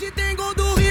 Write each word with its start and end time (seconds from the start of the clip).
Hoje 0.00 0.12
tem 0.12 0.36
gol 0.36 0.54
do 0.54 0.76
Ribamar, 0.76 0.87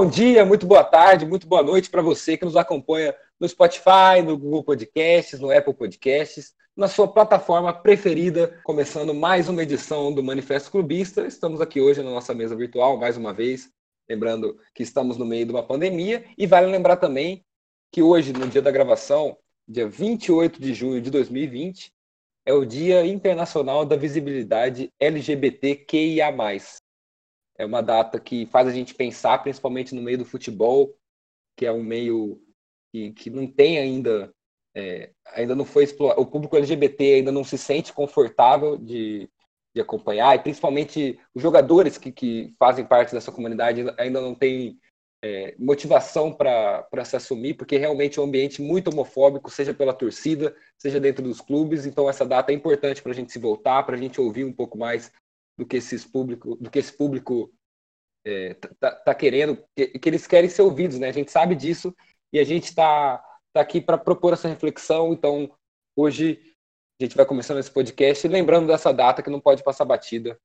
bom 0.00 0.08
dia, 0.08 0.46
muito 0.46 0.66
boa 0.66 0.82
tarde, 0.82 1.26
muito 1.26 1.46
boa 1.46 1.62
noite 1.62 1.90
para 1.90 2.00
você 2.00 2.34
que 2.34 2.44
nos 2.46 2.56
acompanha 2.56 3.14
no 3.38 3.46
Spotify, 3.46 4.22
no 4.24 4.34
Google 4.34 4.64
Podcasts, 4.64 5.38
no 5.38 5.50
Apple 5.50 5.74
Podcasts, 5.74 6.54
na 6.74 6.88
sua 6.88 7.06
plataforma 7.06 7.70
preferida, 7.70 8.58
começando 8.64 9.12
mais 9.12 9.46
uma 9.46 9.62
edição 9.62 10.10
do 10.10 10.22
Manifesto 10.22 10.70
Clubista. 10.70 11.26
Estamos 11.26 11.60
aqui 11.60 11.82
hoje 11.82 12.02
na 12.02 12.08
nossa 12.08 12.32
mesa 12.32 12.56
virtual, 12.56 12.96
mais 12.96 13.18
uma 13.18 13.34
vez, 13.34 13.68
lembrando 14.08 14.56
que 14.74 14.82
estamos 14.82 15.18
no 15.18 15.26
meio 15.26 15.44
de 15.44 15.52
uma 15.52 15.62
pandemia 15.62 16.24
e 16.38 16.46
vale 16.46 16.68
lembrar 16.68 16.96
também 16.96 17.44
que 17.92 18.00
hoje, 18.00 18.32
no 18.32 18.48
dia 18.48 18.62
da 18.62 18.70
gravação, 18.70 19.36
dia 19.68 19.86
28 19.86 20.62
de 20.62 20.72
junho 20.72 21.02
de 21.02 21.10
2020, 21.10 21.92
é 22.46 22.54
o 22.54 22.64
Dia 22.64 23.04
Internacional 23.04 23.84
da 23.84 23.96
Visibilidade 23.96 24.90
LGBTQIA+. 24.98 26.32
É 27.60 27.66
uma 27.66 27.82
data 27.82 28.18
que 28.18 28.46
faz 28.46 28.66
a 28.66 28.72
gente 28.72 28.94
pensar, 28.94 29.36
principalmente 29.42 29.94
no 29.94 30.00
meio 30.00 30.16
do 30.16 30.24
futebol, 30.24 30.96
que 31.54 31.66
é 31.66 31.72
um 31.72 31.82
meio 31.82 32.40
que, 32.90 33.12
que 33.12 33.28
não 33.28 33.46
tem 33.46 33.78
ainda, 33.78 34.32
é, 34.74 35.10
ainda 35.26 35.54
não 35.54 35.66
foi 35.66 35.84
explorado, 35.84 36.22
o 36.22 36.26
público 36.26 36.56
LGBT 36.56 37.16
ainda 37.16 37.30
não 37.30 37.44
se 37.44 37.58
sente 37.58 37.92
confortável 37.92 38.78
de, 38.78 39.28
de 39.74 39.80
acompanhar, 39.82 40.34
e 40.34 40.42
principalmente 40.42 41.20
os 41.34 41.42
jogadores 41.42 41.98
que, 41.98 42.10
que 42.10 42.54
fazem 42.58 42.82
parte 42.82 43.12
dessa 43.12 43.30
comunidade 43.30 43.84
ainda 43.98 44.22
não 44.22 44.34
têm 44.34 44.78
é, 45.22 45.54
motivação 45.58 46.32
para 46.32 47.04
se 47.04 47.14
assumir, 47.14 47.52
porque 47.54 47.76
realmente 47.76 48.18
é 48.18 48.22
um 48.22 48.24
ambiente 48.24 48.62
muito 48.62 48.88
homofóbico, 48.88 49.50
seja 49.50 49.74
pela 49.74 49.92
torcida, 49.92 50.56
seja 50.78 50.98
dentro 50.98 51.22
dos 51.22 51.42
clubes, 51.42 51.84
então 51.84 52.08
essa 52.08 52.24
data 52.24 52.52
é 52.52 52.54
importante 52.54 53.02
para 53.02 53.12
a 53.12 53.14
gente 53.14 53.30
se 53.30 53.38
voltar, 53.38 53.82
para 53.82 53.96
a 53.96 53.98
gente 53.98 54.18
ouvir 54.18 54.44
um 54.44 54.52
pouco 54.52 54.78
mais 54.78 55.12
do 55.60 55.66
que 55.66 55.76
esses 55.76 56.06
público, 56.06 56.56
do 56.56 56.70
que 56.70 56.78
esse 56.78 56.90
público 56.90 57.52
é, 58.24 58.54
tá, 58.80 58.92
tá, 58.92 59.14
querendo, 59.14 59.62
que, 59.76 59.88
que, 59.98 60.08
eles 60.08 60.26
querem 60.26 60.48
ser 60.48 60.62
ouvidos, 60.62 60.98
né? 60.98 61.10
A 61.10 61.12
gente 61.12 61.30
sabe 61.30 61.54
disso 61.54 61.94
e 62.32 62.38
a 62.38 62.44
gente 62.44 62.64
está 62.64 63.22
tá 63.52 63.60
aqui 63.60 63.78
para 63.78 63.98
propor 63.98 64.32
essa 64.32 64.48
reflexão. 64.48 65.12
Então, 65.12 65.50
hoje 65.94 66.40
a 66.98 67.04
gente 67.04 67.14
vai 67.14 67.26
começando 67.26 67.58
esse 67.58 67.70
podcast 67.70 68.26
lembrando 68.26 68.68
dessa 68.68 68.90
data 68.90 69.22
que 69.22 69.28
não 69.28 69.38
pode 69.38 69.62
passar 69.62 69.84
batida. 69.84 70.40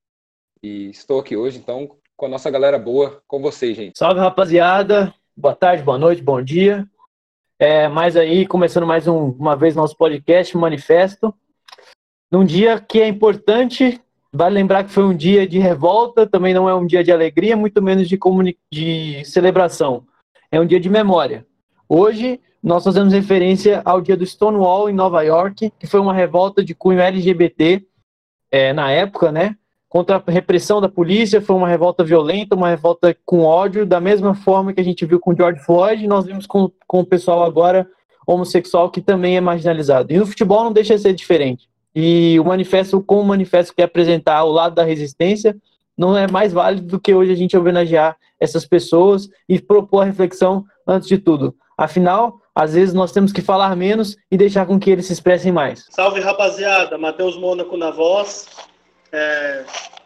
E 0.61 0.89
estou 0.89 1.21
aqui 1.21 1.37
hoje, 1.37 1.59
então, 1.59 1.97
com 2.17 2.25
a 2.25 2.29
nossa 2.29 2.51
galera 2.51 2.77
boa, 2.77 3.23
com 3.25 3.41
vocês, 3.41 3.77
gente. 3.77 3.97
Salve, 3.97 4.19
rapaziada. 4.19 5.15
Boa 5.35 5.55
tarde, 5.55 5.81
boa 5.81 5.97
noite, 5.97 6.21
bom 6.21 6.41
dia. 6.41 6.85
É, 7.57 7.87
mais 7.87 8.17
aí, 8.17 8.45
começando 8.45 8.85
mais 8.85 9.07
um, 9.07 9.29
uma 9.29 9.55
vez 9.55 9.77
nosso 9.77 9.95
podcast, 9.95 10.57
Manifesto. 10.57 11.33
Num 12.29 12.43
dia 12.43 12.81
que 12.81 12.99
é 12.99 13.07
importante 13.07 14.01
Vale 14.37 14.55
lembrar 14.55 14.83
que 14.83 14.91
foi 14.91 15.05
um 15.05 15.15
dia 15.15 15.47
de 15.47 15.59
revolta, 15.59 16.27
também 16.27 16.53
não 16.53 16.67
é 16.67 16.75
um 16.75 16.85
dia 16.85 17.01
de 17.01 17.09
alegria, 17.09 17.55
muito 17.55 17.81
menos 17.81 18.05
de, 18.09 18.19
de 18.69 19.23
celebração. 19.23 20.03
É 20.51 20.59
um 20.59 20.65
dia 20.65 20.77
de 20.77 20.89
memória. 20.89 21.45
Hoje, 21.87 22.41
nós 22.61 22.83
fazemos 22.83 23.13
referência 23.13 23.81
ao 23.85 24.01
dia 24.01 24.17
do 24.17 24.25
Stonewall 24.25 24.89
em 24.89 24.93
Nova 24.93 25.21
York, 25.21 25.71
que 25.79 25.87
foi 25.87 26.01
uma 26.01 26.13
revolta 26.13 26.61
de 26.61 26.75
cunho 26.75 26.99
LGBT 26.99 27.81
é, 28.51 28.73
na 28.73 28.91
época, 28.91 29.31
né? 29.31 29.55
Contra 29.87 30.17
a 30.17 30.31
repressão 30.31 30.81
da 30.81 30.89
polícia, 30.89 31.41
foi 31.41 31.55
uma 31.55 31.69
revolta 31.69 32.03
violenta, 32.03 32.57
uma 32.57 32.67
revolta 32.67 33.15
com 33.25 33.39
ódio, 33.39 33.85
da 33.85 34.01
mesma 34.01 34.35
forma 34.35 34.73
que 34.73 34.81
a 34.81 34.83
gente 34.83 35.05
viu 35.05 35.17
com 35.17 35.33
George 35.33 35.63
Floyd, 35.63 36.05
nós 36.07 36.25
vimos 36.25 36.45
com, 36.45 36.69
com 36.85 36.99
o 36.99 37.05
pessoal 37.05 37.41
agora 37.41 37.87
homossexual 38.27 38.91
que 38.91 38.99
também 38.99 39.37
é 39.37 39.41
marginalizado. 39.41 40.11
E 40.11 40.17
no 40.17 40.25
futebol 40.25 40.65
não 40.65 40.73
deixa 40.73 40.93
de 40.95 41.01
ser 41.01 41.13
diferente. 41.13 41.69
E 41.95 42.37
o 42.39 42.43
manifesto, 42.43 43.01
como 43.01 43.21
o 43.21 43.25
manifesto 43.25 43.73
quer 43.73 43.83
apresentar 43.83 44.43
o 44.43 44.51
lado 44.51 44.75
da 44.75 44.83
resistência, 44.83 45.55
não 45.97 46.17
é 46.17 46.29
mais 46.29 46.51
válido 46.51 46.87
do 46.87 46.99
que 46.99 47.13
hoje 47.13 47.31
a 47.31 47.35
gente 47.35 47.55
homenagear 47.55 48.17
essas 48.39 48.65
pessoas 48.65 49.29
e 49.47 49.59
propor 49.59 50.01
a 50.01 50.05
reflexão 50.05 50.65
antes 50.85 51.07
de 51.07 51.17
tudo. 51.17 51.55
Afinal, 51.77 52.41
às 52.53 52.73
vezes 52.73 52.93
nós 52.93 53.11
temos 53.11 53.31
que 53.31 53.41
falar 53.41 53.75
menos 53.75 54.17
e 54.29 54.37
deixar 54.37 54.65
com 54.65 54.79
que 54.79 54.89
eles 54.89 55.05
se 55.05 55.13
expressem 55.13 55.51
mais. 55.51 55.87
Salve 55.89 56.19
rapaziada, 56.19 56.97
Matheus 56.97 57.37
Mônaco 57.37 57.77
na 57.77 57.91
voz. 57.91 58.47
É, 59.11 59.63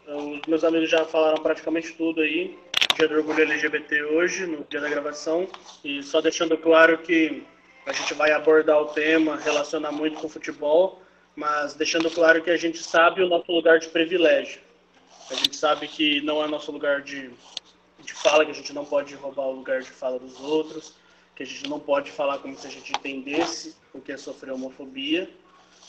os 0.08 0.42
meus 0.48 0.64
amigos 0.64 0.90
já 0.90 1.06
falaram 1.06 1.42
praticamente 1.42 1.94
tudo 1.94 2.22
aí. 2.22 2.58
Dia 2.98 3.08
do 3.08 3.16
Orgulho 3.16 3.44
LGBT 3.44 4.04
hoje, 4.04 4.46
no 4.46 4.66
dia 4.70 4.82
da 4.82 4.90
gravação. 4.90 5.48
E 5.84 6.04
só 6.04 6.22
deixando 6.22 6.58
claro 6.58 6.98
que 7.00 7.44
a 7.86 7.94
gente 7.94 8.14
vai 8.14 8.32
abordar 8.32 8.80
o 8.80 8.86
tema, 8.86 9.38
relacionar 9.38 9.92
muito 9.92 10.20
com 10.20 10.28
o 10.28 10.30
futebol, 10.30 11.02
mas 11.40 11.74
deixando 11.74 12.12
claro 12.12 12.44
que 12.44 12.50
a 12.50 12.58
gente 12.58 12.80
sabe 12.80 13.24
o 13.24 13.30
nosso 13.30 13.50
lugar 13.50 13.80
de 13.80 13.88
privilégio. 13.88 14.60
A 15.32 15.36
gente 15.36 15.56
sabe 15.56 15.88
que 15.88 16.20
não 16.20 16.44
é 16.44 16.48
nosso 16.48 16.70
lugar 16.70 17.02
de, 17.02 17.32
de 18.00 18.14
fala, 18.14 18.44
que 18.44 18.52
a 18.52 18.54
gente 18.54 18.74
não 18.74 18.84
pode 18.84 19.16
roubar 19.16 19.46
o 19.46 19.54
lugar 19.54 19.82
de 19.82 19.90
fala 19.90 20.20
dos 20.20 20.38
outros, 20.42 20.96
que 21.34 21.44
a 21.44 21.46
gente 21.46 21.70
não 21.70 21.80
pode 21.80 22.12
falar 22.12 22.40
como 22.40 22.58
se 22.58 22.68
a 22.68 22.70
gente 22.70 22.92
entendesse 22.92 23.74
o 23.94 24.02
que 24.02 24.12
é 24.12 24.18
sofrer 24.18 24.52
homofobia. 24.52 25.30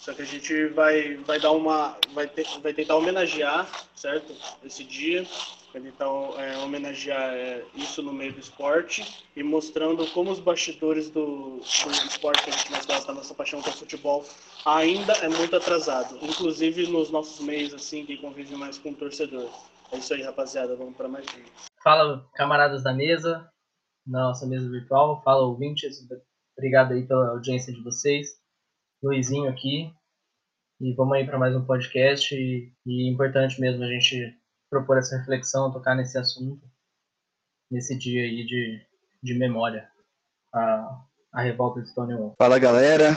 Só 0.01 0.15
que 0.15 0.23
a 0.23 0.27
gente 0.27 0.67
vai, 0.69 1.17
vai 1.19 1.39
dar 1.39 1.53
uma. 1.53 1.97
Vai, 2.15 2.31
vai 2.63 2.73
tentar 2.73 2.97
homenagear, 2.97 3.69
certo? 3.95 4.35
Esse 4.65 4.83
dia 4.83 5.27
então, 5.75 6.35
é, 6.41 6.59
homenagear 6.59 7.33
é, 7.33 7.65
isso 7.77 8.03
no 8.03 8.13
meio 8.13 8.33
do 8.33 8.41
esporte 8.41 9.25
e 9.37 9.43
mostrando 9.43 10.05
como 10.13 10.31
os 10.31 10.41
bastidores 10.41 11.09
do, 11.11 11.59
do 11.59 11.91
esporte 12.09 12.43
que 12.43 12.51
a 12.51 12.53
gente 12.53 12.73
mais 12.73 12.87
gosta, 12.87 13.13
a 13.13 13.15
nossa 13.15 13.35
paixão 13.35 13.61
é 13.61 13.69
o 13.69 13.73
futebol, 13.73 14.25
ainda 14.67 15.13
é 15.19 15.29
muito 15.29 15.55
atrasado. 15.55 16.19
Inclusive 16.23 16.89
nos 16.89 17.11
nossos 17.11 17.45
meios, 17.45 17.73
assim, 17.73 18.05
que 18.05 18.17
convivem 18.17 18.59
mais 18.59 18.79
com 18.79 18.91
o 18.91 18.95
torcedor. 18.95 19.49
É 19.93 19.99
isso 19.99 20.13
aí, 20.13 20.23
rapaziada. 20.23 20.75
Vamos 20.75 20.97
para 20.97 21.09
mais 21.09 21.27
um. 21.27 21.45
Fala, 21.83 22.27
camaradas 22.35 22.83
da 22.83 22.93
mesa, 22.93 23.49
nossa 24.07 24.47
mesa 24.47 24.69
virtual. 24.69 25.23
Fala, 25.23 25.47
ouvintes. 25.47 25.99
Obrigado 26.57 26.95
aí 26.95 27.07
pela 27.07 27.31
audiência 27.31 27.73
de 27.73 27.83
vocês. 27.83 28.40
Luizinho 29.03 29.49
aqui. 29.49 29.91
E 30.79 30.93
vamos 30.93 31.17
aí 31.17 31.25
para 31.25 31.39
mais 31.39 31.57
um 31.57 31.65
podcast. 31.65 32.35
E, 32.35 32.71
e 32.85 33.09
é 33.09 33.11
importante 33.11 33.59
mesmo 33.59 33.83
a 33.83 33.89
gente 33.89 34.39
propor 34.69 34.99
essa 34.99 35.17
reflexão, 35.17 35.73
tocar 35.73 35.95
nesse 35.95 36.19
assunto, 36.19 36.63
nesse 37.71 37.97
dia 37.97 38.23
aí 38.23 38.45
de, 38.45 38.87
de 39.23 39.35
memória, 39.35 39.89
a, 40.55 41.03
a 41.33 41.41
revolta 41.41 41.81
de 41.81 41.89
Stonewall. 41.89 42.35
Fala 42.39 42.59
galera, 42.59 43.17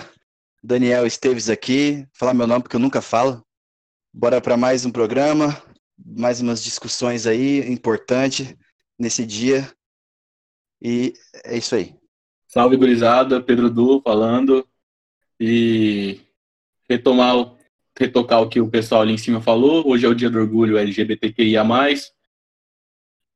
Daniel 0.63 1.05
Esteves 1.05 1.49
aqui, 1.49 2.07
falar 2.13 2.33
meu 2.33 2.47
nome 2.47 2.63
porque 2.63 2.77
eu 2.77 2.81
nunca 2.81 3.01
falo. 3.01 3.45
Bora 4.13 4.39
para 4.39 4.55
mais 4.55 4.85
um 4.85 4.91
programa, 4.91 5.61
mais 5.97 6.39
umas 6.39 6.63
discussões 6.63 7.27
aí 7.27 7.59
importante 7.69 8.57
nesse 8.97 9.25
dia. 9.25 9.69
E 10.81 11.13
é 11.43 11.57
isso 11.57 11.75
aí. 11.75 11.93
Salve 12.47 12.77
gurizada, 12.77 13.43
Pedro 13.43 13.69
Du 13.69 14.01
falando. 14.01 14.66
E 15.39 16.19
retomar 16.89 17.55
retocar 17.97 18.41
o 18.41 18.49
que 18.49 18.59
o 18.59 18.69
pessoal 18.69 19.01
ali 19.01 19.13
em 19.13 19.17
cima 19.17 19.41
falou. 19.41 19.88
Hoje 19.88 20.05
é 20.05 20.09
o 20.09 20.16
dia 20.16 20.29
do 20.29 20.39
orgulho 20.39 20.77
LGBTQIA. 20.77 21.63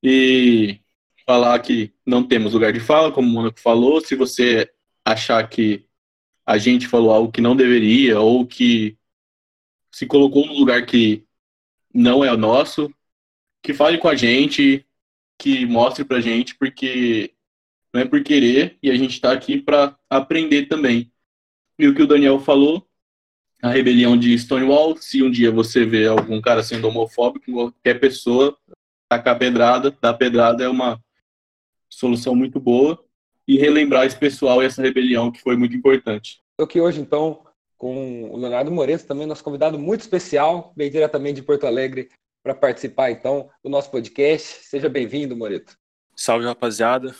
E 0.03 0.80
falar 1.25 1.59
que 1.59 1.94
não 2.06 2.25
temos 2.25 2.53
lugar 2.53 2.72
de 2.72 2.80
fala, 2.80 3.12
como 3.12 3.28
o 3.28 3.31
Mônaco 3.31 3.59
falou. 3.59 4.02
Se 4.02 4.16
você 4.16 4.72
achar 5.06 5.47
que 5.47 5.86
a 6.46 6.57
gente 6.57 6.88
falou 6.88 7.12
algo 7.12 7.31
que 7.31 7.41
não 7.41 7.56
deveria 7.56 8.19
ou 8.19 8.46
que 8.46 8.97
se 9.91 10.06
colocou 10.06 10.46
no 10.46 10.53
lugar 10.53 10.86
que 10.86 11.25
não 11.94 12.24
é 12.24 12.31
o 12.31 12.38
nosso, 12.38 12.94
que 13.62 13.74
fale 13.74 13.98
com 13.98 14.07
a 14.07 14.16
gente, 14.16 14.86
que 15.38 15.66
mostre 15.66 16.06
pra 16.06 16.22
gente, 16.22 16.56
porque 16.56 17.33
não 17.94 18.01
é 18.01 18.06
por 18.06 18.24
querer 18.24 18.77
e 18.81 18.89
a 18.89 18.95
gente 18.95 19.12
está 19.12 19.31
aqui 19.31 19.60
para 19.60 19.98
aprender 20.10 20.68
também. 20.68 21.12
E 21.79 21.88
o 21.88 21.94
que 21.94 22.01
o 22.01 22.07
Daniel 22.07 22.39
falou, 22.39 22.88
a 23.62 23.69
rebelião 23.69 24.18
de 24.18 24.38
Stonewall. 24.38 24.97
Se 24.97 25.21
um 25.24 25.31
dia 25.31 25.51
você 25.51 25.85
vê 25.85 26.07
algum 26.07 26.41
cara 26.41 26.63
sendo 26.63 26.88
homofóbico, 26.88 27.51
qualquer 27.51 28.00
pessoa 28.00 28.57
tacar 29.09 29.38
pedrada, 29.38 29.95
dar 30.01 30.13
pedrada 30.13 30.63
é 30.63 30.69
uma 30.69 31.00
solução 31.89 32.35
muito 32.35 32.59
boa. 32.59 33.03
E 33.47 33.57
relembrar 33.57 34.06
esse 34.06 34.18
pessoal 34.18 34.62
e 34.62 34.65
essa 34.65 34.81
rebelião 34.81 35.31
que 35.31 35.39
foi 35.39 35.56
muito 35.56 35.74
importante. 35.74 36.41
Estou 36.51 36.65
aqui 36.65 36.81
hoje, 36.81 37.00
então, 37.00 37.45
com 37.77 38.29
o 38.29 38.35
Leonardo 38.35 38.69
Moreto, 38.69 39.07
também 39.07 39.25
nosso 39.25 39.44
convidado 39.44 39.79
muito 39.79 40.01
especial, 40.01 40.74
bem 40.75 40.91
diretamente 40.91 41.35
de 41.35 41.44
Porto 41.44 41.65
Alegre, 41.65 42.09
para 42.44 42.53
participar, 42.53 43.09
então, 43.09 43.50
do 43.63 43.69
nosso 43.69 43.89
podcast. 43.89 44.65
Seja 44.65 44.89
bem-vindo, 44.89 45.33
Moreto. 45.33 45.77
Salve, 46.13 46.45
rapaziada. 46.45 47.15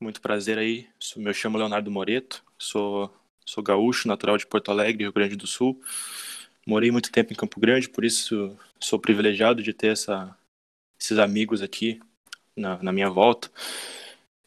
Muito 0.00 0.22
prazer 0.22 0.56
aí. 0.56 0.86
Me 1.16 1.34
chamo 1.34 1.58
Leonardo 1.58 1.90
Moreto, 1.90 2.42
sou 2.56 3.12
Sou 3.48 3.64
gaúcho, 3.64 4.06
natural 4.06 4.36
de 4.36 4.46
Porto 4.46 4.70
Alegre, 4.70 5.04
Rio 5.04 5.12
Grande 5.12 5.34
do 5.34 5.46
Sul. 5.46 5.80
morei 6.66 6.90
muito 6.90 7.10
tempo 7.10 7.32
em 7.32 7.36
Campo 7.36 7.58
Grande, 7.58 7.88
por 7.88 8.04
isso 8.04 8.54
sou 8.78 9.00
privilegiado 9.00 9.62
de 9.62 9.72
ter 9.72 9.86
essa, 9.86 10.36
esses 11.00 11.16
amigos 11.18 11.62
aqui 11.62 11.98
na, 12.54 12.76
na 12.82 12.92
minha 12.92 13.08
volta. 13.08 13.50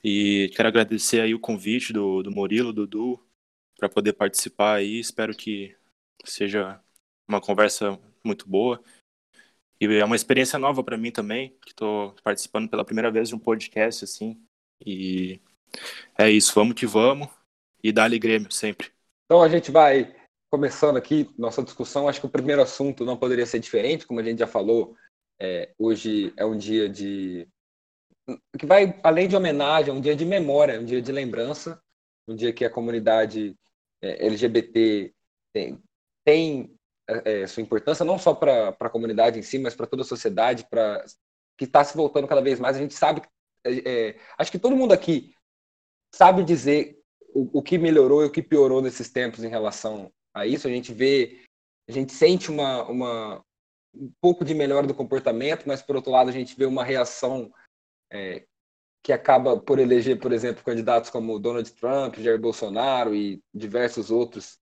E 0.04 0.52
quero 0.56 0.68
agradecer 0.68 1.20
aí 1.20 1.34
o 1.34 1.40
convite 1.40 1.92
do, 1.92 2.22
do 2.22 2.30
Murilo, 2.30 2.72
do 2.72 2.86
Dudu, 2.86 3.20
para 3.76 3.90
poder 3.90 4.14
participar 4.14 4.76
aí. 4.76 5.00
Espero 5.00 5.36
que 5.36 5.76
seja 6.24 6.80
uma 7.28 7.42
conversa 7.42 8.00
muito 8.24 8.48
boa. 8.48 8.84
E 9.80 9.86
é 9.88 10.06
uma 10.06 10.16
experiência 10.16 10.60
nova 10.60 10.84
para 10.84 10.96
mim 10.96 11.10
também, 11.10 11.58
que 11.64 11.72
estou 11.72 12.14
participando 12.24 12.70
pela 12.70 12.86
primeira 12.86 13.10
vez 13.10 13.30
de 13.30 13.36
um 13.36 13.40
podcast 13.40 14.04
assim. 14.04 14.40
E 14.86 15.42
é 16.16 16.30
isso, 16.30 16.54
vamos 16.54 16.76
que 16.76 16.86
vamos 16.86 17.41
e 17.84 17.92
dá-lhe 17.92 18.20
Grêmio 18.20 18.52
sempre. 18.52 18.92
Então 19.26 19.42
a 19.42 19.50
gente 19.50 19.72
vai 19.72 20.16
começando 20.52 20.98
aqui 20.98 21.30
nossa 21.38 21.64
discussão. 21.64 22.08
Acho 22.08 22.20
que 22.20 22.26
o 22.26 22.32
primeiro 22.32 22.62
assunto 22.62 23.06
não 23.06 23.18
poderia 23.18 23.46
ser 23.46 23.60
diferente, 23.60 24.06
como 24.06 24.20
a 24.20 24.24
gente 24.24 24.40
já 24.40 24.48
falou. 24.48 24.96
É, 25.40 25.74
hoje 25.80 26.34
é 26.38 26.46
um 26.46 26.58
dia 26.58 26.88
de 26.88 27.48
que 28.58 28.66
vai 28.66 29.00
além 29.04 29.28
de 29.28 29.36
homenagem, 29.36 29.90
é 29.90 29.94
um 29.94 30.02
dia 30.02 30.16
de 30.16 30.26
memória, 30.26 30.80
um 30.80 30.86
dia 30.86 31.02
de 31.02 31.12
lembrança, 31.12 31.82
um 32.28 32.36
dia 32.36 32.54
que 32.54 32.64
a 32.64 32.70
comunidade 32.70 33.56
é, 34.02 34.28
LGBT 34.28 35.14
tem, 35.54 35.82
tem 36.24 36.76
é, 37.08 37.48
sua 37.48 37.64
importância 37.64 38.06
não 38.06 38.18
só 38.18 38.34
para 38.34 38.70
a 38.70 38.90
comunidade 38.90 39.40
em 39.40 39.42
si, 39.42 39.58
mas 39.58 39.76
para 39.76 39.88
toda 39.88 40.04
a 40.04 40.06
sociedade, 40.06 40.68
para 40.70 41.04
que 41.58 41.66
está 41.66 41.84
se 41.84 41.96
voltando 41.96 42.28
cada 42.28 42.42
vez 42.42 42.60
mais. 42.60 42.78
A 42.78 42.80
gente 42.80 42.94
sabe, 42.94 43.22
é, 43.66 43.90
é, 43.90 44.20
acho 44.38 44.52
que 44.52 44.60
todo 44.60 44.76
mundo 44.76 44.94
aqui 44.94 45.34
sabe 46.14 46.44
dizer 46.44 47.01
o, 47.34 47.60
o, 47.60 47.62
que 47.62 47.78
melhorou 47.78 48.24
e 48.24 48.28
o 48.28 48.32
que 48.32 48.42
piorou 48.42 48.82
nesses 48.82 49.10
tempos 49.10 49.44
em 49.44 49.50
relação 49.50 50.12
a 50.34 50.46
isso. 50.46 50.68
A 50.68 50.72
gente 50.72 50.94
vê, 50.94 51.42
a 51.90 51.92
gente 51.92 52.14
sente 52.14 52.50
uma, 52.50 52.84
uma 52.84 53.44
um 53.94 54.12
pouco 54.22 54.46
de 54.46 54.54
melhora 54.54 54.88
do 54.88 54.94
comportamento, 54.94 55.66
mas 55.68 55.82
por 55.82 55.96
outro 55.96 56.12
lado 56.12 56.30
a 56.30 56.34
gente 56.34 56.56
vê 56.56 56.66
uma 56.66 56.84
reação 56.84 57.52
é, 58.12 58.46
que 59.04 59.12
acaba 59.12 59.60
por 59.60 59.80
eleger, 59.80 60.20
por 60.20 60.32
exemplo, 60.32 60.64
candidatos 60.64 61.10
como 61.10 61.40
Donald 61.40 61.70
Trump, 61.74 62.18
Jair 62.18 62.40
Bolsonaro 62.40 63.16
e 63.16 63.42
diversos 63.54 64.12
outros 64.12 64.62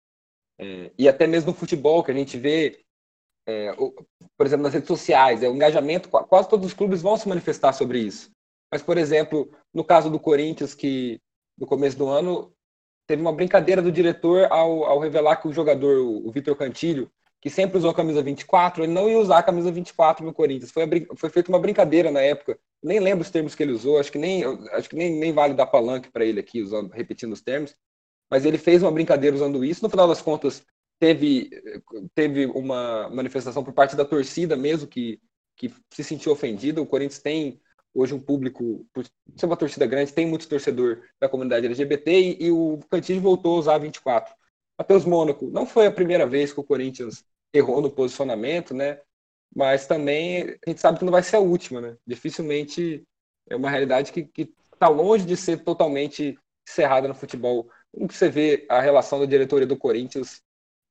é, 0.59 0.91
e 0.97 1.07
até 1.07 1.27
mesmo 1.27 1.51
no 1.51 1.57
futebol, 1.57 2.03
que 2.03 2.11
a 2.11 2.13
gente 2.13 2.37
vê, 2.37 2.83
é, 3.47 3.71
o, 3.73 3.91
por 4.37 4.45
exemplo, 4.45 4.63
nas 4.63 4.73
redes 4.73 4.87
sociais, 4.87 5.43
é, 5.43 5.49
o 5.49 5.55
engajamento, 5.55 6.09
quase 6.09 6.49
todos 6.49 6.67
os 6.67 6.73
clubes 6.73 7.01
vão 7.01 7.17
se 7.17 7.27
manifestar 7.27 7.73
sobre 7.73 7.99
isso. 7.99 8.31
Mas, 8.71 8.81
por 8.81 8.97
exemplo, 8.97 9.51
no 9.73 9.83
caso 9.83 10.09
do 10.09 10.19
Corinthians, 10.19 10.73
que 10.73 11.19
no 11.57 11.67
começo 11.67 11.97
do 11.97 12.07
ano 12.07 12.53
teve 13.05 13.21
uma 13.21 13.33
brincadeira 13.33 13.81
do 13.81 13.91
diretor 13.91 14.47
ao, 14.49 14.85
ao 14.85 14.99
revelar 14.99 15.37
que 15.37 15.47
o 15.47 15.53
jogador, 15.53 15.97
o, 15.99 16.31
Vitor 16.31 16.55
Cantilho, 16.55 17.11
que 17.41 17.49
sempre 17.49 17.77
usou 17.77 17.91
a 17.91 17.93
camisa 17.93 18.21
24, 18.21 18.83
ele 18.83 18.93
não 18.93 19.09
ia 19.09 19.19
usar 19.19 19.39
a 19.39 19.43
camisa 19.43 19.71
24 19.71 20.25
no 20.25 20.33
Corinthians. 20.33 20.71
Foi, 20.71 20.83
foi 21.17 21.29
feita 21.29 21.49
uma 21.49 21.59
brincadeira 21.59 22.09
na 22.09 22.21
época. 22.21 22.57
Nem 22.81 22.99
lembro 22.99 23.21
os 23.21 23.29
termos 23.29 23.53
que 23.53 23.61
ele 23.61 23.73
usou, 23.73 23.99
acho 23.99 24.11
que 24.11 24.17
nem, 24.17 24.43
acho 24.71 24.89
que 24.89 24.95
nem, 24.95 25.19
nem 25.19 25.33
vale 25.33 25.53
dar 25.53 25.67
palanque 25.67 26.09
para 26.09 26.23
ele 26.23 26.39
aqui, 26.39 26.61
usando, 26.61 26.91
repetindo 26.91 27.33
os 27.33 27.41
termos 27.41 27.75
mas 28.33 28.45
ele 28.45 28.57
fez 28.57 28.81
uma 28.81 28.91
brincadeira 28.91 29.35
usando 29.35 29.63
isso. 29.63 29.83
No 29.83 29.91
final 29.91 30.07
das 30.07 30.19
contas, 30.19 30.65
teve, 30.99 31.51
teve 32.15 32.47
uma 32.47 33.07
manifestação 33.09 33.63
por 33.63 33.73
parte 33.73 33.95
da 33.95 34.03
torcida 34.03 34.57
mesmo 34.57 34.87
que, 34.87 35.21
que 35.55 35.71
se 35.91 36.03
sentiu 36.03 36.31
ofendida. 36.31 36.81
O 36.81 36.85
Corinthians 36.87 37.21
tem 37.21 37.61
hoje 37.93 38.13
um 38.13 38.19
público, 38.19 38.85
por 38.93 39.05
ser 39.35 39.45
uma 39.45 39.57
torcida 39.57 39.85
grande, 39.85 40.13
tem 40.13 40.25
muito 40.25 40.47
torcedor 40.47 41.01
da 41.19 41.29
comunidade 41.29 41.65
LGBT 41.65 42.11
e, 42.11 42.45
e 42.45 42.51
o 42.51 42.79
Cantillo 42.89 43.21
voltou 43.21 43.55
a 43.55 43.59
usar 43.59 43.77
24. 43.77 44.33
Matheus 44.77 45.05
Mônaco, 45.05 45.49
não 45.49 45.65
foi 45.65 45.85
a 45.85 45.91
primeira 45.91 46.25
vez 46.25 46.51
que 46.51 46.59
o 46.59 46.63
Corinthians 46.63 47.23
errou 47.53 47.81
no 47.81 47.91
posicionamento, 47.91 48.73
né? 48.73 48.99
Mas 49.55 49.85
também 49.85 50.57
a 50.65 50.69
gente 50.69 50.81
sabe 50.81 50.97
que 50.97 51.05
não 51.05 51.11
vai 51.11 51.21
ser 51.21 51.35
a 51.35 51.39
última, 51.39 51.79
né? 51.79 51.95
Dificilmente 52.07 53.03
é 53.47 53.55
uma 53.55 53.69
realidade 53.69 54.11
que 54.11 54.29
está 54.73 54.87
longe 54.89 55.25
de 55.25 55.37
ser 55.37 55.63
totalmente 55.63 56.37
encerrada 56.67 57.07
no 57.07 57.13
futebol 57.13 57.69
como 57.93 58.11
você 58.11 58.29
vê 58.29 58.65
a 58.69 58.81
relação 58.81 59.19
da 59.19 59.25
diretoria 59.25 59.67
do 59.67 59.77
Corinthians 59.77 60.41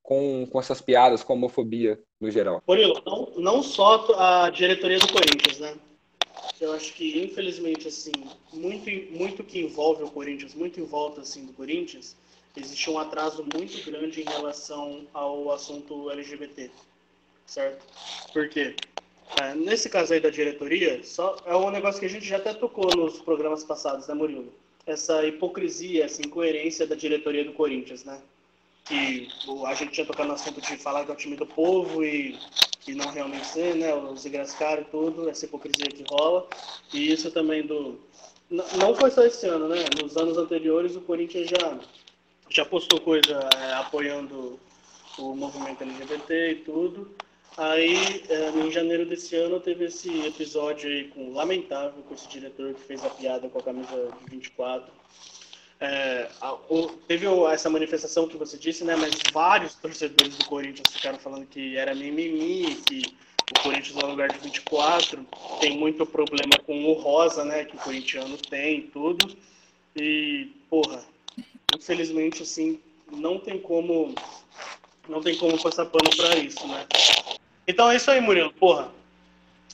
com, 0.02 0.46
com 0.46 0.60
essas 0.60 0.80
piadas, 0.80 1.22
com 1.22 1.32
a 1.32 1.36
homofobia 1.36 2.00
no 2.20 2.30
geral? 2.30 2.62
Murilo, 2.66 3.02
não, 3.04 3.32
não 3.36 3.62
só 3.62 4.06
a 4.16 4.50
diretoria 4.50 4.98
do 4.98 5.12
Corinthians, 5.12 5.58
né? 5.58 5.74
Eu 6.62 6.72
acho 6.72 6.94
que, 6.94 7.22
infelizmente, 7.22 7.88
assim, 7.88 8.12
muito, 8.52 8.88
muito 9.12 9.42
que 9.42 9.60
envolve 9.60 10.04
o 10.04 10.10
Corinthians, 10.10 10.54
muito 10.54 10.80
em 10.80 10.84
volta, 10.84 11.20
assim, 11.22 11.44
do 11.44 11.52
Corinthians, 11.52 12.16
existe 12.56 12.88
um 12.88 12.98
atraso 12.98 13.44
muito 13.54 13.84
grande 13.84 14.22
em 14.22 14.24
relação 14.24 15.06
ao 15.12 15.50
assunto 15.50 16.10
LGBT, 16.10 16.70
certo? 17.46 17.84
Por 18.32 18.48
quê? 18.48 18.76
É, 19.40 19.54
nesse 19.54 19.88
caso 19.88 20.14
aí 20.14 20.20
da 20.20 20.30
diretoria, 20.30 21.02
só 21.02 21.36
é 21.44 21.56
um 21.56 21.70
negócio 21.70 21.98
que 21.98 22.06
a 22.06 22.10
gente 22.10 22.26
já 22.26 22.36
até 22.36 22.54
tocou 22.54 22.94
nos 22.96 23.18
programas 23.18 23.64
passados, 23.64 24.06
né, 24.06 24.14
Murilo? 24.14 24.52
essa 24.86 25.24
hipocrisia, 25.24 26.04
essa 26.04 26.22
incoerência 26.22 26.86
da 26.86 26.94
diretoria 26.94 27.44
do 27.44 27.52
Corinthians, 27.52 28.04
né? 28.04 28.20
Que 28.84 29.28
a 29.66 29.74
gente 29.74 29.92
tinha 29.92 30.06
tocado 30.06 30.28
no 30.28 30.34
assunto 30.34 30.60
de 30.60 30.76
falar 30.76 31.04
que 31.04 31.10
é 31.10 31.14
o 31.14 31.16
time 31.16 31.36
do 31.36 31.46
povo 31.46 32.04
e, 32.04 32.38
e 32.86 32.94
não 32.94 33.10
realmente 33.10 33.46
ser, 33.46 33.76
né? 33.76 33.94
Os 33.94 34.26
ingressos 34.26 34.56
caros 34.56 34.86
e 34.86 34.90
tudo, 34.90 35.28
essa 35.28 35.44
hipocrisia 35.44 35.86
que 35.86 36.04
rola. 36.10 36.48
E 36.92 37.12
isso 37.12 37.30
também 37.30 37.64
do... 37.66 38.00
Não 38.50 38.94
foi 38.94 39.10
só 39.10 39.24
esse 39.24 39.46
ano, 39.46 39.68
né? 39.68 39.84
Nos 40.00 40.16
anos 40.16 40.36
anteriores 40.36 40.96
o 40.96 41.00
Corinthians 41.00 41.48
já, 41.48 41.78
já 42.50 42.64
postou 42.64 43.00
coisa 43.00 43.48
é, 43.56 43.74
apoiando 43.74 44.58
o 45.18 45.34
movimento 45.34 45.82
LGBT 45.82 46.50
e 46.50 46.54
tudo. 46.56 47.14
Aí, 47.56 48.24
é, 48.30 48.48
em 48.48 48.70
janeiro 48.70 49.04
desse 49.04 49.36
ano, 49.36 49.60
teve 49.60 49.84
esse 49.84 50.26
episódio 50.26 50.88
aí 50.88 51.08
com 51.08 51.32
lamentável 51.32 52.02
com 52.02 52.14
esse 52.14 52.26
diretor 52.26 52.72
que 52.72 52.80
fez 52.80 53.04
a 53.04 53.10
piada 53.10 53.48
com 53.48 53.58
a 53.58 53.62
camisa 53.62 54.10
de 54.24 54.30
24. 54.30 54.90
É, 55.84 56.28
teve 57.08 57.26
essa 57.52 57.68
manifestação 57.68 58.28
que 58.28 58.36
você 58.36 58.56
disse, 58.56 58.84
né? 58.84 58.94
Mas 58.94 59.14
vários 59.32 59.74
torcedores 59.74 60.36
do 60.36 60.44
Corinthians 60.44 60.86
ficaram 60.92 61.18
falando 61.18 61.44
que 61.44 61.76
era 61.76 61.92
mimimi, 61.92 62.76
que 62.86 63.02
o 63.50 63.62
Corinthians 63.64 63.96
no 63.96 64.06
lugar 64.06 64.28
de 64.28 64.38
24 64.38 65.26
tem 65.60 65.76
muito 65.76 66.06
problema 66.06 66.56
com 66.64 66.84
o 66.84 66.92
rosa, 66.92 67.44
né? 67.44 67.64
Que 67.64 67.74
o 67.74 67.80
corintiano 67.80 68.38
tem 68.38 68.82
tudo. 68.82 69.36
E, 69.96 70.52
porra, 70.70 71.02
infelizmente, 71.76 72.44
assim, 72.44 72.80
não 73.10 73.40
tem 73.40 73.58
como 73.58 74.14
não 75.08 75.20
tem 75.20 75.36
como 75.36 75.60
passar 75.60 75.86
pano 75.86 76.10
para 76.16 76.36
isso, 76.36 76.64
né? 76.68 76.86
Então 77.66 77.90
é 77.90 77.96
isso 77.96 78.08
aí, 78.08 78.20
Murilo. 78.20 78.52
Porra. 78.52 78.88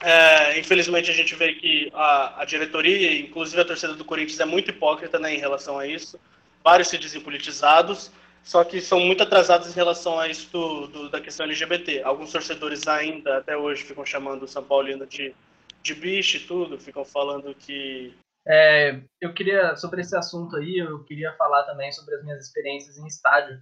É, 0.03 0.59
infelizmente 0.59 1.11
a 1.11 1.15
gente 1.15 1.35
vê 1.35 1.55
que 1.55 1.91
a, 1.93 2.43
a, 2.43 2.45
diretoria, 2.45 3.21
inclusive 3.21 3.61
a 3.61 3.65
torcida 3.65 3.95
do 3.95 4.05
Corinthians, 4.05 4.39
é 4.39 4.45
muito 4.45 4.71
hipócrita 4.71 5.19
né, 5.19 5.35
em 5.35 5.39
relação 5.39 5.79
a 5.79 5.87
isso. 5.87 6.19
Vários 6.63 6.89
se 6.89 6.99
dizem 6.99 7.21
politizados, 7.21 8.11
só 8.45 8.63
que 8.63 8.81
são 8.81 9.01
muito 9.01 9.23
atrasados 9.23 9.69
em 9.69 9.75
relação 9.75 10.19
a 10.19 10.29
isso 10.29 10.51
do, 10.53 10.87
do, 10.87 11.11
da 11.11 11.21
questão 11.21 11.47
LGBT. 11.47 12.03
Alguns 12.03 12.31
torcedores 12.31 12.87
ainda, 12.87 13.39
até 13.39 13.57
hoje, 13.57 13.85
ficam 13.85 14.05
chamando 14.05 14.45
o 14.45 14.49
São 14.49 14.63
Paulino 14.63 15.07
de, 15.07 15.35
de 15.83 15.95
bicho 15.95 16.37
e 16.37 16.41
tudo, 16.41 16.79
ficam 16.79 17.05
falando 17.05 17.55
que. 17.55 18.15
É, 18.47 19.01
eu 19.21 19.35
queria, 19.35 19.77
sobre 19.77 20.01
esse 20.01 20.17
assunto 20.17 20.57
aí, 20.57 20.79
eu 20.79 21.05
queria 21.05 21.35
falar 21.35 21.65
também 21.65 21.93
sobre 21.93 22.15
as 22.15 22.25
minhas 22.25 22.47
experiências 22.47 22.97
em 22.97 23.07
estádio, 23.07 23.61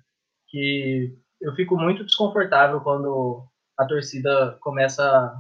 que 0.48 1.12
eu 1.40 1.52
fico 1.56 1.76
muito 1.76 2.04
desconfortável 2.04 2.80
quando 2.80 3.44
a 3.76 3.84
torcida 3.84 4.56
começa 4.60 5.34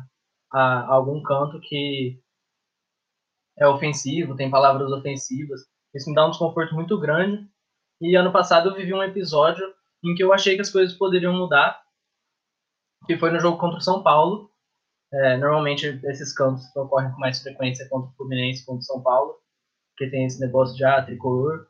a, 0.56 0.86
algum 0.94 1.22
canto 1.22 1.60
que 1.60 2.18
é 3.58 3.68
ofensivo, 3.68 4.34
tem 4.34 4.50
palavras 4.50 4.90
ofensivas. 4.90 5.60
Isso 5.94 6.08
me 6.08 6.14
dá 6.14 6.26
um 6.26 6.30
desconforto 6.30 6.74
muito 6.74 6.98
grande. 6.98 7.46
E 8.00 8.16
ano 8.16 8.32
passado 8.32 8.70
eu 8.70 8.74
vivi 8.74 8.94
um 8.94 9.02
episódio 9.02 9.66
em 10.02 10.14
que 10.14 10.22
eu 10.22 10.32
achei 10.32 10.54
que 10.54 10.62
as 10.62 10.70
coisas 10.70 10.96
poderiam 10.96 11.34
mudar, 11.34 11.82
que 13.06 13.18
foi 13.18 13.30
no 13.30 13.38
jogo 13.38 13.58
contra 13.58 13.78
o 13.78 13.82
São 13.82 14.02
Paulo. 14.02 14.50
É, 15.12 15.36
normalmente 15.36 16.00
esses 16.04 16.34
cantos 16.34 16.74
ocorrem 16.74 17.12
com 17.12 17.20
mais 17.20 17.42
frequência 17.42 17.88
contra 17.88 18.10
o 18.10 18.14
Fluminense, 18.14 18.64
contra 18.64 18.80
o 18.80 18.84
São 18.84 19.02
Paulo, 19.02 19.38
porque 19.90 20.10
tem 20.10 20.24
esse 20.24 20.40
negócio 20.40 20.74
de 20.74 20.84
ah, 20.84 21.04
tricolor. 21.04 21.66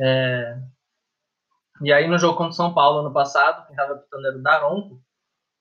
É... 0.00 0.60
E 1.82 1.92
aí 1.92 2.08
no 2.08 2.18
jogo 2.18 2.36
contra 2.36 2.52
o 2.52 2.56
São 2.56 2.74
Paulo 2.74 3.00
ano 3.00 3.12
passado, 3.12 3.66
quem 3.66 3.76
estava 3.76 3.98
pitando 3.98 4.26
era 4.26 4.36
o 4.36 4.42
Daronco, 4.42 5.02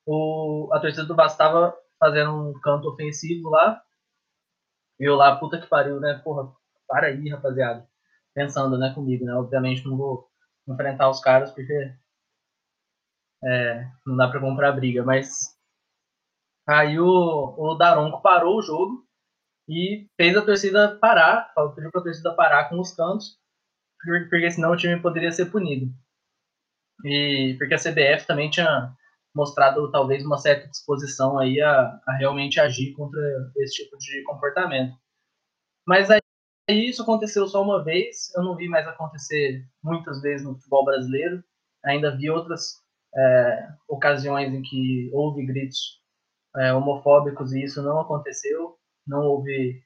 o, 0.06 0.70
a 0.74 0.80
torcida 0.80 1.06
do 1.06 1.16
Vasco 1.16 1.38
tava 1.38 1.78
fazendo 2.00 2.32
um 2.32 2.60
canto 2.62 2.90
ofensivo 2.90 3.50
lá. 3.50 3.82
E 5.00 5.06
eu 5.06 5.16
lá, 5.16 5.36
puta 5.36 5.60
que 5.60 5.68
pariu, 5.68 6.00
né? 6.00 6.20
Porra, 6.24 6.52
para 6.88 7.08
aí, 7.08 7.30
rapaziada. 7.30 7.88
Pensando, 8.34 8.78
né, 8.78 8.94
comigo, 8.94 9.26
né? 9.26 9.34
Obviamente 9.36 9.86
não 9.86 9.98
vou 9.98 10.30
enfrentar 10.68 11.10
os 11.10 11.20
caras 11.22 11.52
porque 11.52 11.74
é, 13.44 13.88
não 14.06 14.16
dá 14.18 14.28
pra 14.28 14.40
comprar 14.40 14.72
briga, 14.74 15.04
mas 15.04 15.56
aí 16.68 17.00
o, 17.00 17.06
o 17.58 17.76
Daronco 17.76 18.22
parou 18.22 18.58
o 18.58 18.62
jogo 18.62 19.06
e 19.68 20.08
fez 20.18 20.36
a 20.36 20.42
torcida 20.46 20.98
parar, 21.00 21.54
pediu 21.76 21.92
pra 21.92 22.02
torcida 22.02 22.36
parar 22.36 22.70
com 22.70 22.80
os 22.80 22.92
cantos, 22.92 23.38
porque 24.30 24.52
senão 24.52 24.72
o 24.72 24.78
time 24.78 25.00
poderia 25.02 25.32
ser 25.32 25.46
punido. 25.52 25.94
E 27.06 27.56
porque 27.58 27.74
a 27.76 27.78
CBF 27.78 28.28
também 28.28 28.50
tinha 28.50 28.94
mostrado 29.40 29.90
talvez 29.90 30.26
uma 30.26 30.38
certa 30.38 30.68
disposição 30.68 31.40
aí 31.40 31.62
a, 31.62 32.00
a 32.06 32.18
realmente 32.18 32.60
agir 32.60 32.92
contra 32.92 33.22
esse 33.58 33.84
tipo 33.84 33.98
de 33.98 34.22
comportamento. 34.24 34.94
Mas 35.88 36.12
aí 36.12 36.20
isso 36.70 37.02
aconteceu 37.02 37.48
só 37.48 37.64
uma 37.64 37.82
vez, 37.84 38.30
eu 38.36 38.44
não 38.44 38.56
vi 38.56 38.68
mais 38.68 38.86
acontecer 38.86 39.66
muitas 39.82 40.22
vezes 40.22 40.46
no 40.46 40.56
futebol 40.56 40.84
brasileiro. 40.84 41.42
Ainda 41.86 42.16
vi 42.16 42.30
outras 42.30 42.74
é, 43.16 43.70
ocasiões 43.88 44.54
em 44.54 44.62
que 44.62 45.10
houve 45.14 45.46
gritos 45.46 46.02
é, 46.58 46.74
homofóbicos 46.74 47.54
e 47.54 47.64
isso 47.64 47.82
não 47.82 48.02
aconteceu. 48.02 48.78
Não 49.08 49.22
houve, 49.22 49.82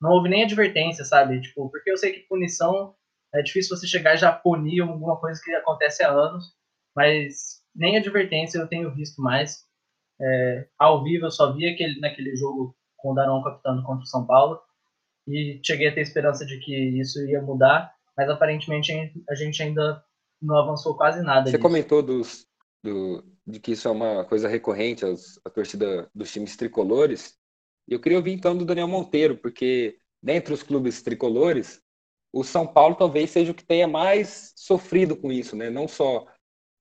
não 0.00 0.10
houve 0.10 0.28
nem 0.28 0.44
advertência, 0.44 1.04
sabe? 1.04 1.40
Tipo, 1.40 1.70
porque 1.70 1.90
eu 1.90 1.96
sei 1.96 2.12
que 2.12 2.28
punição 2.28 2.94
é 3.34 3.42
difícil 3.42 3.74
você 3.74 3.86
chegar 3.86 4.14
e 4.14 4.18
já 4.18 4.30
punir 4.30 4.82
alguma 4.82 5.18
coisa 5.18 5.40
que 5.42 5.50
acontece 5.54 6.02
há 6.04 6.10
anos, 6.10 6.54
mas 6.94 7.62
nem 7.78 7.96
advertência 7.96 8.58
eu 8.58 8.66
tenho 8.66 8.94
visto 8.94 9.22
mais. 9.22 9.64
É, 10.20 10.68
ao 10.76 11.04
vivo 11.04 11.26
eu 11.26 11.30
só 11.30 11.52
vi 11.52 11.66
aquele, 11.68 11.98
naquele 12.00 12.36
jogo 12.36 12.76
com 12.96 13.12
o 13.12 13.14
Darão 13.14 13.42
capitano 13.42 13.84
contra 13.84 14.02
o 14.02 14.06
São 14.06 14.26
Paulo 14.26 14.60
e 15.28 15.60
cheguei 15.64 15.88
a 15.88 15.94
ter 15.94 16.00
esperança 16.00 16.44
de 16.44 16.58
que 16.58 16.74
isso 16.74 17.24
ia 17.28 17.40
mudar, 17.40 17.94
mas 18.16 18.28
aparentemente 18.28 18.92
a 19.28 19.34
gente 19.34 19.62
ainda 19.62 20.02
não 20.42 20.56
avançou 20.56 20.96
quase 20.96 21.22
nada. 21.22 21.46
Você 21.46 21.52
disso. 21.52 21.62
comentou 21.62 22.02
dos, 22.02 22.46
do, 22.82 23.24
de 23.46 23.60
que 23.60 23.72
isso 23.72 23.86
é 23.86 23.90
uma 23.90 24.24
coisa 24.24 24.48
recorrente 24.48 25.04
aos, 25.04 25.38
a 25.44 25.50
torcida 25.50 26.10
dos 26.12 26.32
times 26.32 26.56
tricolores. 26.56 27.36
Eu 27.86 28.00
queria 28.00 28.18
ouvir 28.18 28.32
então 28.32 28.56
do 28.56 28.64
Daniel 28.64 28.88
Monteiro, 28.88 29.36
porque 29.36 29.98
dentre 30.20 30.52
os 30.52 30.62
clubes 30.62 31.00
tricolores, 31.00 31.80
o 32.32 32.42
São 32.42 32.66
Paulo 32.66 32.96
talvez 32.96 33.30
seja 33.30 33.52
o 33.52 33.54
que 33.54 33.64
tenha 33.64 33.86
mais 33.86 34.52
sofrido 34.56 35.16
com 35.16 35.30
isso, 35.30 35.54
né? 35.54 35.70
Não 35.70 35.86
só 35.86 36.26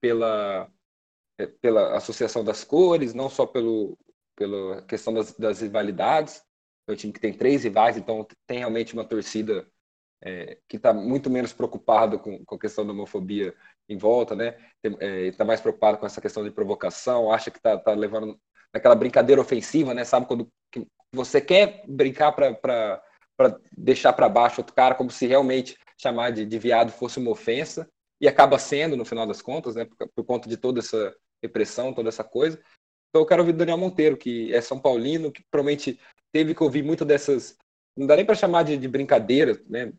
pela, 0.01 0.70
pela 1.46 1.96
associação 1.96 2.44
das 2.44 2.63
cores, 2.63 3.13
não 3.13 3.29
só 3.29 3.46
pelo, 3.46 3.98
pela 4.36 4.82
questão 4.84 5.13
das, 5.13 5.34
das 5.38 5.62
rivalidades. 5.62 6.44
É 6.88 6.94
um 6.94 6.96
time 6.96 7.13
que 7.13 7.20
tem 7.20 7.34
três 7.34 7.63
rivais, 7.63 7.98
então 7.98 8.25
tem 8.46 8.60
realmente 8.60 8.94
uma 8.94 9.03
torcida 9.03 9.67
é, 10.22 10.58
que 10.67 10.77
está 10.77 10.94
muito 10.94 11.29
menos 11.29 11.53
preocupado 11.53 12.20
com, 12.20 12.44
com, 12.46 12.56
a 12.56 12.60
questão 12.60 12.86
da 12.86 12.94
homofobia 12.94 13.53
em 13.89 13.98
volta, 13.98 14.36
né? 14.36 14.58
Está 14.84 15.44
é, 15.44 15.48
mais 15.48 15.62
preocupado 15.62 15.98
com 15.98 16.06
essa 16.06 16.22
questão 16.22 16.44
de 16.44 16.51
provocação, 16.51 17.32
acha 17.32 17.51
que 17.51 17.58
está 17.58 17.77
tá 17.77 17.91
levando 17.94 18.39
naquela 18.74 18.96
brincadeira 18.96 19.41
ofensiva, 19.41 19.94
né? 19.94 20.03
Sabe 20.03 20.25
quando 20.25 20.51
você 21.12 21.39
quer 21.41 21.84
brincar 21.88 22.32
para 22.32 23.01
deixar 23.77 24.13
para 24.13 24.29
baixo 24.29 24.62
outro 24.62 24.75
cara, 24.75 24.96
como 24.96 25.12
se 25.12 25.27
realmente 25.27 25.77
chamar 25.98 26.32
de, 26.32 26.46
de, 26.46 26.60
viado 26.60 26.91
fosse 26.91 27.20
uma 27.20 27.32
ofensa, 27.32 27.89
e 28.20 28.27
acaba 28.27 28.58
sendo 28.58 28.98
no 28.98 29.06
final 29.06 29.27
das 29.27 29.41
contas, 29.41 29.75
né? 29.75 29.86
Por, 29.86 30.10
por 30.15 30.25
conta 30.25 30.50
de 30.50 30.58
toda 30.58 30.79
essa 30.79 31.13
repressão, 31.41 31.94
toda 31.94 32.10
essa 32.10 32.24
coisa. 32.24 32.60
Então 33.10 33.22
eu 33.22 33.25
quero 33.25 33.41
ouvir 33.41 33.53
Daniel 33.53 33.77
Monteiro, 33.77 34.17
que 34.17 34.53
é 34.53 34.62
São 34.62 34.79
Paulino, 34.79 35.32
que 35.32 35.44
provavelmente 35.50 36.00
teve 36.32 36.53
que 36.53 36.63
ouvir 36.63 36.84
muito 36.84 37.06
dessas. 37.06 37.58
Não 37.96 38.06
dá 38.06 38.15
nem 38.15 38.25
para 38.25 38.36
chamar 38.36 38.63
de, 38.63 38.77
de 38.77 38.88
brincadeira, 38.88 39.60
né? 39.67 39.91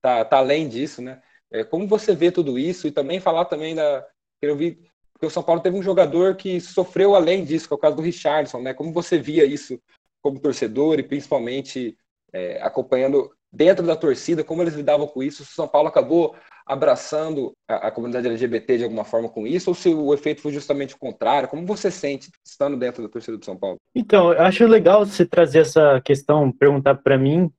tá, 0.00 0.24
tá 0.24 0.38
além 0.38 0.68
disso, 0.68 1.02
né? 1.02 1.20
É, 1.50 1.64
como 1.64 1.86
você 1.86 2.14
vê 2.14 2.30
tudo 2.30 2.58
isso 2.58 2.86
e 2.86 2.92
também 2.92 3.20
falar 3.20 3.44
também 3.46 3.74
da. 3.74 4.06
Eu 4.40 4.56
vi 4.56 4.78
porque 5.12 5.26
o 5.26 5.30
São 5.30 5.42
Paulo 5.42 5.62
teve 5.62 5.76
um 5.76 5.82
jogador 5.82 6.36
que 6.36 6.60
sofreu 6.60 7.14
além 7.14 7.42
disso, 7.42 7.66
que 7.66 7.72
é 7.72 7.76
o 7.76 7.80
caso 7.80 7.96
do 7.96 8.02
Richardson, 8.02 8.60
né? 8.60 8.74
Como 8.74 8.92
você 8.92 9.18
via 9.18 9.46
isso 9.46 9.80
como 10.20 10.40
torcedor 10.40 10.98
e 10.98 11.02
principalmente 11.02 11.96
é, 12.32 12.60
acompanhando 12.62 13.32
dentro 13.52 13.86
da 13.86 13.96
torcida, 13.96 14.44
como 14.44 14.62
eles 14.62 14.74
lidavam 14.74 15.06
com 15.06 15.22
isso? 15.22 15.44
Se 15.44 15.52
o 15.52 15.54
São 15.54 15.68
Paulo 15.68 15.88
acabou 15.88 16.34
abraçando 16.66 17.52
a, 17.68 17.88
a, 17.88 17.90
comunidade 17.90 18.26
LGBT 18.26 18.78
de 18.78 18.84
alguma 18.84 19.04
forma 19.04 19.28
com 19.28 19.46
isso, 19.46 19.70
ou 19.70 19.74
se 19.74 19.88
o 19.88 20.12
efeito 20.12 20.42
foi 20.42 20.52
justamente 20.52 20.94
o 20.94 20.98
contrário? 20.98 21.48
Como 21.48 21.64
você 21.64 21.90
sente 21.90 22.28
estando 22.44 22.76
dentro 22.76 23.02
da 23.02 23.08
torcida 23.08 23.38
do 23.38 23.44
São 23.44 23.56
Paulo? 23.56 23.76
Então, 23.94 24.32
eu 24.32 24.42
acho 24.42 24.66
legal 24.66 25.06
você 25.06 25.24
trazer 25.24 25.60
essa 25.60 26.00
questão, 26.04 26.50
perguntar 26.50 26.96
para 26.96 27.16
mim, 27.16 27.50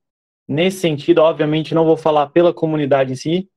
Nesse 0.47 0.79
sentido, 0.79 1.19
obviamente, 1.19 1.75
não 1.75 1.83
vou 1.83 1.97
falar 1.97 2.27
pela 2.27 2.53
comunidade 2.53 3.11
em 3.11 3.15
si, 3.15 3.49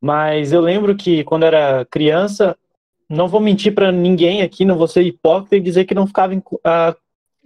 mas 0.00 0.52
eu 0.52 0.60
lembro 0.60 0.96
que 0.96 1.22
quando 1.22 1.44
era 1.44 1.84
criança, 1.84 2.58
não 3.08 3.28
vou 3.28 3.40
mentir 3.40 3.72
para 3.72 3.92
ninguém 3.92 4.42
aqui, 4.42 4.64
não 4.64 4.76
vou 4.76 4.88
ser 4.88 5.02
hipócrita 5.02 5.54
e 5.54 5.60
dizer 5.60 5.84
que 5.84 5.94
não 5.94 6.06
ficava 6.06 6.34
uh, 6.34 6.96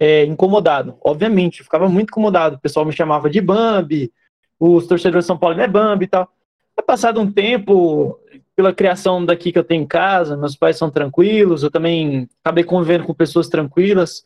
é, 0.01 0.25
incomodado. 0.25 0.97
Obviamente, 0.99 1.63
ficava 1.63 1.87
muito 1.87 2.09
incomodado. 2.09 2.55
O 2.55 2.59
pessoal 2.59 2.83
me 2.83 2.91
chamava 2.91 3.29
de 3.29 3.39
Bambi, 3.39 4.11
os 4.59 4.87
torcedores 4.87 5.25
de 5.25 5.27
São 5.27 5.37
Paulo 5.37 5.61
é 5.61 5.67
Bambi 5.67 6.05
e 6.05 6.07
tal. 6.07 6.27
É 6.75 6.81
passado 6.81 7.21
um 7.21 7.31
tempo, 7.31 8.19
pela 8.55 8.73
criação 8.73 9.23
daqui 9.23 9.51
que 9.51 9.59
eu 9.59 9.63
tenho 9.63 9.83
em 9.83 9.87
casa, 9.87 10.35
meus 10.35 10.55
pais 10.55 10.75
são 10.75 10.89
tranquilos, 10.89 11.61
eu 11.61 11.69
também 11.69 12.27
acabei 12.43 12.63
convivendo 12.63 13.03
com 13.03 13.13
pessoas 13.13 13.47
tranquilas 13.47 14.25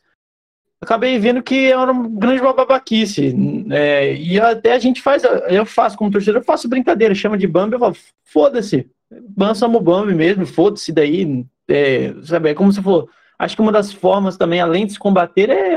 acabei 0.80 1.18
vendo 1.18 1.42
que 1.42 1.72
era 1.72 1.90
uma 1.90 2.08
grande 2.08 2.42
babaquice. 2.42 3.34
É, 3.70 4.14
e 4.14 4.40
até 4.40 4.72
a 4.72 4.78
gente 4.78 5.02
faz, 5.02 5.22
eu 5.48 5.66
faço 5.66 5.96
como 5.96 6.10
torcedor, 6.10 6.40
eu 6.40 6.44
faço 6.44 6.68
brincadeira, 6.68 7.14
chama 7.14 7.36
de 7.36 7.46
Bambi, 7.46 7.74
eu 7.74 7.80
falo, 7.80 7.96
foda-se, 8.24 8.88
o 9.10 9.80
Bambi 9.80 10.14
mesmo, 10.14 10.46
foda-se 10.46 10.92
daí. 10.92 11.44
É, 11.68 12.14
sabe, 12.22 12.50
é 12.50 12.54
como 12.54 12.72
se 12.72 12.82
for. 12.82 13.08
Acho 13.38 13.54
que 13.54 13.62
uma 13.62 13.72
das 13.72 13.92
formas 13.92 14.36
também, 14.36 14.60
além 14.60 14.86
de 14.86 14.92
se 14.92 14.98
combater, 14.98 15.50
é 15.50 15.76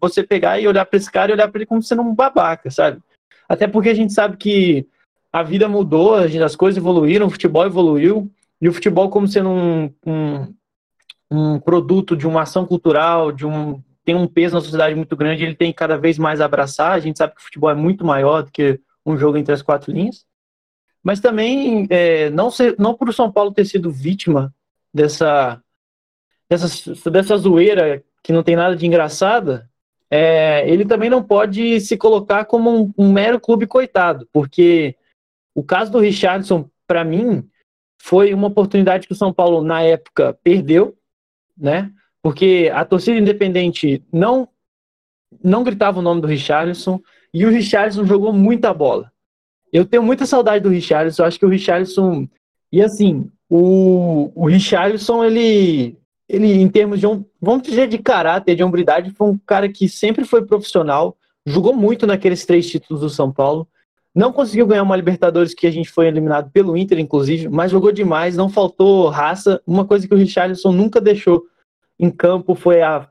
você 0.00 0.22
pegar 0.22 0.60
e 0.60 0.68
olhar 0.68 0.84
para 0.84 0.96
esse 0.96 1.10
cara 1.10 1.30
e 1.30 1.34
olhar 1.34 1.48
para 1.48 1.58
ele 1.58 1.66
como 1.66 1.82
sendo 1.82 2.02
um 2.02 2.14
babaca, 2.14 2.70
sabe? 2.70 3.00
Até 3.48 3.66
porque 3.66 3.88
a 3.88 3.94
gente 3.94 4.12
sabe 4.12 4.36
que 4.36 4.86
a 5.32 5.42
vida 5.42 5.68
mudou, 5.68 6.14
as 6.14 6.56
coisas 6.56 6.76
evoluíram, 6.76 7.26
o 7.26 7.30
futebol 7.30 7.64
evoluiu, 7.64 8.30
e 8.60 8.68
o 8.68 8.72
futebol 8.72 9.08
como 9.08 9.26
sendo 9.26 9.48
um, 9.48 9.94
um, 10.06 10.54
um 11.30 11.60
produto 11.60 12.16
de 12.16 12.26
uma 12.26 12.42
ação 12.42 12.66
cultural, 12.66 13.32
de 13.32 13.46
um, 13.46 13.82
tem 14.04 14.14
um 14.14 14.26
peso 14.26 14.54
na 14.54 14.60
sociedade 14.60 14.94
muito 14.94 15.16
grande, 15.16 15.44
ele 15.44 15.54
tem 15.54 15.72
cada 15.72 15.96
vez 15.96 16.18
mais 16.18 16.40
abraçar. 16.40 16.92
A 16.92 16.98
gente 16.98 17.18
sabe 17.18 17.34
que 17.34 17.40
o 17.40 17.44
futebol 17.44 17.70
é 17.70 17.74
muito 17.74 18.04
maior 18.04 18.42
do 18.42 18.50
que 18.50 18.80
um 19.04 19.16
jogo 19.16 19.38
entre 19.38 19.54
as 19.54 19.62
quatro 19.62 19.92
linhas. 19.92 20.26
Mas 21.02 21.20
também, 21.20 21.86
é, 21.90 22.28
não, 22.30 22.50
ser, 22.50 22.74
não 22.78 22.94
por 22.94 23.08
o 23.08 23.12
São 23.12 23.30
Paulo 23.30 23.52
ter 23.52 23.64
sido 23.64 23.90
vítima 23.90 24.52
dessa, 24.92 25.62
dessa, 26.48 27.10
dessa 27.10 27.36
zoeira 27.36 28.02
que 28.22 28.32
não 28.32 28.42
tem 28.42 28.56
nada 28.56 28.76
de 28.76 28.86
engraçada, 28.86 29.68
é, 30.10 30.68
ele 30.68 30.84
também 30.84 31.10
não 31.10 31.22
pode 31.22 31.80
se 31.80 31.96
colocar 31.96 32.44
como 32.44 32.70
um, 32.70 32.92
um 32.96 33.12
mero 33.12 33.38
clube 33.40 33.66
coitado, 33.66 34.28
porque 34.32 34.96
o 35.54 35.62
caso 35.62 35.90
do 35.90 35.98
Richardson, 35.98 36.68
para 36.86 37.04
mim, 37.04 37.48
foi 38.00 38.32
uma 38.32 38.48
oportunidade 38.48 39.06
que 39.06 39.12
o 39.12 39.16
São 39.16 39.32
Paulo, 39.32 39.62
na 39.62 39.82
época, 39.82 40.38
perdeu, 40.42 40.96
né? 41.56 41.92
porque 42.22 42.70
a 42.74 42.84
torcida 42.84 43.18
independente 43.18 44.02
não 44.12 44.48
não 45.42 45.62
gritava 45.62 45.98
o 45.98 46.02
nome 46.02 46.20
do 46.20 46.26
Richarlison 46.26 47.00
e 47.32 47.44
o 47.44 47.50
Richarlison 47.50 48.04
jogou 48.04 48.32
muita 48.32 48.72
bola. 48.72 49.12
Eu 49.70 49.84
tenho 49.84 50.02
muita 50.02 50.24
saudade 50.24 50.62
do 50.62 50.70
Richarlison, 50.70 51.24
acho 51.24 51.38
que 51.38 51.44
o 51.44 51.50
Richarlison 51.50 52.26
e 52.72 52.82
assim, 52.82 53.30
o, 53.48 54.30
o 54.34 54.46
Richarlison 54.46 55.24
ele 55.24 55.98
ele 56.28 56.52
em 56.52 56.68
termos 56.68 57.00
de 57.00 57.06
um, 57.06 57.24
vamos 57.40 57.62
dizer 57.62 57.88
de 57.88 57.98
caráter, 57.98 58.54
de 58.54 58.62
hombridade, 58.62 59.10
foi 59.10 59.28
um 59.28 59.38
cara 59.38 59.68
que 59.68 59.88
sempre 59.88 60.24
foi 60.24 60.44
profissional, 60.44 61.16
jogou 61.46 61.74
muito 61.74 62.06
naqueles 62.06 62.44
três 62.44 62.68
títulos 62.68 63.00
do 63.00 63.08
São 63.08 63.32
Paulo. 63.32 63.66
Não 64.14 64.32
conseguiu 64.32 64.66
ganhar 64.66 64.82
uma 64.82 64.96
Libertadores 64.96 65.54
que 65.54 65.66
a 65.66 65.70
gente 65.70 65.90
foi 65.90 66.06
eliminado 66.06 66.50
pelo 66.50 66.76
Inter, 66.76 66.98
inclusive, 66.98 67.48
mas 67.48 67.70
jogou 67.70 67.92
demais, 67.92 68.36
não 68.36 68.48
faltou 68.48 69.08
raça. 69.08 69.62
Uma 69.66 69.86
coisa 69.86 70.06
que 70.06 70.14
o 70.14 70.16
Richarlison 70.16 70.72
nunca 70.72 71.00
deixou 71.00 71.44
em 71.98 72.10
campo 72.10 72.54
foi 72.54 72.82
a, 72.82 73.08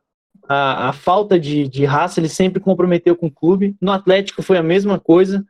a, 0.48 0.90
a 0.90 0.94
falta 0.94 1.40
de, 1.40 1.68
de 1.68 1.86
raça, 1.86 2.20
ele 2.20 2.30
sempre 2.30 2.60
comprometeu 2.60 3.16
com 3.16 3.28
o 3.28 3.32
clube. 3.32 3.76
No 3.82 3.92
Atlético 3.92 4.44
foi 4.44 4.58
a 4.58 4.64
mesma 4.64 5.00
coisa. 5.00 5.46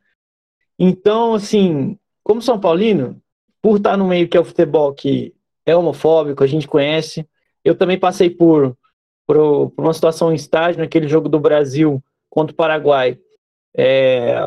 Então, 0.77 1.33
assim, 1.33 1.97
como 2.23 2.41
São 2.41 2.59
Paulino, 2.59 3.21
por 3.61 3.77
estar 3.77 3.97
no 3.97 4.07
meio 4.07 4.27
que 4.27 4.37
é 4.37 4.39
o 4.39 4.45
futebol 4.45 4.93
que 4.93 5.33
é 5.65 5.75
homofóbico, 5.75 6.43
a 6.43 6.47
gente 6.47 6.67
conhece, 6.67 7.27
eu 7.67 7.75
também 7.75 7.99
passei 7.99 8.29
por, 8.29 8.75
por, 9.25 9.71
por 9.71 9.83
uma 9.83 9.93
situação 9.93 10.31
em 10.31 10.35
estágio 10.35 10.79
naquele 10.79 11.07
jogo 11.07 11.27
do 11.27 11.39
Brasil 11.39 12.01
contra 12.29 12.53
o 12.53 12.55
Paraguai, 12.55 13.17
é, 13.75 14.39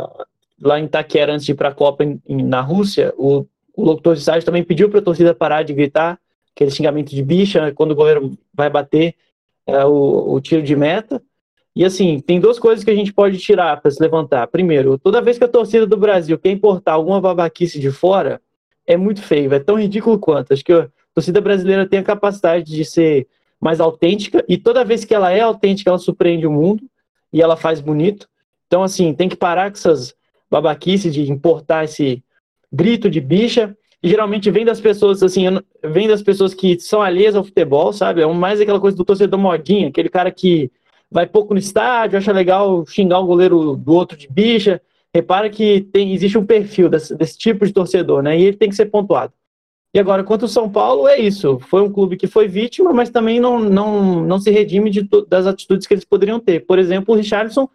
lá 0.60 0.78
em 0.78 0.84
Itaquera, 0.84 1.32
antes 1.32 1.46
de 1.46 1.52
ir 1.52 1.54
para 1.54 1.68
a 1.68 1.74
Copa 1.74 2.04
em, 2.04 2.20
em, 2.26 2.42
na 2.42 2.60
Rússia, 2.60 3.12
o, 3.16 3.46
o 3.76 3.84
locutor 3.84 4.14
de 4.14 4.20
estágio 4.20 4.44
também 4.44 4.64
pediu 4.64 4.88
para 4.90 5.00
a 5.00 5.02
torcida 5.02 5.34
parar 5.34 5.62
de 5.62 5.72
gritar, 5.72 6.18
aquele 6.54 6.70
xingamento 6.70 7.10
de 7.10 7.22
bicha, 7.22 7.72
quando 7.74 7.92
o 7.92 7.94
goleiro 7.94 8.36
vai 8.52 8.68
bater 8.68 9.14
é, 9.66 9.84
o, 9.84 10.34
o 10.34 10.40
tiro 10.40 10.62
de 10.62 10.74
meta. 10.74 11.22
E 11.74 11.84
assim, 11.84 12.18
tem 12.18 12.40
duas 12.40 12.58
coisas 12.58 12.84
que 12.84 12.90
a 12.90 12.94
gente 12.94 13.12
pode 13.12 13.38
tirar 13.38 13.80
para 13.80 13.90
se 13.90 14.02
levantar. 14.02 14.46
Primeiro, 14.48 14.98
toda 14.98 15.22
vez 15.22 15.38
que 15.38 15.44
a 15.44 15.48
torcida 15.48 15.86
do 15.86 15.96
Brasil 15.96 16.38
quer 16.38 16.50
importar 16.50 16.92
alguma 16.92 17.20
babaquice 17.20 17.78
de 17.78 17.90
fora, 17.90 18.40
é 18.86 18.96
muito 18.96 19.22
feio, 19.22 19.54
é 19.54 19.60
tão 19.60 19.78
ridículo 19.78 20.18
quanto. 20.18 20.52
Acho 20.52 20.64
que 20.64 20.72
a 20.72 20.88
torcida 21.14 21.40
brasileira 21.40 21.88
tem 21.88 21.98
a 21.98 22.04
capacidade 22.04 22.64
de 22.64 22.84
ser 22.84 23.26
mais 23.60 23.80
autêntica 23.80 24.44
e 24.48 24.56
toda 24.56 24.84
vez 24.84 25.04
que 25.04 25.14
ela 25.14 25.30
é 25.30 25.40
autêntica, 25.40 25.90
ela 25.90 25.98
surpreende 25.98 26.46
o 26.46 26.52
mundo 26.52 26.82
e 27.32 27.42
ela 27.42 27.56
faz 27.56 27.80
bonito. 27.80 28.28
Então, 28.66 28.82
assim, 28.82 29.12
tem 29.12 29.28
que 29.28 29.36
parar 29.36 29.70
com 29.70 29.76
essas 29.76 30.14
babaquices 30.50 31.12
de 31.12 31.30
importar 31.30 31.84
esse 31.84 32.22
grito 32.72 33.10
de 33.10 33.20
bicha 33.20 33.76
E 34.02 34.08
geralmente 34.08 34.50
vem 34.50 34.64
das 34.64 34.80
pessoas, 34.80 35.22
assim, 35.22 35.44
vem 35.84 36.08
das 36.08 36.22
pessoas 36.22 36.54
que 36.54 36.78
são 36.80 37.02
alheias 37.02 37.36
ao 37.36 37.44
futebol, 37.44 37.92
sabe? 37.92 38.22
É 38.22 38.26
mais 38.26 38.60
aquela 38.60 38.80
coisa 38.80 38.96
do 38.96 39.04
torcedor 39.04 39.38
modinha, 39.38 39.88
aquele 39.88 40.08
cara 40.08 40.30
que 40.30 40.70
vai 41.10 41.26
pouco 41.26 41.52
no 41.52 41.60
estádio, 41.60 42.16
acha 42.16 42.32
legal 42.32 42.86
xingar 42.86 43.20
um 43.20 43.26
goleiro 43.26 43.76
do 43.76 43.92
outro 43.92 44.16
de 44.16 44.28
bicha. 44.28 44.80
Repara 45.12 45.50
que 45.50 45.82
tem, 45.92 46.14
existe 46.14 46.38
um 46.38 46.46
perfil 46.46 46.88
desse, 46.88 47.14
desse 47.16 47.36
tipo 47.36 47.66
de 47.66 47.72
torcedor, 47.72 48.22
né? 48.22 48.38
E 48.38 48.44
ele 48.44 48.56
tem 48.56 48.68
que 48.68 48.76
ser 48.76 48.86
pontuado. 48.86 49.32
E 49.92 49.98
agora, 49.98 50.22
quanto 50.22 50.44
o 50.44 50.48
São 50.48 50.70
Paulo, 50.70 51.08
é 51.08 51.18
isso. 51.18 51.58
Foi 51.60 51.82
um 51.82 51.90
clube 51.90 52.16
que 52.16 52.28
foi 52.28 52.46
vítima, 52.46 52.92
mas 52.92 53.10
também 53.10 53.40
não, 53.40 53.58
não, 53.58 54.24
não 54.24 54.38
se 54.38 54.50
redime 54.50 54.88
de, 54.88 55.08
das 55.26 55.46
atitudes 55.46 55.86
que 55.86 55.94
eles 55.94 56.04
poderiam 56.04 56.38
ter. 56.38 56.64
Por 56.64 56.78
exemplo, 56.78 57.12
o 57.12 57.16
Richardson 57.16 57.68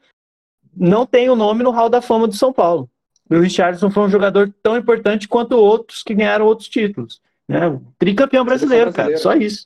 não 0.75 1.05
tem 1.05 1.29
o 1.29 1.35
nome 1.35 1.63
no 1.63 1.71
Hall 1.71 1.89
da 1.89 2.01
Fama 2.01 2.27
do 2.27 2.35
São 2.35 2.53
Paulo. 2.53 2.89
O 3.29 3.39
Richardson 3.39 3.89
foi 3.89 4.03
um 4.03 4.09
jogador 4.09 4.53
tão 4.63 4.77
importante 4.77 5.27
quanto 5.27 5.57
outros 5.57 6.03
que 6.03 6.13
ganharam 6.13 6.45
outros 6.45 6.69
títulos. 6.69 7.21
Né? 7.47 7.67
O 7.67 7.81
tricampeão 7.99 8.45
brasileiro, 8.45 8.93
cara, 8.93 9.17
só 9.17 9.33
isso. 9.33 9.65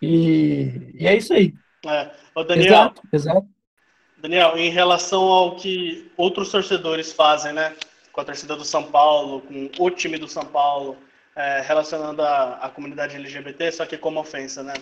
E, 0.00 0.92
e 0.94 1.06
é 1.06 1.16
isso 1.16 1.32
aí. 1.32 1.52
É. 1.86 2.10
Ô, 2.34 2.44
Daniel, 2.44 2.66
exato, 2.66 3.02
exato. 3.12 3.46
Daniel, 4.18 4.56
em 4.56 4.70
relação 4.70 5.22
ao 5.22 5.56
que 5.56 6.10
outros 6.16 6.50
torcedores 6.50 7.12
fazem, 7.12 7.52
né? 7.52 7.74
Com 8.12 8.20
a 8.20 8.24
torcida 8.24 8.54
do 8.54 8.64
São 8.64 8.84
Paulo, 8.84 9.42
com 9.76 9.84
o 9.84 9.90
time 9.90 10.18
do 10.18 10.28
São 10.28 10.44
Paulo, 10.44 10.96
é, 11.34 11.60
relacionando 11.60 12.22
a, 12.22 12.56
a 12.56 12.68
comunidade 12.68 13.16
LGBT, 13.16 13.72
só 13.72 13.86
que 13.86 13.96
como 13.96 14.20
ofensa, 14.20 14.62
né? 14.62 14.74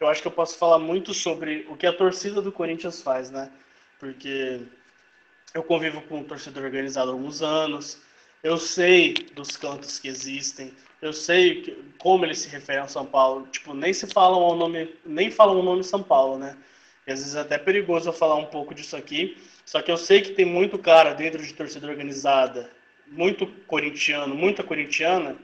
Eu 0.00 0.08
acho 0.08 0.20
que 0.20 0.28
eu 0.28 0.32
posso 0.32 0.58
falar 0.58 0.78
muito 0.78 1.14
sobre 1.14 1.66
o 1.68 1.76
que 1.76 1.86
a 1.86 1.92
torcida 1.92 2.42
do 2.42 2.52
Corinthians 2.52 3.00
faz, 3.00 3.30
né? 3.30 3.50
Porque 3.98 4.60
eu 5.54 5.62
convivo 5.62 6.02
com 6.02 6.18
um 6.18 6.24
torcedor 6.24 6.64
organizado 6.64 7.10
há 7.10 7.14
alguns 7.14 7.42
anos, 7.42 8.00
eu 8.42 8.58
sei 8.58 9.14
dos 9.34 9.56
cantos 9.56 9.98
que 9.98 10.08
existem, 10.08 10.72
eu 11.00 11.12
sei 11.12 11.62
que, 11.62 11.84
como 11.98 12.24
eles 12.24 12.40
se 12.40 12.48
referem 12.48 12.82
ao 12.82 12.88
São 12.88 13.06
Paulo. 13.06 13.46
Tipo, 13.48 13.72
nem 13.72 13.92
se 13.92 14.06
falam 14.06 14.40
o 14.40 14.56
nome, 14.56 14.94
nem 15.04 15.30
falam 15.30 15.60
o 15.60 15.62
nome 15.62 15.84
São 15.84 16.02
Paulo, 16.02 16.38
né? 16.38 16.56
E 17.06 17.12
às 17.12 17.20
vezes 17.20 17.34
é 17.34 17.40
até 17.40 17.58
perigoso 17.58 18.08
eu 18.08 18.12
falar 18.12 18.36
um 18.36 18.46
pouco 18.46 18.74
disso 18.74 18.96
aqui. 18.96 19.36
Só 19.64 19.80
que 19.80 19.90
eu 19.90 19.96
sei 19.96 20.20
que 20.20 20.32
tem 20.32 20.44
muito 20.44 20.78
cara 20.78 21.14
dentro 21.14 21.42
de 21.42 21.54
torcida 21.54 21.86
organizada, 21.86 22.70
muito 23.06 23.46
corintiano, 23.66 24.34
muita 24.34 24.62
corintiana, 24.62 25.36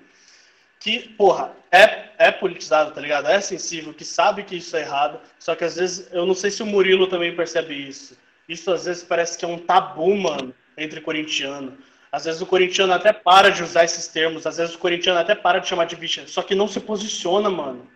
que, 0.80 1.00
porra, 1.10 1.52
é, 1.70 2.08
é 2.18 2.30
politizado, 2.32 2.92
tá 2.92 3.00
ligado? 3.00 3.28
É 3.28 3.40
sensível, 3.40 3.92
que 3.92 4.04
sabe 4.04 4.42
que 4.42 4.56
isso 4.56 4.74
é 4.76 4.80
errado. 4.80 5.20
Só 5.38 5.54
que 5.54 5.62
às 5.62 5.76
vezes, 5.76 6.08
eu 6.10 6.24
não 6.26 6.34
sei 6.34 6.50
se 6.50 6.62
o 6.62 6.66
Murilo 6.66 7.06
também 7.06 7.36
percebe 7.36 7.74
isso. 7.74 8.18
Isso 8.48 8.72
às 8.72 8.86
vezes 8.86 9.04
parece 9.04 9.38
que 9.38 9.44
é 9.44 9.48
um 9.48 9.58
tabu, 9.58 10.16
mano, 10.16 10.54
entre 10.76 11.00
corintiano. 11.02 11.76
Às 12.10 12.24
vezes 12.24 12.40
o 12.40 12.46
corintiano 12.46 12.92
até 12.92 13.12
para 13.12 13.50
de 13.50 13.62
usar 13.62 13.84
esses 13.84 14.08
termos, 14.08 14.46
às 14.46 14.56
vezes 14.56 14.74
o 14.74 14.78
corintiano 14.78 15.20
até 15.20 15.34
para 15.34 15.60
de 15.60 15.68
chamar 15.68 15.84
de 15.84 15.94
bicha, 15.94 16.26
só 16.26 16.42
que 16.42 16.56
não 16.56 16.66
se 16.66 16.80
posiciona, 16.80 17.48
mano. 17.48 17.86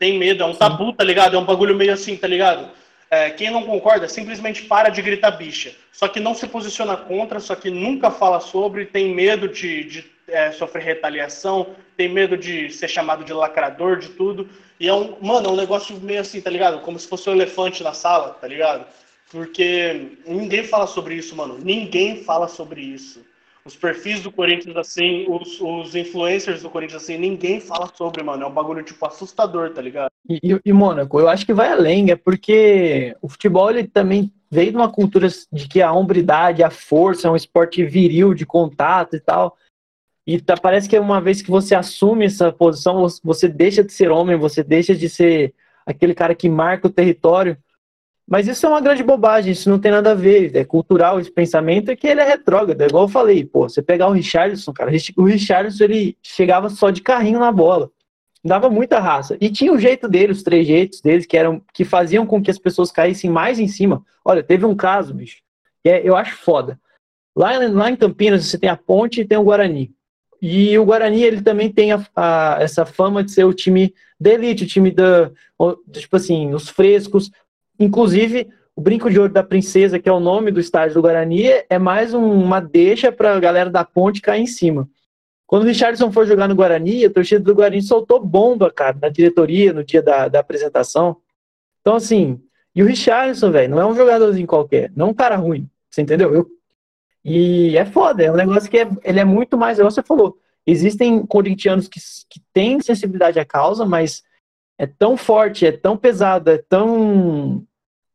Tem 0.00 0.18
medo, 0.18 0.42
é 0.42 0.46
um 0.46 0.54
tabu, 0.54 0.92
tá 0.92 1.04
ligado? 1.04 1.36
É 1.36 1.38
um 1.38 1.44
bagulho 1.44 1.76
meio 1.76 1.92
assim, 1.92 2.16
tá 2.16 2.26
ligado? 2.26 2.68
É, 3.08 3.30
quem 3.30 3.50
não 3.50 3.62
concorda 3.62 4.08
simplesmente 4.08 4.62
para 4.62 4.88
de 4.88 5.00
gritar 5.00 5.30
bicha. 5.30 5.72
Só 5.92 6.08
que 6.08 6.18
não 6.18 6.34
se 6.34 6.48
posiciona 6.48 6.96
contra, 6.96 7.38
só 7.38 7.54
que 7.54 7.70
nunca 7.70 8.10
fala 8.10 8.40
sobre, 8.40 8.86
tem 8.86 9.14
medo 9.14 9.46
de, 9.48 9.84
de 9.84 10.15
é, 10.28 10.52
sofrer 10.52 10.82
retaliação, 10.82 11.74
tem 11.96 12.08
medo 12.08 12.36
de 12.36 12.70
ser 12.70 12.88
chamado 12.88 13.24
de 13.24 13.32
lacrador, 13.32 13.98
de 13.98 14.08
tudo. 14.10 14.48
E 14.78 14.88
é 14.88 14.94
um, 14.94 15.16
mano, 15.20 15.48
é 15.48 15.52
um 15.52 15.56
negócio 15.56 15.98
meio 16.00 16.20
assim, 16.20 16.40
tá 16.40 16.50
ligado? 16.50 16.80
Como 16.80 16.98
se 16.98 17.08
fosse 17.08 17.28
um 17.28 17.32
elefante 17.32 17.82
na 17.82 17.92
sala, 17.92 18.30
tá 18.30 18.46
ligado? 18.46 18.86
Porque 19.30 20.18
ninguém 20.26 20.64
fala 20.64 20.86
sobre 20.86 21.14
isso, 21.14 21.34
mano. 21.34 21.58
Ninguém 21.58 22.22
fala 22.22 22.48
sobre 22.48 22.80
isso 22.80 23.24
os 23.66 23.74
perfis 23.74 24.22
do 24.22 24.30
Corinthians, 24.30 24.76
assim, 24.76 25.26
os, 25.28 25.60
os 25.60 25.94
influencers 25.96 26.62
do 26.62 26.70
Corinthians, 26.70 27.02
assim, 27.02 27.18
ninguém 27.18 27.60
fala 27.60 27.90
sobre, 27.92 28.22
mano. 28.22 28.44
É 28.44 28.46
um 28.46 28.52
bagulho, 28.52 28.82
tipo, 28.82 29.04
assustador, 29.04 29.70
tá 29.70 29.82
ligado? 29.82 30.10
E, 30.28 30.38
e, 30.42 30.60
e 30.64 30.72
Mônaco, 30.72 31.18
eu 31.18 31.28
acho 31.28 31.44
que 31.44 31.52
vai 31.52 31.72
além, 31.72 32.12
é 32.12 32.16
porque 32.16 33.16
o 33.20 33.28
futebol, 33.28 33.68
ele 33.68 33.84
também 33.84 34.32
veio 34.48 34.70
de 34.70 34.76
uma 34.76 34.90
cultura 34.90 35.26
de 35.52 35.66
que 35.66 35.82
a 35.82 35.92
hombridade, 35.92 36.62
a 36.62 36.70
força 36.70 37.26
é 37.26 37.30
um 37.30 37.36
esporte 37.36 37.84
viril, 37.84 38.32
de 38.32 38.46
contato 38.46 39.16
e 39.16 39.20
tal. 39.20 39.56
E 40.26 40.40
tá, 40.40 40.56
parece 40.56 40.88
que 40.88 40.98
uma 40.98 41.20
vez 41.20 41.40
que 41.40 41.50
você 41.50 41.74
assume 41.74 42.24
essa 42.24 42.50
posição, 42.50 43.06
você 43.22 43.48
deixa 43.48 43.84
de 43.84 43.92
ser 43.92 44.10
homem, 44.10 44.36
você 44.36 44.64
deixa 44.64 44.94
de 44.94 45.08
ser 45.08 45.54
aquele 45.86 46.14
cara 46.14 46.34
que 46.34 46.48
marca 46.48 46.88
o 46.88 46.90
território. 46.90 47.56
Mas 48.28 48.48
isso 48.48 48.66
é 48.66 48.68
uma 48.68 48.80
grande 48.80 49.04
bobagem, 49.04 49.52
isso 49.52 49.70
não 49.70 49.78
tem 49.78 49.92
nada 49.92 50.10
a 50.10 50.14
ver, 50.14 50.56
é 50.56 50.64
cultural 50.64 51.20
esse 51.20 51.30
pensamento, 51.30 51.92
é 51.92 51.96
que 51.96 52.08
ele 52.08 52.20
é 52.20 52.24
retrógrado, 52.24 52.80
é 52.80 52.86
igual 52.86 53.04
eu 53.04 53.08
falei, 53.08 53.44
pô, 53.44 53.68
você 53.68 53.80
pegar 53.80 54.08
o 54.08 54.12
Richardson, 54.12 54.72
cara, 54.72 54.90
o 55.16 55.24
Richardson 55.24 55.84
ele 55.84 56.18
chegava 56.20 56.68
só 56.68 56.90
de 56.90 57.02
carrinho 57.02 57.38
na 57.38 57.52
bola, 57.52 57.88
dava 58.44 58.68
muita 58.68 58.98
raça, 58.98 59.36
e 59.40 59.48
tinha 59.48 59.72
o 59.72 59.78
jeito 59.78 60.08
dele, 60.08 60.32
os 60.32 60.42
trejeitos 60.42 61.00
deles, 61.00 61.24
que 61.24 61.36
eram, 61.36 61.62
que 61.72 61.84
faziam 61.84 62.26
com 62.26 62.42
que 62.42 62.50
as 62.50 62.58
pessoas 62.58 62.90
caíssem 62.90 63.30
mais 63.30 63.60
em 63.60 63.68
cima, 63.68 64.04
olha, 64.24 64.42
teve 64.42 64.66
um 64.66 64.74
caso, 64.74 65.14
bicho, 65.14 65.40
que 65.84 65.88
é, 65.88 66.02
eu 66.02 66.16
acho 66.16 66.34
foda, 66.34 66.80
lá, 67.32 67.56
lá 67.68 67.92
em 67.92 67.96
Campinas 67.96 68.44
você 68.44 68.58
tem 68.58 68.68
a 68.68 68.76
Ponte 68.76 69.20
e 69.20 69.24
tem 69.24 69.38
o 69.38 69.44
Guarani, 69.44 69.94
e 70.40 70.78
o 70.78 70.84
Guarani 70.84 71.22
ele 71.22 71.42
também 71.42 71.70
tem 71.70 71.92
a, 71.92 72.06
a, 72.14 72.58
essa 72.60 72.84
fama 72.84 73.22
de 73.24 73.32
ser 73.32 73.44
o 73.44 73.54
time 73.54 73.94
da 74.18 74.30
elite, 74.30 74.64
o 74.64 74.66
time 74.66 74.90
da, 74.90 75.30
tipo 75.92 76.16
assim, 76.16 76.54
os 76.54 76.68
frescos, 76.68 77.30
Inclusive, 77.78 78.48
o 78.74 78.80
Brinco 78.80 79.10
de 79.10 79.18
Ouro 79.18 79.32
da 79.32 79.42
Princesa, 79.42 79.98
que 79.98 80.08
é 80.08 80.12
o 80.12 80.20
nome 80.20 80.50
do 80.50 80.60
estádio 80.60 80.94
do 80.94 81.02
Guarani, 81.02 81.44
é 81.68 81.78
mais 81.78 82.14
um, 82.14 82.24
uma 82.24 82.60
deixa 82.60 83.12
para 83.12 83.36
a 83.36 83.40
galera 83.40 83.70
da 83.70 83.84
ponte 83.84 84.20
cair 84.20 84.42
em 84.42 84.46
cima. 84.46 84.88
Quando 85.46 85.62
o 85.62 85.66
Richardson 85.66 86.10
foi 86.10 86.26
jogar 86.26 86.48
no 86.48 86.56
Guarani, 86.56 87.04
a 87.04 87.10
torcida 87.10 87.40
do 87.40 87.54
Guarani 87.54 87.82
soltou 87.82 88.18
bomba, 88.18 88.70
cara, 88.70 88.96
na 89.00 89.08
diretoria, 89.08 89.72
no 89.72 89.84
dia 89.84 90.02
da, 90.02 90.26
da 90.28 90.40
apresentação. 90.40 91.18
Então, 91.80 91.94
assim, 91.94 92.40
e 92.74 92.82
o 92.82 92.86
Richardson, 92.86 93.50
velho, 93.50 93.70
não 93.70 93.80
é 93.80 93.86
um 93.86 93.94
jogadorzinho 93.94 94.46
qualquer, 94.46 94.90
não 94.96 95.08
é 95.08 95.10
um 95.10 95.14
cara 95.14 95.36
ruim, 95.36 95.68
você 95.88 96.02
entendeu? 96.02 96.34
Eu, 96.34 96.46
e 97.28 97.76
é 97.76 97.84
foda, 97.84 98.22
é 98.22 98.30
um 98.30 98.36
negócio 98.36 98.70
que 98.70 98.78
é, 98.78 98.88
ele 99.02 99.18
é 99.18 99.24
muito 99.24 99.58
mais, 99.58 99.78
você 99.78 100.00
falou, 100.00 100.38
existem 100.64 101.26
corintianos 101.26 101.88
que, 101.88 101.98
que 102.30 102.40
têm 102.52 102.80
sensibilidade 102.80 103.40
à 103.40 103.44
causa, 103.44 103.84
mas 103.84 104.22
é 104.78 104.86
tão 104.86 105.16
forte, 105.16 105.66
é 105.66 105.72
tão 105.72 105.96
pesado, 105.96 106.52
é 106.52 106.58
tão 106.58 107.66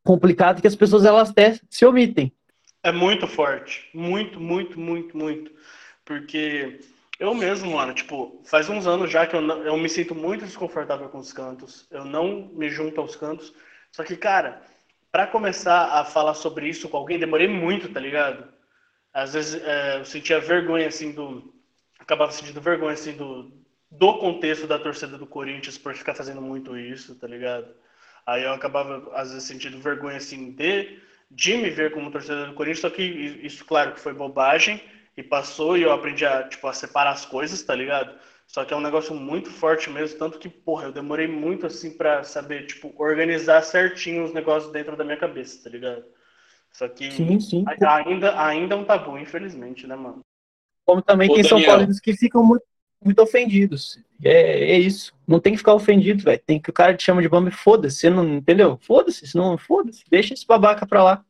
complicado 0.02 0.62
que 0.62 0.68
as 0.68 0.78
pessoas 0.78 1.04
elas 1.04 1.30
até 1.30 1.60
se 1.70 1.86
omitem. 1.86 2.32
É 2.84 2.94
muito 2.94 3.28
forte, 3.28 3.90
muito, 3.94 4.40
muito, 4.40 4.80
muito, 4.80 5.18
muito, 5.18 5.52
porque 6.06 6.80
eu 7.20 7.34
mesmo, 7.34 7.74
mano, 7.74 7.94
tipo, 7.94 8.42
faz 8.46 8.70
uns 8.70 8.88
anos 8.88 9.12
já 9.12 9.28
que 9.28 9.36
eu, 9.36 9.42
não, 9.42 9.58
eu 9.58 9.76
me 9.76 9.90
sinto 9.90 10.16
muito 10.16 10.46
desconfortável 10.46 11.10
com 11.10 11.18
os 11.18 11.34
cantos, 11.34 11.86
eu 11.92 12.06
não 12.06 12.50
me 12.54 12.70
junto 12.70 13.02
aos 13.02 13.18
cantos, 13.18 13.54
só 13.92 14.06
que, 14.06 14.16
cara, 14.16 14.62
para 15.12 15.28
começar 15.28 16.00
a 16.00 16.06
falar 16.06 16.34
sobre 16.34 16.70
isso 16.70 16.88
com 16.88 16.96
alguém, 16.96 17.20
demorei 17.20 17.50
muito, 17.50 17.90
tá 17.90 18.00
ligado? 18.00 18.61
Às 19.14 19.34
vezes 19.34 19.62
é, 19.62 20.00
eu 20.00 20.06
sentia 20.06 20.40
vergonha, 20.40 20.88
assim, 20.88 21.12
do... 21.12 21.54
Acabava 22.00 22.32
sentindo 22.32 22.60
vergonha, 22.62 22.94
assim, 22.94 23.14
do, 23.14 23.52
do 23.90 24.18
contexto 24.20 24.66
da 24.68 24.80
torcida 24.80 25.18
do 25.18 25.28
Corinthians 25.28 25.78
por 25.78 25.94
ficar 25.94 26.16
fazendo 26.16 26.42
muito 26.42 26.78
isso, 26.78 27.16
tá 27.20 27.28
ligado? 27.28 27.68
Aí 28.26 28.44
eu 28.44 28.54
acabava, 28.54 29.12
às 29.16 29.32
vezes, 29.32 29.48
sentindo 29.48 29.80
vergonha, 29.80 30.18
assim, 30.18 30.52
de, 30.52 31.00
de 31.30 31.58
me 31.58 31.70
ver 31.70 31.92
como 31.92 32.12
torcedor 32.12 32.48
do 32.48 32.54
Corinthians, 32.54 32.82
só 32.82 32.90
que 32.90 33.04
isso, 33.04 33.66
claro, 33.66 33.94
que 33.94 34.00
foi 34.00 34.14
bobagem 34.14 34.82
e 35.18 35.22
passou 35.24 35.78
e 35.78 35.84
eu 35.84 35.92
aprendi 35.92 36.26
a, 36.26 36.48
tipo, 36.48 36.68
a 36.68 36.74
separar 36.74 37.12
as 37.12 37.26
coisas, 37.26 37.62
tá 37.64 37.76
ligado? 37.76 38.18
Só 38.48 38.66
que 38.66 38.74
é 38.74 38.78
um 38.78 38.82
negócio 38.82 39.16
muito 39.16 39.50
forte 39.50 39.90
mesmo, 39.90 40.18
tanto 40.20 40.40
que, 40.40 40.50
porra, 40.50 40.86
eu 40.86 40.92
demorei 40.92 41.28
muito, 41.28 41.66
assim, 41.66 41.92
pra 41.98 42.24
saber, 42.24 42.66
tipo, 42.66 42.94
organizar 42.98 43.62
certinho 43.62 44.24
os 44.24 44.34
negócios 44.34 44.72
dentro 44.72 44.96
da 44.96 45.04
minha 45.04 45.18
cabeça, 45.18 45.64
tá 45.64 45.70
ligado? 45.70 46.04
Só 46.74 46.88
que 46.88 47.12
sim, 47.12 47.40
sim. 47.40 47.66
ainda, 47.86 48.42
ainda 48.42 48.76
é 48.76 48.78
um 48.78 48.86
tabu, 48.86 49.18
infelizmente, 49.18 49.86
né, 49.86 49.96
mano? 49.96 50.22
Como 50.86 51.02
também 51.02 51.30
Ô, 51.30 51.34
tem 51.34 51.44
Daniel. 51.44 51.60
São 51.60 51.70
Paulinos 51.70 52.00
que 52.00 52.14
ficam 52.16 52.44
muito 52.44 52.66
muito 53.04 53.22
ofendidos. 53.22 54.00
É, 54.24 54.74
é 54.74 54.80
isso. 54.80 55.14
Não 55.28 55.40
tem 55.40 55.54
que 55.54 55.58
ficar 55.58 55.74
ofendido, 55.74 56.24
velho. 56.24 56.42
Tem 56.46 56.62
que 56.62 56.70
o 56.70 56.74
cara 56.74 56.96
te 56.96 57.04
chama 57.04 57.22
de 57.22 57.28
bamba 57.28 57.50
e 57.50 57.54
foda-se. 57.54 58.10
não 58.10 58.36
entendeu? 58.36 58.78
Foda-se, 58.82 59.26
senão 59.26 59.58
foda-se. 59.58 60.04
Deixa 60.10 60.34
esse 60.34 60.46
babaca 60.46 60.86
pra 60.86 61.04
lá. 61.04 61.26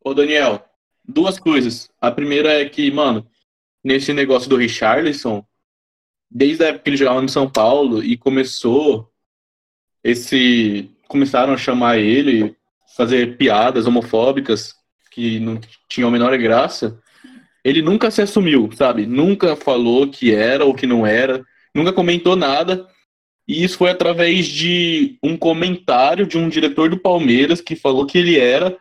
Ô, 0.00 0.14
Daniel, 0.14 0.64
duas 1.04 1.38
coisas. 1.38 1.90
A 2.00 2.10
primeira 2.10 2.60
é 2.60 2.68
que, 2.68 2.90
mano, 2.90 3.28
nesse 3.82 4.12
negócio 4.12 4.48
do 4.48 4.56
Richarlison, 4.56 5.44
desde 6.30 6.64
a 6.64 6.68
época 6.68 6.84
que 6.84 6.90
ele 6.90 6.96
jogava 6.96 7.20
no 7.20 7.28
São 7.28 7.50
Paulo 7.50 8.02
e 8.02 8.16
começou 8.16 9.12
esse. 10.02 10.90
Começaram 11.08 11.52
a 11.52 11.56
chamar 11.56 11.98
ele, 11.98 12.56
fazer 12.96 13.36
piadas 13.36 13.86
homofóbicas 13.86 14.74
que 15.10 15.38
não 15.40 15.60
tinham 15.88 16.08
a 16.08 16.12
menor 16.12 16.36
graça 16.38 16.98
ele 17.66 17.82
nunca 17.82 18.12
se 18.12 18.22
assumiu, 18.22 18.70
sabe? 18.72 19.06
Nunca 19.06 19.56
falou 19.56 20.06
que 20.06 20.32
era 20.32 20.64
ou 20.64 20.72
que 20.72 20.86
não 20.86 21.04
era, 21.04 21.44
nunca 21.74 21.92
comentou 21.92 22.36
nada. 22.36 22.86
E 23.48 23.64
isso 23.64 23.78
foi 23.78 23.90
através 23.90 24.46
de 24.46 25.18
um 25.20 25.36
comentário 25.36 26.28
de 26.28 26.38
um 26.38 26.48
diretor 26.48 26.88
do 26.88 26.96
Palmeiras 26.96 27.60
que 27.60 27.74
falou 27.74 28.06
que 28.06 28.18
ele 28.18 28.38
era, 28.38 28.78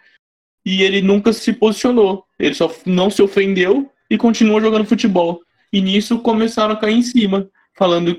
e 0.64 0.84
ele 0.84 1.02
nunca 1.02 1.34
se 1.34 1.52
posicionou. 1.52 2.26
Ele 2.38 2.54
só 2.54 2.72
não 2.86 3.10
se 3.10 3.24
ofendeu 3.24 3.92
e 4.08 4.20
continuou 4.20 4.62
jogando 4.62 4.86
futebol. 4.86 5.42
E 5.74 5.82
nisso 5.82 6.20
começaram 6.20 6.76
a 6.76 6.78
cair 6.78 6.94
em 6.94 7.02
cima, 7.02 7.50
falando, 7.76 8.16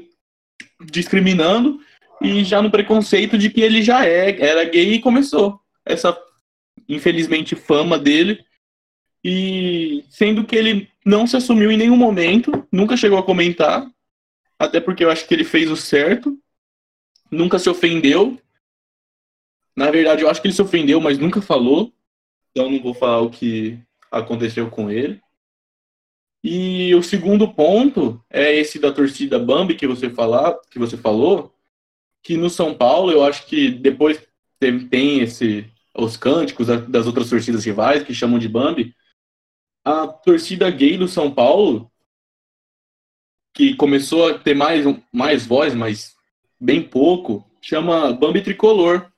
discriminando 0.90 1.78
e 2.20 2.42
já 2.42 2.60
no 2.60 2.72
preconceito 2.72 3.38
de 3.38 3.50
que 3.50 3.60
ele 3.60 3.82
já 3.82 4.04
é, 4.04 4.36
era 4.40 4.64
gay 4.64 4.94
e 4.94 5.00
começou 5.00 5.60
essa, 5.86 6.16
infelizmente, 6.88 7.54
fama 7.54 7.98
dele. 7.98 8.44
E 9.24 10.04
sendo 10.10 10.44
que 10.44 10.54
ele 10.54 10.90
não 11.04 11.26
se 11.26 11.36
assumiu 11.36 11.70
em 11.70 11.76
nenhum 11.76 11.96
momento, 11.96 12.66
nunca 12.70 12.96
chegou 12.96 13.18
a 13.18 13.22
comentar, 13.22 13.88
até 14.58 14.80
porque 14.80 15.04
eu 15.04 15.10
acho 15.10 15.26
que 15.26 15.34
ele 15.34 15.44
fez 15.44 15.70
o 15.70 15.76
certo, 15.76 16.38
nunca 17.30 17.58
se 17.58 17.68
ofendeu. 17.68 18.40
Na 19.74 19.90
verdade, 19.90 20.22
eu 20.22 20.28
acho 20.28 20.40
que 20.40 20.48
ele 20.48 20.54
se 20.54 20.62
ofendeu, 20.62 21.00
mas 21.00 21.18
nunca 21.18 21.40
falou. 21.40 21.92
Então 22.50 22.70
não 22.70 22.82
vou 22.82 22.94
falar 22.94 23.20
o 23.20 23.30
que 23.30 23.78
aconteceu 24.10 24.70
com 24.70 24.90
ele. 24.90 25.20
E 26.42 26.94
o 26.94 27.02
segundo 27.02 27.52
ponto 27.52 28.22
é 28.30 28.54
esse 28.54 28.78
da 28.78 28.92
torcida 28.92 29.38
Bambi 29.38 29.74
que 29.74 29.86
você 29.86 30.08
falar, 30.08 30.56
que 30.70 30.78
você 30.78 30.96
falou, 30.96 31.52
que 32.22 32.36
no 32.36 32.48
São 32.48 32.74
Paulo 32.74 33.10
eu 33.10 33.24
acho 33.24 33.46
que 33.46 33.70
depois 33.70 34.22
tem, 34.58 34.86
tem 34.88 35.20
esse 35.20 35.68
os 35.98 36.16
cânticos 36.16 36.66
das 36.88 37.06
outras 37.06 37.30
torcidas 37.30 37.64
rivais 37.64 38.02
que 38.02 38.14
chamam 38.14 38.38
de 38.38 38.48
Bambi. 38.48 38.94
A 39.84 40.06
torcida 40.06 40.70
gay 40.70 40.96
do 40.96 41.08
São 41.08 41.30
Paulo 41.32 41.90
que 43.54 43.74
começou 43.74 44.28
a 44.28 44.38
ter 44.38 44.54
mais 44.54 44.84
mais 45.10 45.46
voz, 45.46 45.74
mas 45.74 46.14
bem 46.60 46.82
pouco, 46.82 47.50
chama 47.62 48.12
Bambi 48.12 48.42
Tricolor. 48.42 49.10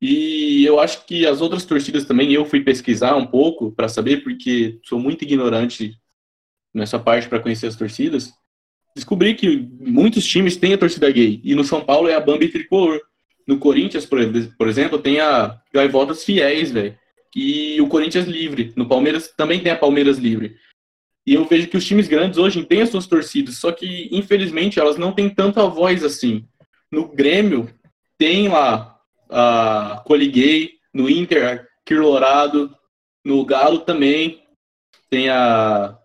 E 0.00 0.64
eu 0.64 0.80
acho 0.80 1.04
que 1.06 1.26
as 1.26 1.40
outras 1.40 1.64
torcidas 1.64 2.04
também, 2.04 2.32
eu 2.32 2.44
fui 2.44 2.62
pesquisar 2.62 3.16
um 3.16 3.26
pouco 3.26 3.72
para 3.72 3.88
saber, 3.88 4.22
porque 4.22 4.78
sou 4.84 4.98
muito 4.98 5.22
ignorante 5.22 5.98
nessa 6.72 6.98
parte 6.98 7.28
para 7.28 7.40
conhecer 7.40 7.66
as 7.66 7.76
torcidas, 7.76 8.32
descobri 8.94 9.34
que 9.34 9.58
muitos 9.80 10.26
times 10.26 10.56
têm 10.56 10.74
a 10.74 10.78
torcida 10.78 11.10
gay. 11.10 11.40
E 11.44 11.54
no 11.54 11.64
São 11.64 11.84
Paulo 11.84 12.08
é 12.08 12.14
a 12.14 12.20
Bambi 12.20 12.48
Tricolor. 12.48 13.00
No 13.46 13.58
Corinthians, 13.58 14.04
por, 14.04 14.68
exemplo, 14.68 14.98
tem 14.98 15.20
a 15.20 15.60
Gaivotas 15.72 16.24
Fiéis, 16.24 16.72
velho. 16.72 16.98
E 17.34 17.80
o 17.80 17.88
Corinthians 17.88 18.26
Livre. 18.26 18.72
No 18.74 18.88
Palmeiras 18.88 19.32
também 19.36 19.62
tem 19.62 19.70
a 19.70 19.76
Palmeiras 19.76 20.18
Livre. 20.18 20.56
E 21.26 21.34
eu 21.34 21.44
vejo 21.44 21.68
que 21.68 21.76
os 21.76 21.84
times 21.84 22.08
grandes 22.08 22.38
hoje 22.38 22.64
têm 22.64 22.82
as 22.82 22.90
suas 22.90 23.06
torcidas, 23.06 23.58
só 23.58 23.72
que, 23.72 24.08
infelizmente, 24.12 24.78
elas 24.78 24.96
não 24.96 25.12
têm 25.12 25.28
tanta 25.28 25.66
voz 25.66 26.04
assim. 26.04 26.46
No 26.90 27.08
Grêmio, 27.08 27.68
tem 28.16 28.48
lá 28.48 28.98
a 29.28 30.02
Coliguei, 30.06 30.74
no 30.94 31.10
Inter, 31.10 31.66
Quirlorado, 31.84 32.74
no 33.24 33.44
Galo 33.44 33.80
também, 33.80 34.44
tem 35.10 35.28
a 35.28 35.98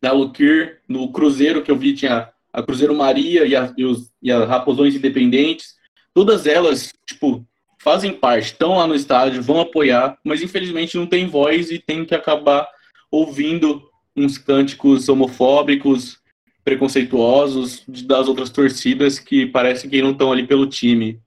da 0.00 0.12
Luquir, 0.12 0.80
no 0.88 1.10
Cruzeiro 1.10 1.62
que 1.62 1.70
eu 1.70 1.76
vi 1.76 1.94
tinha 1.94 2.30
a 2.52 2.62
Cruzeiro 2.62 2.94
Maria 2.94 3.44
e 3.44 3.54
a, 3.54 3.72
e, 3.76 3.84
os, 3.84 4.12
e 4.22 4.30
a 4.30 4.44
Raposões 4.44 4.94
Independentes. 4.94 5.77
Todas 6.18 6.48
elas, 6.48 6.92
tipo, 7.06 7.46
fazem 7.80 8.12
parte, 8.12 8.46
estão 8.46 8.76
lá 8.76 8.88
no 8.88 8.94
estádio, 8.96 9.40
vão 9.40 9.60
apoiar, 9.60 10.18
mas 10.24 10.42
infelizmente 10.42 10.96
não 10.96 11.06
tem 11.06 11.28
voz 11.28 11.70
e 11.70 11.78
tem 11.78 12.04
que 12.04 12.12
acabar 12.12 12.68
ouvindo 13.08 13.88
uns 14.16 14.36
cânticos 14.36 15.08
homofóbicos, 15.08 16.20
preconceituosos 16.64 17.84
das 17.86 18.26
outras 18.26 18.50
torcidas 18.50 19.20
que 19.20 19.46
parece 19.46 19.88
que 19.88 20.02
não 20.02 20.10
estão 20.10 20.32
ali 20.32 20.44
pelo 20.44 20.66
time. 20.66 21.22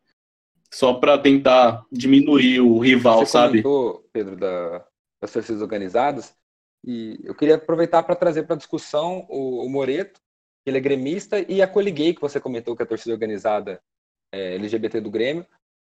Só 0.70 0.96
para 0.96 1.18
tentar 1.18 1.86
diminuir 1.90 2.60
o 2.60 2.78
rival, 2.78 3.20
Você 3.20 3.32
sabe? 3.32 3.64
Comentou, 3.64 4.06
Pedro, 4.12 4.36
da, 4.36 4.86
das 5.22 5.32
torcidas 5.32 5.62
organizadas. 5.62 6.36
E 6.86 7.18
eu 7.24 7.34
queria 7.34 7.56
aproveitar 7.56 8.04
para 8.04 8.14
trazer 8.14 8.44
para 8.44 8.56
a 8.56 8.60
discussão 8.60 9.26
o, 9.30 9.66
o, 9.66 9.70
Moreto, 9.70 10.20
que 10.66 10.70
ele 10.70 10.80
é 10.80 10.82
gremista, 10.82 11.40
e 11.50 11.62
a 11.62 11.68
Coliguei, 11.68 12.14
que 12.14 12.20
você 12.20 12.42
comentou 12.42 12.76
que 12.76 12.82
é 12.82 12.86
a 12.86 12.90
torcida 12.90 13.14
organizada 13.14 13.82
é, 14.32 14.56
LGBT 14.56 15.02
do 15.02 15.12
Grêmio, 15.12 15.46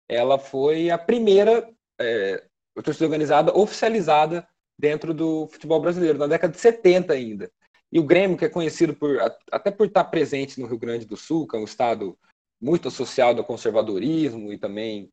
ela 0.09 0.39
foi 0.39 0.91
a 0.91 0.99
primeira 0.99 1.69
é, 2.01 2.45
torcida 2.83 3.07
organizada 3.07 3.57
oficializada 3.57 4.47
dentro 4.79 5.15
do 5.15 5.47
futebol 5.49 5.81
brasileiro, 5.81 6.19
na 6.19 6.27
década 6.27 6.53
de 6.53 6.61
70 6.61 7.13
ainda. 7.13 7.51
E 7.91 8.01
o 8.01 8.05
Grêmio, 8.05 8.37
que 8.37 8.45
é 8.45 8.49
conhecido 8.49 8.95
por 8.95 9.19
até 9.51 9.71
por 9.71 9.87
estar 9.87 10.05
presente 10.05 10.59
no 10.59 10.67
Rio 10.67 10.79
Grande 10.79 11.05
do 11.05 11.17
Sul, 11.17 11.47
que 11.47 11.57
é 11.57 11.59
um 11.59 11.65
estado 11.65 12.19
muito 12.61 12.89
associado 12.89 13.41
ao 13.41 13.47
conservadorismo 13.47 14.53
e 14.53 14.59
também 14.59 15.11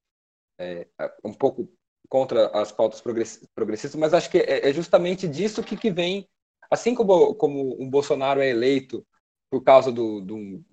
é, 0.60 0.88
um 1.24 1.34
pouco 1.34 1.70
contra 2.08 2.48
as 2.48 2.72
pautas 2.72 3.02
progressistas, 3.02 3.96
mas 3.96 4.14
acho 4.14 4.30
que 4.30 4.40
é, 4.40 4.70
é 4.70 4.74
justamente 4.74 5.28
disso 5.28 5.64
que, 5.64 5.78
que 5.78 5.92
vem, 5.92 6.28
assim 6.72 6.96
como, 6.96 7.36
como 7.36 7.82
um 7.82 7.90
Bolsonaro 7.90 8.42
é 8.42 8.50
eleito 8.50 9.06
por 9.52 9.64
causa 9.64 9.92
do, 9.92 10.20
do 10.22 10.64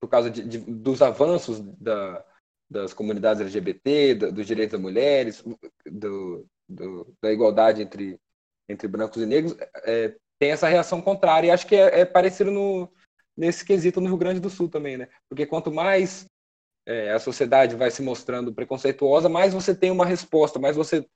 por 0.00 0.08
causa 0.08 0.30
de, 0.30 0.44
de, 0.44 0.58
dos 0.58 1.02
avanços 1.02 1.60
da, 1.60 2.24
das 2.68 2.94
comunidades 2.94 3.40
LGBT, 3.42 4.14
da, 4.14 4.30
dos 4.30 4.46
direitos 4.46 4.72
das 4.72 4.80
mulheres, 4.80 5.44
do, 5.86 6.46
da 7.20 7.32
igualdade 7.32 7.82
entre, 7.82 8.18
entre 8.68 8.86
brancos 8.86 9.22
e 9.22 9.26
negros, 9.26 9.56
é, 9.84 10.14
tem 10.38 10.52
essa 10.52 10.68
reação 10.68 11.02
contrária. 11.02 11.48
E 11.48 11.50
acho 11.50 11.66
que 11.66 11.74
é, 11.74 12.00
é 12.00 12.04
parecido 12.04 12.50
no, 12.50 12.90
nesse 13.36 13.64
quesito 13.64 14.00
no 14.00 14.08
Rio 14.08 14.16
Grande 14.16 14.40
do 14.40 14.50
Sul 14.50 14.68
também, 14.68 14.96
né? 14.96 15.08
Porque 15.28 15.46
quanto 15.46 15.72
mais 15.72 16.26
é, 16.86 17.10
a 17.10 17.18
sociedade 17.18 17.76
vai 17.76 17.90
se 17.90 18.02
mostrando 18.02 18.54
preconceituosa, 18.54 19.28
mais 19.28 19.52
você 19.52 19.74
tem 19.74 19.90
uma 19.90 20.06
resposta, 20.06 20.58
mais 20.58 20.76
você, 20.76 21.06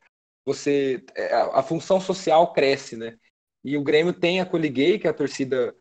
você 0.45 1.05
é, 1.15 1.35
a, 1.35 1.61
a, 1.61 1.63
função 1.63 2.01
social 2.01 2.53
cresce, 2.53 2.97
né? 2.97 3.17
E 3.65 3.77
o 3.77 3.83
Grêmio 3.83 4.13
tem 4.13 4.41
a 4.41 4.47
Coliguei, 4.47 4.99
que 4.99 5.07
é 5.07 5.11
a 5.11 5.15
torcida 5.15 5.75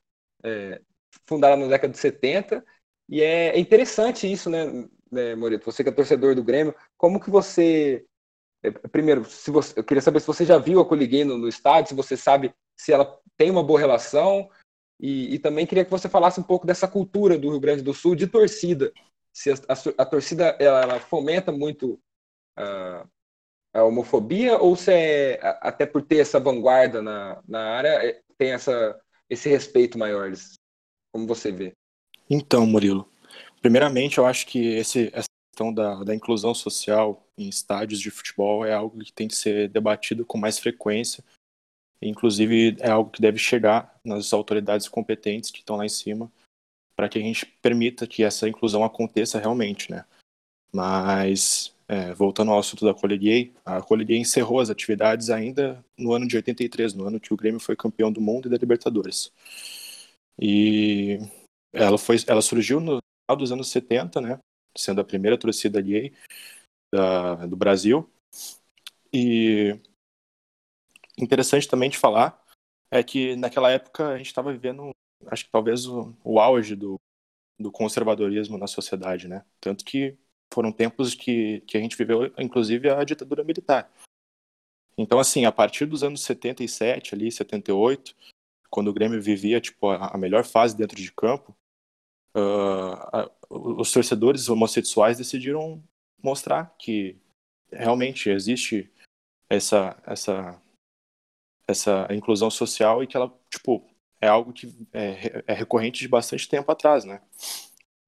é, 0.43 0.81
fundada 1.25 1.55
na 1.55 1.67
década 1.67 1.93
de 1.93 1.99
70, 1.99 2.63
e 3.09 3.21
é, 3.21 3.49
é 3.49 3.59
interessante 3.59 4.31
isso, 4.31 4.49
né, 4.49 4.87
né, 5.11 5.35
Moreto? 5.35 5.65
Você 5.65 5.83
que 5.83 5.89
é 5.89 5.91
torcedor 5.91 6.35
do 6.35 6.43
Grêmio, 6.43 6.75
como 6.97 7.19
que 7.19 7.29
você 7.29 8.05
é, 8.63 8.71
primeiro, 8.71 9.25
se 9.25 9.51
você, 9.51 9.77
eu 9.77 9.83
queria 9.83 10.01
saber 10.01 10.21
se 10.21 10.27
você 10.27 10.45
já 10.45 10.57
viu 10.57 10.79
a 10.79 10.85
Coliguei 10.85 11.25
no, 11.25 11.37
no 11.37 11.49
estádio, 11.49 11.89
se 11.89 11.95
você 11.95 12.15
sabe 12.15 12.53
se 12.77 12.93
ela 12.93 13.19
tem 13.37 13.51
uma 13.51 13.63
boa 13.63 13.79
relação, 13.79 14.49
e, 14.99 15.35
e, 15.35 15.39
também 15.39 15.65
queria 15.65 15.83
que 15.83 15.91
você 15.91 16.07
falasse 16.07 16.39
um 16.39 16.43
pouco 16.43 16.65
dessa 16.65 16.87
cultura 16.87 17.37
do 17.37 17.49
Rio 17.49 17.59
Grande 17.59 17.83
do 17.83 17.93
Sul 17.93 18.15
de 18.15 18.25
torcida, 18.25 18.93
se 19.33 19.51
a, 19.51 19.55
a, 19.67 20.03
a 20.03 20.05
torcida 20.05 20.55
ela, 20.59 20.81
ela, 20.81 20.99
fomenta 20.99 21.51
muito 21.51 21.99
uh, 22.57 23.09
a 23.73 23.83
homofobia 23.83 24.57
ou 24.57 24.75
se 24.75 24.93
é, 24.93 25.39
até 25.59 25.85
por 25.85 26.03
ter 26.03 26.19
essa 26.19 26.39
vanguarda 26.39 27.01
na, 27.01 27.41
na 27.45 27.59
área, 27.75 28.07
é, 28.07 28.21
tem 28.37 28.53
essa, 28.53 28.97
esse 29.29 29.49
respeito 29.49 29.97
maior? 29.97 30.31
Como 31.13 31.27
você 31.27 31.51
vê? 31.51 31.73
Então, 32.29 32.65
Murilo, 32.65 33.07
primeiramente 33.61 34.17
eu 34.17 34.25
acho 34.25 34.47
que 34.47 34.59
esse, 34.59 35.09
essa 35.13 35.27
questão 35.51 35.71
da, 35.71 36.03
da 36.03 36.15
inclusão 36.15 36.53
social 36.53 37.23
em 37.37 37.47
estádios 37.47 37.99
de 37.99 38.09
futebol 38.09 38.65
é 38.65 38.73
algo 38.73 38.99
que 39.03 39.13
tem 39.13 39.27
que 39.27 39.35
ser 39.35 39.69
debatido 39.69 40.25
com 40.25 40.37
mais 40.37 40.57
frequência. 40.57 41.23
Inclusive, 42.01 42.75
é 42.79 42.89
algo 42.89 43.11
que 43.11 43.21
deve 43.21 43.37
chegar 43.37 43.97
nas 44.03 44.33
autoridades 44.33 44.89
competentes 44.89 45.51
que 45.51 45.59
estão 45.59 45.77
lá 45.77 45.85
em 45.85 45.89
cima 45.89 46.31
para 46.95 47.07
que 47.09 47.17
a 47.17 47.21
gente 47.21 47.45
permita 47.61 48.07
que 48.07 48.23
essa 48.23 48.47
inclusão 48.47 48.83
aconteça 48.83 49.39
realmente, 49.39 49.91
né? 49.91 50.05
Mas, 50.73 51.73
é, 51.87 52.13
voltando 52.13 52.51
ao 52.51 52.59
assunto 52.59 52.85
da 52.85 52.93
Collegier, 52.93 53.51
a 53.63 53.81
Collegier 53.81 54.19
encerrou 54.19 54.59
as 54.59 54.69
atividades 54.69 55.29
ainda 55.29 55.83
no 55.97 56.13
ano 56.13 56.27
de 56.27 56.35
83, 56.35 56.93
no 56.93 57.05
ano 57.05 57.19
que 57.19 57.33
o 57.33 57.37
Grêmio 57.37 57.59
foi 57.59 57.75
campeão 57.75 58.11
do 58.11 58.21
mundo 58.21 58.47
e 58.47 58.51
da 58.51 58.57
Libertadores. 58.57 59.31
E 60.39 61.19
ela, 61.71 61.97
foi, 61.97 62.17
ela 62.27 62.41
surgiu 62.41 62.79
no 62.79 62.99
final 63.25 63.37
dos 63.37 63.51
anos 63.51 63.69
70, 63.69 64.21
né? 64.21 64.39
Sendo 64.77 65.01
a 65.01 65.05
primeira 65.05 65.37
torcida 65.37 65.81
gay 65.81 66.13
da, 66.93 67.45
do 67.45 67.55
Brasil. 67.55 68.09
E 69.11 69.79
interessante 71.17 71.67
também 71.67 71.89
de 71.89 71.97
falar 71.97 72.43
é 72.91 73.03
que 73.03 73.35
naquela 73.35 73.71
época 73.71 74.09
a 74.09 74.17
gente 74.17 74.27
estava 74.27 74.51
vivendo 74.51 74.91
acho 75.27 75.45
que 75.45 75.51
talvez 75.51 75.85
o, 75.85 76.13
o 76.23 76.39
auge 76.39 76.75
do, 76.75 76.99
do 77.59 77.71
conservadorismo 77.71 78.57
na 78.57 78.67
sociedade, 78.67 79.27
né? 79.27 79.45
Tanto 79.59 79.85
que 79.85 80.17
foram 80.53 80.71
tempos 80.71 81.15
que, 81.15 81.61
que 81.61 81.77
a 81.77 81.79
gente 81.79 81.97
viveu, 81.97 82.31
inclusive, 82.37 82.89
a 82.89 83.03
ditadura 83.03 83.43
militar. 83.43 83.91
Então, 84.97 85.17
assim, 85.17 85.45
a 85.45 85.51
partir 85.51 85.85
dos 85.85 86.03
anos 86.03 86.21
77, 86.21 87.15
ali, 87.15 87.31
78, 87.31 88.15
quando 88.73 88.87
o 88.87 88.93
Grêmio 88.93 89.21
vivia, 89.21 89.61
tipo, 89.61 89.91
a, 89.91 90.17
melhor 90.17 90.43
fase 90.43 90.75
dentro 90.75 90.97
de 90.97 91.11
campo, 91.11 91.55
uh, 92.35 93.29
os 93.47 93.91
torcedores 93.91 94.49
homossexuais 94.49 95.15
decidiram 95.15 95.83
mostrar 96.23 96.75
que 96.79 97.15
realmente 97.71 98.31
existe 98.31 98.91
essa, 99.47 99.95
essa, 100.07 100.59
essa 101.67 102.07
inclusão 102.09 102.49
social 102.49 103.03
e 103.03 103.07
que 103.07 103.15
ela, 103.15 103.31
tipo, 103.47 103.87
é 104.19 104.27
algo 104.27 104.51
que 104.51 104.75
é, 104.91 105.43
é 105.45 105.53
recorrente 105.53 105.99
de 105.99 106.07
bastante 106.07 106.49
tempo 106.49 106.71
atrás, 106.71 107.05
né? 107.05 107.21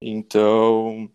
Então, 0.02 1.12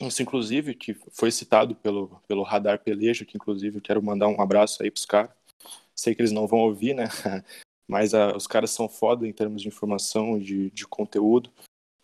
isso 0.00 0.22
inclusive 0.22 0.76
que 0.76 0.94
foi 0.94 1.32
citado 1.32 1.74
pelo, 1.74 2.22
pelo 2.28 2.44
Radar 2.44 2.78
Peleja, 2.78 3.24
que 3.24 3.36
inclusive 3.36 3.78
eu 3.78 3.82
quero 3.82 4.00
mandar 4.00 4.28
um 4.28 4.40
abraço 4.40 4.80
aí 4.80 4.92
para 4.92 4.98
os 4.98 5.06
caras. 5.06 5.32
Sei 5.92 6.14
que 6.14 6.20
eles 6.22 6.30
não 6.30 6.46
vão 6.46 6.60
ouvir, 6.60 6.94
né? 6.94 7.06
mas 7.90 8.14
ah, 8.14 8.36
os 8.36 8.46
caras 8.46 8.70
são 8.70 8.88
foda 8.88 9.26
em 9.26 9.32
termos 9.32 9.62
de 9.62 9.68
informação 9.68 10.38
de, 10.38 10.70
de 10.70 10.86
conteúdo. 10.86 11.50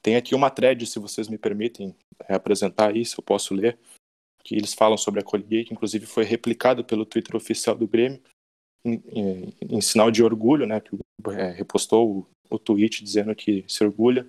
Tem 0.03 0.16
aqui 0.16 0.35
uma 0.35 0.51
thread, 0.51 0.85
se 0.85 0.99
vocês 0.99 1.29
me 1.29 1.38
permitem 1.38 1.94
é, 2.29 2.35
apresentar 2.35 2.96
isso, 2.96 3.20
eu 3.20 3.25
posso 3.25 3.55
ler, 3.55 3.79
que 4.42 4.57
eles 4.57 4.75
falam 4.75 4.96
sobre 4.96 5.20
a 5.20 5.22
Colgate, 5.22 5.66
que 5.66 5.72
inclusive 5.72 6.05
foi 6.05 6.25
replicado 6.25 6.85
pelo 6.85 7.07
Twitter 7.07 7.37
oficial 7.37 7.77
do 7.77 7.87
Grêmio, 7.87 8.20
em, 8.85 9.01
em, 9.12 9.53
em 9.62 9.81
sinal 9.81 10.11
de 10.11 10.25
orgulho, 10.25 10.66
né, 10.66 10.81
que 10.81 10.99
é, 11.31 11.51
repostou 11.51 12.27
o, 12.51 12.55
o 12.57 12.59
tweet 12.59 13.05
dizendo 13.05 13.35
que 13.35 13.64
se 13.68 13.85
orgulha 13.85 14.29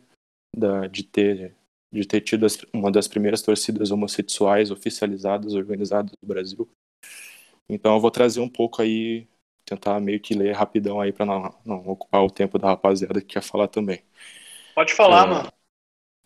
da, 0.55 0.85
de 0.87 1.03
ter 1.03 1.55
de 1.89 2.05
ter 2.05 2.19
tido 2.19 2.45
as, 2.45 2.57
uma 2.73 2.91
das 2.91 3.07
primeiras 3.07 3.41
torcidas 3.41 3.91
homossexuais 3.91 4.71
oficializadas, 4.71 5.53
organizadas 5.53 6.11
do 6.21 6.27
Brasil. 6.27 6.69
Então 7.69 7.95
eu 7.95 8.01
vou 8.01 8.11
trazer 8.11 8.41
um 8.41 8.49
pouco 8.49 8.81
aí 8.81 9.25
tentar 9.67 9.99
meio 9.99 10.19
que 10.19 10.33
ler 10.33 10.55
rapidão 10.55 11.01
aí 11.01 11.11
para 11.11 11.25
não, 11.25 11.53
não, 11.65 11.87
ocupar 11.89 12.23
o 12.23 12.31
tempo 12.31 12.57
da 12.57 12.69
rapaziada 12.69 13.19
que 13.19 13.27
quer 13.27 13.43
falar 13.43 13.67
também. 13.67 14.01
Pode 14.73 14.93
falar, 14.93 15.27
é, 15.27 15.29
mano. 15.29 15.53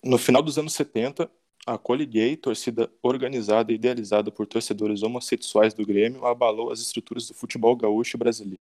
No 0.04 0.18
final 0.20 0.44
dos 0.44 0.60
anos 0.60 0.74
70, 0.74 1.30
a 1.66 1.78
Cole 1.78 2.06
Gay, 2.06 2.38
torcida 2.38 2.92
organizada 3.02 3.72
e 3.72 3.76
idealizada 3.76 4.32
por 4.32 4.46
torcedores 4.46 5.02
homossexuais 5.02 5.74
do 5.74 5.86
Grêmio, 5.86 6.26
abalou 6.26 6.72
as 6.72 6.80
estruturas 6.80 7.28
do 7.28 7.34
futebol 7.34 7.76
gaúcho 7.76 8.16
brasileiro 8.16 8.60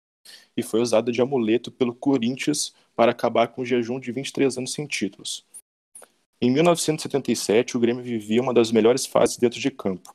e 0.57 0.61
foi 0.61 0.81
usada 0.81 1.11
de 1.11 1.21
amuleto 1.21 1.71
pelo 1.71 1.95
Corinthians 1.95 2.73
para 2.95 3.11
acabar 3.11 3.47
com 3.47 3.61
o 3.61 3.65
jejum 3.65 3.99
de 3.99 4.11
23 4.11 4.57
anos 4.57 4.73
sem 4.73 4.85
títulos. 4.85 5.45
Em 6.41 6.51
1977, 6.51 7.77
o 7.77 7.79
Grêmio 7.79 8.03
vivia 8.03 8.41
uma 8.41 8.53
das 8.53 8.71
melhores 8.71 9.05
fases 9.05 9.37
dentro 9.37 9.59
de 9.59 9.71
campo, 9.71 10.13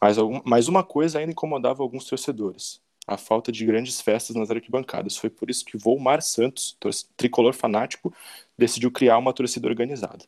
mas, 0.00 0.16
mas 0.44 0.66
uma 0.66 0.82
coisa 0.82 1.18
ainda 1.20 1.32
incomodava 1.32 1.82
alguns 1.82 2.04
torcedores: 2.04 2.80
a 3.06 3.16
falta 3.16 3.52
de 3.52 3.64
grandes 3.64 4.00
festas 4.00 4.34
nas 4.36 4.50
arquibancadas. 4.50 5.16
Foi 5.16 5.30
por 5.30 5.48
isso 5.50 5.64
que 5.64 5.76
Volmar 5.76 6.22
Santos, 6.22 6.76
tricolor 7.16 7.54
fanático, 7.54 8.12
decidiu 8.58 8.90
criar 8.90 9.18
uma 9.18 9.32
torcida 9.32 9.68
organizada. 9.68 10.24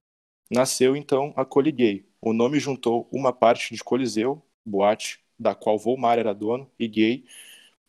Nasceu 0.51 0.97
então 0.97 1.33
a 1.37 1.45
Coliguei. 1.45 2.07
O 2.21 2.33
nome 2.33 2.59
juntou 2.61 3.09
uma 3.13 3.33
parte 3.33 3.75
de 3.75 3.83
Coliseu, 3.83 4.43
boate, 4.65 5.21
da 5.39 5.55
qual 5.55 5.79
Volmar 5.79 6.19
era 6.19 6.35
dono, 6.35 6.71
e 6.79 6.89
gay, 6.89 7.25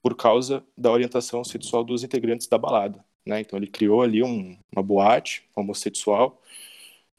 por 0.01 0.15
causa 0.15 0.65
da 0.77 0.91
orientação 0.91 1.43
sexual 1.43 1.83
dos 1.83 2.03
integrantes 2.03 2.47
da 2.47 2.57
balada. 2.57 3.03
Né? 3.25 3.41
Então 3.41 3.57
ele 3.57 3.67
criou 3.67 4.01
ali 4.01 4.23
um, 4.23 4.57
uma 4.71 4.83
boate 4.83 5.43
homossexual 5.55 6.41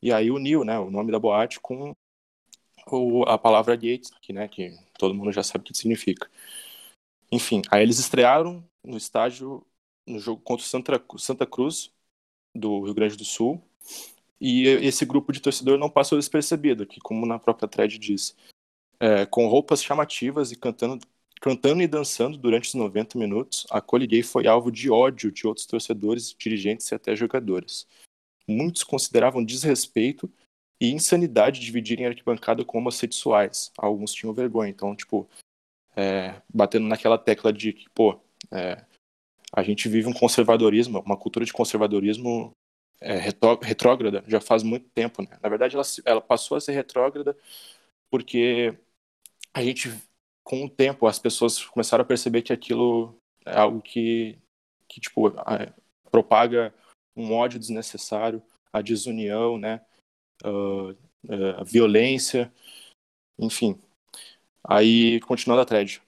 e 0.02 0.12
aí 0.12 0.30
uniu 0.30 0.64
né, 0.64 0.78
o 0.78 0.90
nome 0.90 1.12
da 1.12 1.18
boate 1.18 1.60
com 1.60 1.94
o, 2.90 3.22
a 3.24 3.38
palavra 3.38 3.76
gay, 3.76 4.00
que, 4.22 4.32
né, 4.32 4.48
que 4.48 4.76
todo 4.98 5.14
mundo 5.14 5.32
já 5.32 5.42
sabe 5.42 5.62
o 5.62 5.66
que 5.66 5.76
significa. 5.76 6.28
Enfim, 7.32 7.62
aí 7.70 7.82
eles 7.82 7.98
estrearam 7.98 8.64
no 8.84 8.96
estádio 8.96 9.64
no 10.06 10.18
jogo 10.18 10.42
contra 10.42 10.64
o 10.64 10.68
Santa, 10.68 11.04
Santa 11.18 11.46
Cruz 11.46 11.92
do 12.54 12.84
Rio 12.84 12.94
Grande 12.94 13.16
do 13.16 13.24
Sul. 13.24 13.62
E 14.40 14.66
esse 14.66 15.04
grupo 15.04 15.32
de 15.32 15.40
torcedor 15.40 15.78
não 15.78 15.90
passou 15.90 16.18
despercebido, 16.18 16.86
que 16.86 16.98
como 16.98 17.26
na 17.26 17.38
própria 17.38 17.68
thread 17.68 17.98
diz, 17.98 18.34
é, 18.98 19.26
com 19.26 19.46
roupas 19.46 19.82
chamativas 19.82 20.50
e 20.50 20.56
cantando, 20.56 21.06
cantando 21.40 21.82
e 21.82 21.86
dançando 21.86 22.38
durante 22.38 22.68
os 22.68 22.74
90 22.74 23.18
minutos, 23.18 23.66
a 23.70 23.80
Cole 23.80 24.06
Gay 24.06 24.22
foi 24.22 24.46
alvo 24.46 24.72
de 24.72 24.90
ódio 24.90 25.30
de 25.30 25.46
outros 25.46 25.66
torcedores, 25.66 26.34
dirigentes 26.36 26.90
e 26.90 26.94
até 26.94 27.14
jogadores. 27.14 27.86
Muitos 28.48 28.82
consideravam 28.82 29.44
desrespeito 29.44 30.30
e 30.80 30.90
insanidade 30.90 31.60
dividirem 31.60 32.06
a 32.06 32.08
arquibancada 32.08 32.64
com 32.64 32.78
homossexuais. 32.78 33.70
Alguns 33.76 34.12
tinham 34.12 34.32
vergonha. 34.32 34.70
Então, 34.70 34.96
tipo, 34.96 35.28
é, 35.96 36.40
batendo 36.52 36.86
naquela 36.86 37.18
tecla 37.18 37.52
de 37.52 37.72
que, 37.72 37.88
pô, 37.90 38.20
é, 38.50 38.84
a 39.52 39.62
gente 39.62 39.88
vive 39.88 40.08
um 40.08 40.12
conservadorismo, 40.12 41.00
uma 41.00 41.16
cultura 41.16 41.44
de 41.44 41.52
conservadorismo 41.52 42.52
é, 43.00 43.16
retrógrada 43.62 44.22
já 44.26 44.40
faz 44.40 44.62
muito 44.62 44.88
tempo, 44.90 45.22
né? 45.22 45.38
Na 45.42 45.48
verdade, 45.48 45.74
ela, 45.74 45.84
ela 46.04 46.20
passou 46.20 46.56
a 46.56 46.60
ser 46.60 46.72
retrógrada 46.72 47.36
porque 48.10 48.76
a 49.54 49.62
gente, 49.62 49.88
com 50.44 50.64
o 50.64 50.70
tempo, 50.70 51.06
as 51.06 51.18
pessoas 51.18 51.64
começaram 51.64 52.02
a 52.02 52.06
perceber 52.06 52.42
que 52.42 52.52
aquilo 52.52 53.16
é 53.46 53.58
algo 53.58 53.80
que, 53.80 54.38
que 54.88 55.00
tipo, 55.00 55.32
propaga 56.10 56.74
um 57.16 57.32
ódio 57.32 57.58
desnecessário, 57.58 58.42
a 58.72 58.80
desunião, 58.80 59.58
né? 59.58 59.84
Uh, 60.44 60.90
uh, 61.28 61.56
a 61.58 61.64
violência, 61.64 62.52
enfim, 63.38 63.80
Aí, 64.64 65.20
continuando 65.20 65.62
a 65.62 65.64
thread. 65.64 66.02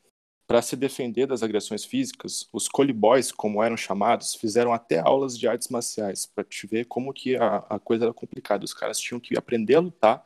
Para 0.46 0.60
se 0.60 0.76
defender 0.76 1.26
das 1.26 1.42
agressões 1.42 1.84
físicas, 1.84 2.48
os 2.52 2.68
Cole 2.68 2.92
Boys, 2.92 3.32
como 3.32 3.62
eram 3.62 3.76
chamados, 3.76 4.34
fizeram 4.34 4.72
até 4.72 4.98
aulas 4.98 5.38
de 5.38 5.48
artes 5.48 5.68
marciais, 5.68 6.26
para 6.26 6.44
te 6.44 6.66
ver 6.66 6.84
como 6.86 7.12
que 7.12 7.36
a, 7.36 7.58
a 7.70 7.78
coisa 7.78 8.04
era 8.04 8.12
complicada. 8.12 8.64
Os 8.64 8.74
caras 8.74 8.98
tinham 8.98 9.20
que 9.20 9.38
aprender 9.38 9.76
a 9.76 9.80
lutar 9.80 10.24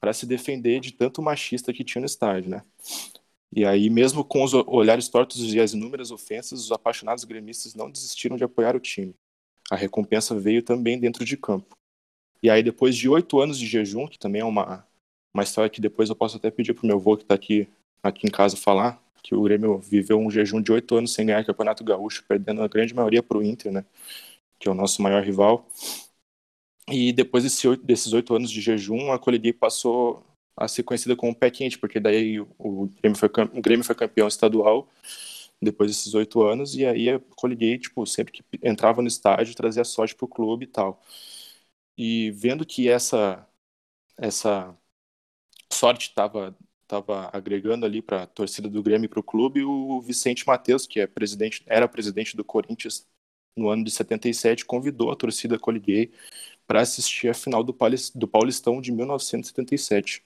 para 0.00 0.14
se 0.14 0.24
defender 0.24 0.80
de 0.80 0.92
tanto 0.92 1.20
machista 1.20 1.72
que 1.72 1.84
tinha 1.84 2.00
no 2.00 2.06
estádio, 2.06 2.50
né? 2.50 2.64
E 3.52 3.64
aí, 3.64 3.90
mesmo 3.90 4.24
com 4.24 4.44
os 4.44 4.54
olhares 4.54 5.08
tortos 5.08 5.52
e 5.52 5.60
as 5.60 5.72
inúmeras 5.72 6.10
ofensas, 6.10 6.60
os 6.60 6.72
apaixonados 6.72 7.24
gremistas 7.24 7.74
não 7.74 7.90
desistiram 7.90 8.36
de 8.36 8.44
apoiar 8.44 8.76
o 8.76 8.80
time. 8.80 9.14
A 9.70 9.76
recompensa 9.76 10.38
veio 10.38 10.62
também 10.62 10.98
dentro 10.98 11.24
de 11.24 11.36
campo. 11.36 11.76
E 12.42 12.48
aí, 12.48 12.62
depois 12.62 12.96
de 12.96 13.08
oito 13.08 13.40
anos 13.40 13.58
de 13.58 13.66
jejum, 13.66 14.06
que 14.06 14.18
também 14.18 14.40
é 14.40 14.44
uma, 14.44 14.86
história 15.38 15.70
que 15.70 15.80
depois 15.80 16.08
eu 16.08 16.16
posso 16.16 16.36
até 16.36 16.50
pedir 16.50 16.74
pro 16.74 16.86
meu 16.86 16.96
avô 16.96 17.16
que 17.16 17.22
está 17.24 17.34
aqui, 17.34 17.68
aqui 18.02 18.26
em 18.26 18.30
casa 18.30 18.56
falar, 18.56 19.02
que 19.22 19.34
o 19.34 19.42
Grêmio 19.42 19.78
viveu 19.78 20.18
um 20.18 20.30
jejum 20.30 20.60
de 20.60 20.72
oito 20.72 20.96
anos 20.96 21.12
sem 21.12 21.26
ganhar 21.26 21.44
Campeonato 21.44 21.84
Gaúcho, 21.84 22.24
perdendo 22.26 22.62
a 22.62 22.68
grande 22.68 22.94
maioria 22.94 23.22
para 23.22 23.38
o 23.38 23.42
Inter, 23.42 23.72
né? 23.72 23.84
Que 24.58 24.68
é 24.68 24.70
o 24.70 24.74
nosso 24.74 25.02
maior 25.02 25.22
rival. 25.22 25.66
E 26.88 27.12
depois 27.12 27.44
desse, 27.44 27.76
desses 27.76 28.12
oito 28.12 28.34
anos 28.34 28.50
de 28.50 28.60
jejum, 28.60 29.12
a 29.12 29.18
Coliguei 29.18 29.52
passou 29.52 30.24
a 30.56 30.66
ser 30.68 30.82
conhecida 30.82 31.16
como 31.16 31.34
pé 31.34 31.50
quente, 31.50 31.78
porque 31.78 32.00
daí 32.00 32.40
o 32.40 32.88
Grêmio 33.00 33.18
foi, 33.18 33.28
o 33.54 33.62
Grêmio 33.62 33.84
foi 33.84 33.94
campeão 33.94 34.28
estadual 34.28 34.88
depois 35.62 35.90
desses 35.90 36.14
oito 36.14 36.42
anos, 36.42 36.74
e 36.74 36.86
aí 36.86 37.10
a 37.10 37.20
Coliguei, 37.36 37.78
tipo, 37.78 38.06
sempre 38.06 38.32
que 38.32 38.42
entrava 38.62 39.02
no 39.02 39.08
estádio, 39.08 39.54
trazia 39.54 39.84
sorte 39.84 40.14
pro 40.14 40.26
clube 40.26 40.64
e 40.64 40.68
tal. 40.68 41.02
E 41.96 42.30
vendo 42.32 42.64
que 42.66 42.88
essa 42.88 43.46
essa 44.16 44.76
sorte 45.72 46.08
estava 46.08 46.56
estava 46.82 47.30
agregando 47.32 47.86
ali 47.86 48.02
para 48.02 48.24
a 48.24 48.26
torcida 48.26 48.68
do 48.68 48.82
Grêmio 48.82 49.06
e 49.06 49.08
para 49.08 49.20
o 49.20 49.22
clube 49.22 49.62
o 49.62 50.00
Vicente 50.00 50.44
Mateus, 50.44 50.88
que 50.88 50.98
é 50.98 51.06
presidente, 51.06 51.62
era 51.66 51.86
presidente 51.86 52.36
do 52.36 52.44
Corinthians 52.44 53.06
no 53.56 53.68
ano 53.68 53.84
de 53.84 53.90
77, 53.90 54.64
convidou 54.64 55.10
a 55.10 55.16
torcida 55.16 55.58
coliguei 55.58 56.12
para 56.66 56.80
assistir 56.80 57.28
a 57.28 57.34
final 57.34 57.62
do, 57.62 57.76
do 58.14 58.28
Paulistão 58.28 58.80
de 58.80 58.92
1977. 58.92 60.24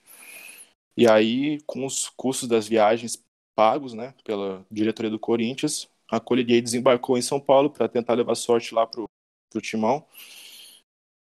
E 0.97 1.09
aí, 1.09 1.61
com 1.67 1.85
os 1.85 2.09
custos 2.11 2.49
das 2.49 2.69
viagens 2.69 3.23
pagos 3.55 3.95
né, 3.95 4.15
pela 4.25 4.65
diretoria 4.71 5.11
do 5.11 5.19
Corinthians, 5.19 5.89
a 6.11 6.21
Coliguei 6.21 6.61
desembarcou 6.61 7.19
em 7.19 7.23
São 7.23 7.41
Paulo 7.41 7.71
para 7.71 7.89
tentar 7.89 8.15
levar 8.15 8.35
sorte 8.35 8.75
lá 8.75 8.87
para 8.87 9.03
o 9.03 9.61
Timão, 9.61 10.07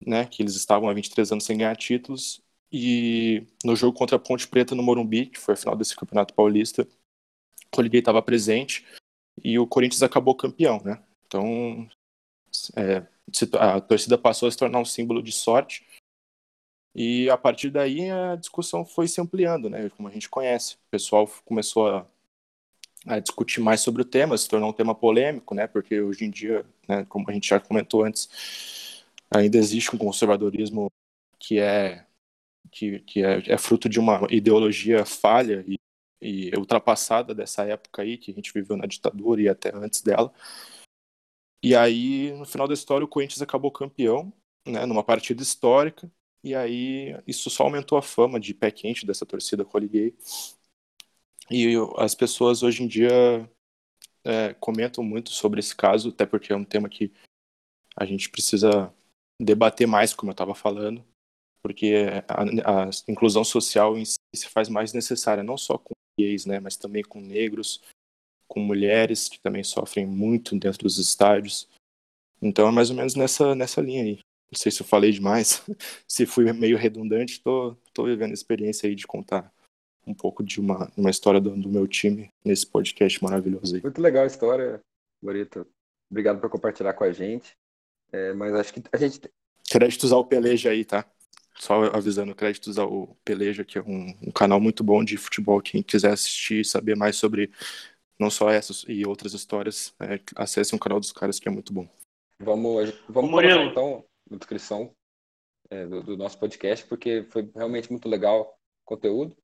né, 0.05 0.25
que 0.25 0.41
eles 0.41 0.55
estavam 0.55 0.89
há 0.89 0.93
23 0.93 1.31
anos 1.31 1.45
sem 1.45 1.57
ganhar 1.57 1.75
títulos, 1.75 2.41
e 2.71 3.45
no 3.65 3.75
jogo 3.75 3.97
contra 3.97 4.15
a 4.15 4.19
Ponte 4.19 4.47
Preta 4.47 4.73
no 4.73 4.84
Morumbi, 4.84 5.25
que 5.25 5.39
foi 5.39 5.53
a 5.53 5.57
final 5.57 5.75
desse 5.75 5.95
Campeonato 5.95 6.34
Paulista, 6.34 6.84
o 6.84 7.69
Coliguei 7.71 7.99
estava 7.99 8.21
presente 8.21 8.86
e 9.43 9.60
o 9.60 9.67
Corinthians 9.67 10.03
acabou 10.03 10.36
campeão, 10.36 10.81
né? 10.84 11.03
Então, 11.27 11.89
é, 12.75 13.05
a 13.60 13.81
torcida 13.81 14.17
passou 14.17 14.47
a 14.47 14.51
se 14.51 14.57
tornar 14.57 14.79
um 14.79 14.86
símbolo 14.86 15.21
de 15.21 15.31
sorte 15.31 15.86
e 16.93 17.29
a 17.29 17.38
partir 17.38 17.69
daí 17.69 18.10
a 18.10 18.36
discussão 18.36 18.86
foi 18.86 19.07
se 19.07 19.19
ampliando, 19.19 19.69
né? 19.69 19.89
Como 19.89 20.07
a 20.07 20.12
gente 20.12 20.29
conhece, 20.29 20.75
o 20.75 20.89
pessoal 20.91 21.29
começou 21.45 21.89
a, 21.89 22.05
a 23.05 23.19
discutir 23.19 23.62
mais 23.62 23.81
sobre 23.81 24.01
o 24.01 24.05
tema, 24.05 24.38
se 24.38 24.47
tornou 24.49 24.69
um 24.69 24.73
tema 24.73 24.93
polêmico, 24.93 25.55
né? 25.55 25.67
Porque 25.67 25.99
hoje 26.01 26.25
em 26.25 26.29
dia, 26.29 26.65
né, 26.88 27.05
como 27.05 27.29
a 27.29 27.34
gente 27.34 27.49
já 27.49 27.60
comentou 27.60 28.03
antes, 28.03 29.03
ainda 29.29 29.57
existe 29.57 29.95
um 29.95 29.99
conservadorismo 29.99 30.91
que 31.39 31.60
é 31.60 32.05
que, 32.69 33.00
que 33.02 33.24
é, 33.24 33.54
é, 33.54 33.58
fruto 33.58 33.88
de 33.88 34.00
uma 34.00 34.28
ideologia 34.30 35.06
falha 35.06 35.63
e, 35.67 35.78
e, 36.21 36.52
ultrapassada 36.58 37.34
dessa 37.34 37.63
época 37.65 38.02
aí, 38.02 38.17
que 38.17 38.32
a 38.32 38.34
gente 38.34 38.54
viveu 38.54 38.78
na 38.78 38.86
ditadura 38.86 39.41
e 39.41 39.50
até 39.50 39.76
antes 39.76 40.02
dela. 40.02 40.34
E 41.63 41.76
aí, 41.76 42.32
no 42.34 42.45
final 42.45 42.67
da 42.67 42.74
história, 42.74 43.06
o 43.06 43.08
Corinthians 43.08 43.41
acabou 43.41 43.71
campeão, 43.71 44.34
né, 44.67 44.86
numa 44.86 45.04
partida 45.04 45.41
histórica, 45.43 46.12
e 46.43 46.56
aí 46.56 47.15
isso 47.28 47.50
só 47.50 47.63
aumentou 47.63 47.97
a 47.97 48.02
fama 48.02 48.39
de 48.39 48.54
pé 48.54 48.71
quente 48.71 49.06
dessa 49.06 49.26
torcida 49.26 49.63
coliguei. 49.63 50.15
E 51.50 51.76
as 51.97 52.15
pessoas 52.15 52.63
hoje 52.63 52.84
em 52.84 52.88
dia 52.88 53.50
é, 54.24 54.54
comentam 54.56 55.04
muito 55.04 55.32
sobre 55.32 55.60
esse 55.60 55.76
caso, 55.76 56.10
até 56.10 56.26
porque 56.26 56.54
é 56.54 56.56
um 56.56 56.65
tema 56.65 56.89
que 56.89 57.12
a 57.95 58.06
gente 58.06 58.30
precisa 58.30 58.93
debater 59.39 59.88
mais, 59.88 60.13
como 60.13 60.32
eu 60.32 60.34
estava 60.34 60.56
falando, 60.56 61.06
porque 61.62 61.93
a, 62.28 62.84
a, 62.86 62.89
inclusão 63.08 63.43
social 63.43 63.97
em 63.97 64.06
si 64.06 64.17
se 64.36 64.47
faz 64.47 64.69
mais 64.69 64.93
necessária, 64.93 65.43
não 65.43 65.58
só 65.58 65.78
com 65.78 65.93
gays, 66.19 66.45
né, 66.45 66.60
mas 66.60 66.76
também 66.76 67.04
com 67.04 67.19
negros, 67.19 67.82
com 68.47 68.60
mulheres 68.60 69.30
que 69.30 69.39
também 69.39 69.63
sofrem 69.63 70.06
muito 70.06 70.58
dentro 70.58 70.84
dos 70.84 70.97
estádios, 70.97 71.69
Então 72.41 72.67
é 72.67 72.71
mais 72.71 72.89
ou 72.89 72.95
menos 72.95 73.15
nessa, 73.15 73.56
nessa 73.56 73.82
linha 73.82 74.04
aí. 74.04 74.19
Não 74.52 74.58
sei 74.58 74.71
se 74.71 74.82
eu 74.82 74.86
falei 74.86 75.12
demais, 75.12 75.63
se 76.08 76.26
fui 76.26 76.52
meio 76.52 76.78
redundante, 76.78 77.41
tô, 77.41 77.78
tô 77.93 78.04
vivendo 78.04 78.32
a 78.32 78.34
experiência 78.34 78.89
aí 78.89 78.95
de 78.95 79.08
contar 79.08 79.54
um 80.06 80.13
pouco 80.13 80.43
de 80.43 80.60
uma, 80.60 80.91
uma 80.97 81.10
história 81.10 81.39
do, 81.39 81.56
do 81.56 81.69
meu 81.69 81.88
time 81.88 82.30
nesse 82.43 82.65
podcast 82.65 83.24
maravilhoso 83.24 83.76
aí. 83.76 83.82
Muito 83.82 84.02
legal 84.02 84.24
a 84.24 84.28
história, 84.28 84.82
Morito. 85.21 85.65
Obrigado 86.10 86.41
por 86.41 86.50
compartilhar 86.50 86.93
com 86.93 87.04
a 87.04 87.12
gente. 87.12 87.54
É, 88.12 88.34
mas 88.34 88.54
acho 88.54 88.74
que 88.74 88.84
a 88.91 88.97
gente. 88.97 89.21
Créditos 89.69 90.12
ao 90.12 90.26
Peleja 90.26 90.71
aí, 90.71 90.84
tá? 90.84 91.10
Só 91.62 91.84
avisando, 91.93 92.34
créditos 92.34 92.80
ao 92.80 93.15
Peleja, 93.24 93.63
que 93.63 93.78
é 93.78 93.84
um, 93.84 94.17
um 94.19 94.32
canal 94.32 94.60
muito 94.60 94.84
bom 94.84 95.04
de 95.04 95.15
futebol. 95.15 95.62
Quem 95.62 95.84
quiser 95.84 96.12
assistir 96.12 96.62
e 96.62 96.65
saber 96.65 96.95
mais 96.95 97.17
sobre 97.17 97.52
não 98.19 98.32
só 98.32 98.50
essas 98.50 98.84
e 98.88 99.06
outras 99.06 99.36
histórias, 99.36 99.93
é, 100.00 100.19
acesse 100.36 100.74
o 100.74 100.80
canal 100.80 101.00
dos 101.00 101.12
caras 101.12 101.39
que 101.39 101.47
é 101.47 101.52
muito 101.52 101.71
bom. 101.71 101.88
Vamos, 102.39 102.91
vamos 103.08 103.30
colocar 103.30 103.63
então 103.63 104.04
na 104.28 104.38
descrição 104.38 104.91
é, 105.69 105.86
do, 105.86 106.02
do, 106.02 106.17
nosso 106.17 106.39
podcast, 106.39 106.84
porque 106.88 107.28
foi 107.30 107.47
realmente 107.54 107.91
muito 107.91 108.10
legal 108.10 108.58
o 108.82 108.84
conteúdo. 108.84 109.38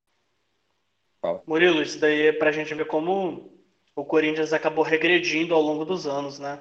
Fala. 1.20 1.40
Murilo, 1.46 1.80
isso 1.80 2.00
daí 2.00 2.26
é 2.26 2.32
pra 2.32 2.50
gente 2.50 2.74
ver 2.74 2.88
como 2.88 3.62
o 3.94 4.04
Corinthians 4.04 4.52
acabou 4.52 4.82
regredindo 4.82 5.54
ao 5.54 5.62
longo 5.62 5.84
dos 5.84 6.04
anos, 6.04 6.40
né? 6.40 6.60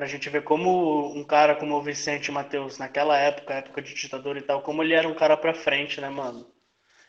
Pra 0.00 0.06
gente 0.06 0.30
ver 0.30 0.42
como 0.42 1.14
um 1.14 1.22
cara 1.22 1.54
como 1.54 1.76
o 1.76 1.82
Vicente 1.82 2.32
Matheus, 2.32 2.78
naquela 2.78 3.18
época, 3.18 3.52
época 3.52 3.82
de 3.82 3.92
ditadura 3.92 4.38
e 4.38 4.42
tal, 4.42 4.62
como 4.62 4.82
ele 4.82 4.94
era 4.94 5.06
um 5.06 5.12
cara 5.12 5.36
pra 5.36 5.52
frente, 5.52 6.00
né, 6.00 6.08
mano? 6.08 6.46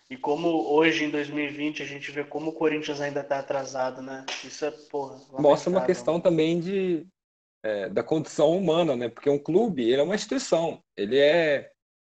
E 0.09 0.17
como 0.17 0.69
hoje, 0.69 1.05
em 1.05 1.09
2020, 1.09 1.81
a 1.81 1.85
gente 1.85 2.11
vê 2.11 2.25
como 2.25 2.49
o 2.49 2.53
Corinthians 2.53 2.99
ainda 2.99 3.23
tá 3.23 3.39
atrasado, 3.39 4.01
né? 4.01 4.25
Isso 4.43 4.65
é, 4.65 4.71
porra. 4.71 5.13
Lamentável. 5.13 5.41
Mostra 5.41 5.69
uma 5.69 5.85
questão 5.85 6.19
também 6.19 6.59
de, 6.59 7.07
é, 7.63 7.87
da 7.87 8.03
condição 8.03 8.57
humana, 8.57 8.93
né? 8.93 9.07
Porque 9.07 9.29
um 9.29 9.39
clube, 9.39 9.89
ele 9.89 10.01
é 10.01 10.03
uma 10.03 10.15
instituição. 10.15 10.83
Ele 10.97 11.17
é 11.17 11.71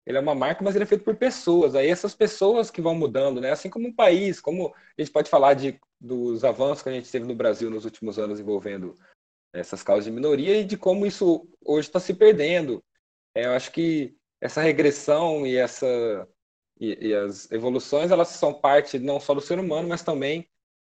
ele 0.05 0.19
é 0.19 0.21
uma 0.21 0.35
marca, 0.35 0.65
mas 0.65 0.75
ele 0.75 0.83
é 0.83 0.89
feito 0.89 1.05
por 1.05 1.15
pessoas. 1.15 1.77
Aí 1.77 1.89
essas 1.89 2.17
pessoas 2.17 2.69
que 2.69 2.83
vão 2.83 2.97
mudando, 2.97 3.41
né? 3.41 3.53
Assim 3.53 3.71
como 3.71 3.87
um 3.87 3.95
país, 3.95 4.41
como 4.41 4.75
a 4.75 5.01
gente 5.01 5.13
pode 5.13 5.31
falar 5.31 5.55
de, 5.55 5.79
dos 6.01 6.43
avanços 6.43 6.83
que 6.83 6.89
a 6.89 6.93
gente 6.93 7.13
teve 7.13 7.29
no 7.29 7.37
Brasil 7.37 7.71
nos 7.71 7.85
últimos 7.85 8.19
anos 8.19 8.41
envolvendo 8.41 8.99
essas 9.55 9.83
causas 9.83 10.05
de 10.05 10.11
minoria 10.11 10.61
e 10.61 10.65
de 10.65 10.77
como 10.77 11.07
isso 11.07 11.49
hoje 11.65 11.89
está 11.89 12.01
se 12.01 12.13
perdendo. 12.13 12.83
É, 13.35 13.47
eu 13.47 13.53
acho 13.53 13.71
que 13.73 14.15
essa 14.41 14.61
regressão 14.61 15.47
e 15.47 15.57
essa 15.57 16.29
e, 16.79 17.09
e, 17.09 17.15
as 17.15 17.51
evoluções 17.53 18.11
elas 18.11 18.29
são 18.29 18.53
parte 18.53 18.99
não 18.99 19.21
só 19.21 19.33
do 19.33 19.41
ser 19.41 19.59
humano, 19.59 19.89
mas 19.89 20.03
também 20.03 20.49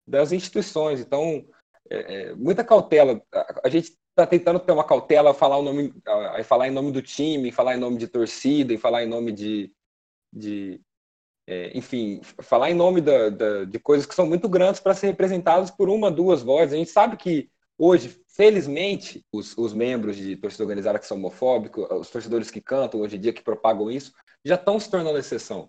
das 0.06 0.32
instituições. 0.32 1.00
Então, 1.00 1.46
é, 1.90 2.30
é, 2.30 2.34
muita 2.34 2.64
cautela. 2.64 3.22
A, 3.32 3.60
a 3.64 3.68
gente 3.68 3.96
está 4.10 4.26
tentando 4.26 4.58
ter 4.58 4.72
uma 4.72 4.84
cautela, 4.84 5.34
falar 5.34 5.58
o 5.58 5.62
nome, 5.62 5.92
a, 6.06 6.42
falar 6.44 6.68
em 6.68 6.72
nome 6.72 6.92
do 6.92 7.02
time, 7.02 7.52
falar 7.52 7.76
em 7.76 7.80
nome 7.80 7.98
de 7.98 8.08
torcida, 8.08 8.72
e 8.72 8.78
falar 8.78 9.04
em 9.04 9.08
nome 9.08 9.32
de, 9.32 9.72
de 10.32 10.80
é, 11.46 11.76
enfim, 11.76 12.20
falar 12.42 12.70
em 12.70 12.74
nome 12.74 13.00
da, 13.00 13.28
da, 13.30 13.64
de 13.64 13.78
coisas 13.78 14.06
que 14.06 14.14
são 14.14 14.26
muito 14.26 14.48
grandes 14.48 14.80
para 14.80 14.94
ser 14.94 15.08
representadas 15.08 15.70
por 15.70 15.88
uma, 15.88 16.10
duas 16.10 16.42
vozes. 16.42 16.74
A 16.74 16.76
gente 16.76 16.90
sabe 16.90 17.16
que 17.16 17.50
hoje, 17.78 18.20
felizmente, 18.28 19.24
os, 19.32 19.56
os 19.56 19.72
membros 19.72 20.16
de 20.16 20.36
torcida 20.36 20.64
organizada 20.64 20.98
que 20.98 21.06
são 21.06 21.16
homofóbicos, 21.16 21.86
os 21.90 22.10
torcedores 22.10 22.50
que 22.50 22.60
cantam 22.60 23.00
hoje 23.00 23.16
em 23.16 23.20
dia, 23.20 23.32
que 23.32 23.42
propagam 23.42 23.90
isso, 23.90 24.12
já 24.44 24.54
estão 24.54 24.78
se 24.78 24.90
tornando 24.90 25.18
exceção. 25.18 25.68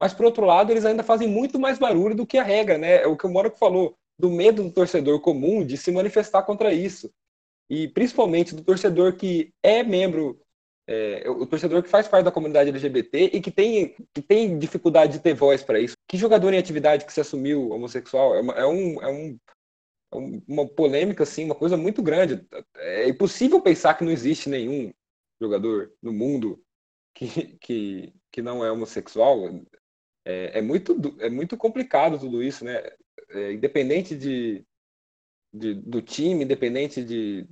Mas, 0.00 0.12
por 0.12 0.26
outro 0.26 0.44
lado, 0.44 0.70
eles 0.70 0.84
ainda 0.84 1.02
fazem 1.02 1.28
muito 1.28 1.58
mais 1.58 1.78
barulho 1.78 2.14
do 2.14 2.26
que 2.26 2.38
a 2.38 2.42
regra, 2.42 2.76
né? 2.76 3.02
É 3.02 3.06
o 3.06 3.16
que 3.16 3.26
o 3.26 3.30
Mônaco 3.30 3.56
falou, 3.56 3.94
do 4.18 4.30
medo 4.30 4.62
do 4.62 4.70
torcedor 4.70 5.20
comum 5.20 5.64
de 5.64 5.76
se 5.76 5.90
manifestar 5.90 6.42
contra 6.42 6.72
isso 6.72 7.10
e 7.68 7.88
principalmente 7.88 8.54
do 8.54 8.62
torcedor 8.62 9.14
que 9.14 9.52
é 9.62 9.82
membro, 9.82 10.40
é, 10.86 11.24
o 11.28 11.46
torcedor 11.46 11.82
que 11.82 11.88
faz 11.88 12.06
parte 12.06 12.24
da 12.24 12.30
comunidade 12.30 12.70
LGBT 12.70 13.30
e 13.32 13.40
que 13.40 13.50
tem, 13.50 13.94
que 14.12 14.22
tem 14.22 14.58
dificuldade 14.58 15.14
de 15.14 15.20
ter 15.20 15.34
voz 15.34 15.62
para 15.62 15.80
isso. 15.80 15.94
Que 16.08 16.16
jogador 16.16 16.52
em 16.52 16.58
atividade 16.58 17.04
que 17.04 17.12
se 17.12 17.20
assumiu 17.20 17.70
homossexual 17.70 18.34
é, 18.34 18.40
uma, 18.40 18.52
é, 18.54 18.66
um, 18.66 19.02
é, 19.02 19.08
um, 19.10 19.38
uma 20.18 20.66
polêmica, 20.66 21.22
assim, 21.22 21.44
uma 21.44 21.54
coisa 21.54 21.76
muito 21.76 22.02
grande. 22.02 22.46
É 22.76 23.08
impossível 23.08 23.60
pensar 23.60 23.94
que 23.94 24.04
não 24.04 24.10
existe 24.10 24.48
nenhum 24.48 24.92
jogador 25.40 25.92
no 26.02 26.12
mundo 26.12 26.62
que, 27.14 27.56
que, 27.60 28.14
que 28.32 28.42
não 28.42 28.64
é 28.64 28.70
homossexual. 28.70 29.48
É, 30.24 30.58
é, 30.58 30.62
muito, 30.62 30.96
é 31.20 31.28
muito 31.28 31.56
complicado 31.56 32.18
tudo 32.18 32.42
isso, 32.42 32.64
né? 32.64 32.82
É, 33.30 33.52
independente 33.52 34.16
de, 34.16 34.64
de, 35.52 35.74
do 35.74 36.02
time, 36.02 36.44
independente 36.44 37.02
de 37.02 37.46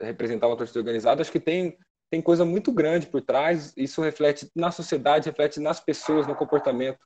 representar 0.00 0.46
uma 0.46 0.56
torcida 0.56 0.78
organizada, 0.78 1.22
acho 1.22 1.32
que 1.32 1.40
tem, 1.40 1.76
tem 2.10 2.20
coisa 2.20 2.44
muito 2.44 2.72
grande 2.72 3.06
por 3.06 3.22
trás. 3.22 3.72
Isso 3.76 4.02
reflete 4.02 4.50
na 4.54 4.70
sociedade, 4.70 5.28
reflete 5.28 5.60
nas 5.60 5.80
pessoas, 5.80 6.26
no 6.26 6.36
comportamento 6.36 6.98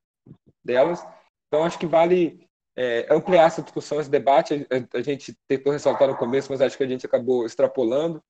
delas. 0.65 1.05
Então, 1.47 1.65
acho 1.65 1.79
que 1.79 1.87
vale 1.87 2.50
é, 2.81 3.07
ampliar 3.11 3.47
essa 3.47 3.61
discussão, 3.61 4.01
esse 4.01 4.09
debate. 4.09 4.67
A, 4.71 4.99
a, 4.99 5.03
gente 5.03 5.37
tentou 5.47 5.71
ressaltar 5.71 6.09
no 6.09 6.17
começo, 6.17 6.51
mas 6.51 6.63
acho 6.63 6.79
que 6.79 6.83
a 6.83 6.89
gente 6.89 7.05
acabou 7.05 7.45
extrapolando, 7.45 8.23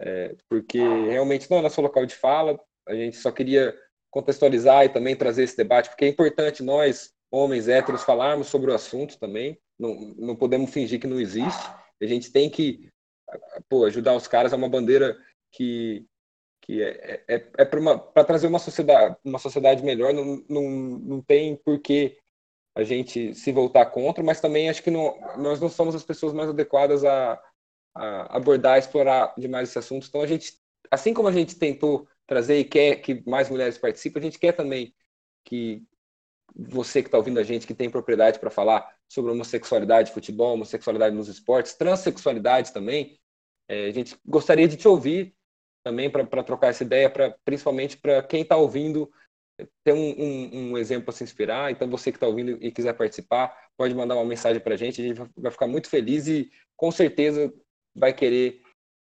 é, 0.00 0.34
porque 0.48 0.80
realmente 0.80 1.48
não 1.48 1.58
é 1.58 1.62
nosso 1.62 1.80
local 1.80 2.04
de 2.04 2.16
fala. 2.16 2.58
A 2.88 2.94
gente 2.96 3.16
só 3.16 3.30
queria 3.30 3.72
contextualizar 4.10 4.84
e 4.84 4.88
também 4.88 5.14
trazer 5.14 5.44
esse 5.44 5.56
debate, 5.56 5.88
porque 5.88 6.04
é 6.04 6.08
importante 6.08 6.64
nós, 6.64 7.12
homens 7.30 7.68
héteros, 7.68 8.02
falarmos 8.02 8.48
sobre 8.48 8.72
o 8.72 8.74
assunto 8.74 9.20
também. 9.20 9.56
Não, 9.78 9.94
não 10.18 10.34
podemos 10.34 10.72
fingir 10.72 11.00
que 11.00 11.06
não 11.06 11.20
existe. 11.20 11.70
A 12.02 12.06
gente 12.06 12.32
tem 12.32 12.50
que 12.50 12.90
pô, 13.68 13.84
ajudar 13.84 14.16
os 14.16 14.26
caras 14.26 14.52
é 14.52 14.56
uma 14.56 14.68
bandeira 14.68 15.16
que, 15.52 16.04
que 16.62 16.82
é, 16.82 17.22
é, 17.28 17.36
é, 17.36 17.50
é 17.58 17.64
para 17.64 18.24
trazer 18.24 18.48
uma 18.48 18.58
sociedade, 18.58 19.16
uma 19.24 19.38
sociedade 19.38 19.84
melhor. 19.84 20.12
Não, 20.12 20.42
não, 20.48 20.62
não 20.98 21.22
tem 21.22 21.54
por 21.54 21.78
que 21.78 22.18
a 22.76 22.82
gente 22.82 23.34
se 23.34 23.50
voltar 23.50 23.86
contra, 23.86 24.22
mas 24.22 24.38
também 24.38 24.68
acho 24.68 24.82
que 24.82 24.90
não, 24.90 25.18
nós 25.38 25.58
não 25.58 25.68
somos 25.70 25.94
as 25.94 26.04
pessoas 26.04 26.34
mais 26.34 26.50
adequadas 26.50 27.02
a, 27.06 27.40
a 27.94 28.36
abordar, 28.36 28.78
explorar 28.78 29.34
demais 29.38 29.70
esse 29.70 29.78
assunto. 29.78 30.06
Então 30.06 30.20
a 30.20 30.26
gente, 30.26 30.52
assim 30.90 31.14
como 31.14 31.26
a 31.26 31.32
gente 31.32 31.56
tentou 31.56 32.06
trazer 32.26 32.58
e 32.58 32.64
quer 32.64 32.96
que 32.96 33.22
mais 33.26 33.48
mulheres 33.48 33.78
participem, 33.78 34.20
a 34.20 34.24
gente 34.24 34.38
quer 34.38 34.52
também 34.52 34.94
que 35.42 35.82
você 36.54 37.00
que 37.00 37.08
está 37.08 37.16
ouvindo 37.16 37.40
a 37.40 37.42
gente, 37.42 37.66
que 37.66 37.74
tem 37.74 37.88
propriedade 37.88 38.38
para 38.38 38.50
falar 38.50 38.94
sobre 39.08 39.32
homossexualidade, 39.32 40.12
futebol, 40.12 40.52
homossexualidade 40.52 41.16
nos 41.16 41.28
esportes, 41.28 41.74
transexualidade 41.74 42.74
também, 42.74 43.18
é, 43.68 43.86
a 43.86 43.90
gente 43.90 44.18
gostaria 44.24 44.68
de 44.68 44.76
te 44.76 44.86
ouvir 44.86 45.34
também 45.82 46.10
para 46.10 46.42
trocar 46.42 46.68
essa 46.68 46.82
ideia, 46.82 47.08
pra, 47.08 47.34
principalmente 47.42 47.96
para 47.96 48.22
quem 48.22 48.42
está 48.42 48.56
ouvindo 48.56 49.10
ter 49.84 49.92
um, 49.92 50.10
um, 50.10 50.70
um, 50.70 50.78
exemplo 50.78 51.10
a 51.10 51.12
se 51.12 51.24
inspirar. 51.24 51.70
Então, 51.70 51.88
você 51.88 52.10
que 52.10 52.16
está 52.16 52.26
ouvindo 52.26 52.58
e 52.60 52.70
quiser 52.70 52.92
participar, 52.92 53.56
pode 53.76 53.94
mandar 53.94 54.14
uma 54.14 54.24
mensagem 54.24 54.60
para 54.60 54.74
a 54.74 54.76
gente. 54.76 55.00
A 55.00 55.04
gente 55.04 55.30
vai 55.36 55.50
ficar 55.50 55.66
muito 55.66 55.88
feliz 55.88 56.26
e 56.26 56.50
com 56.76 56.90
certeza 56.90 57.52
vai 57.94 58.12
querer 58.12 58.60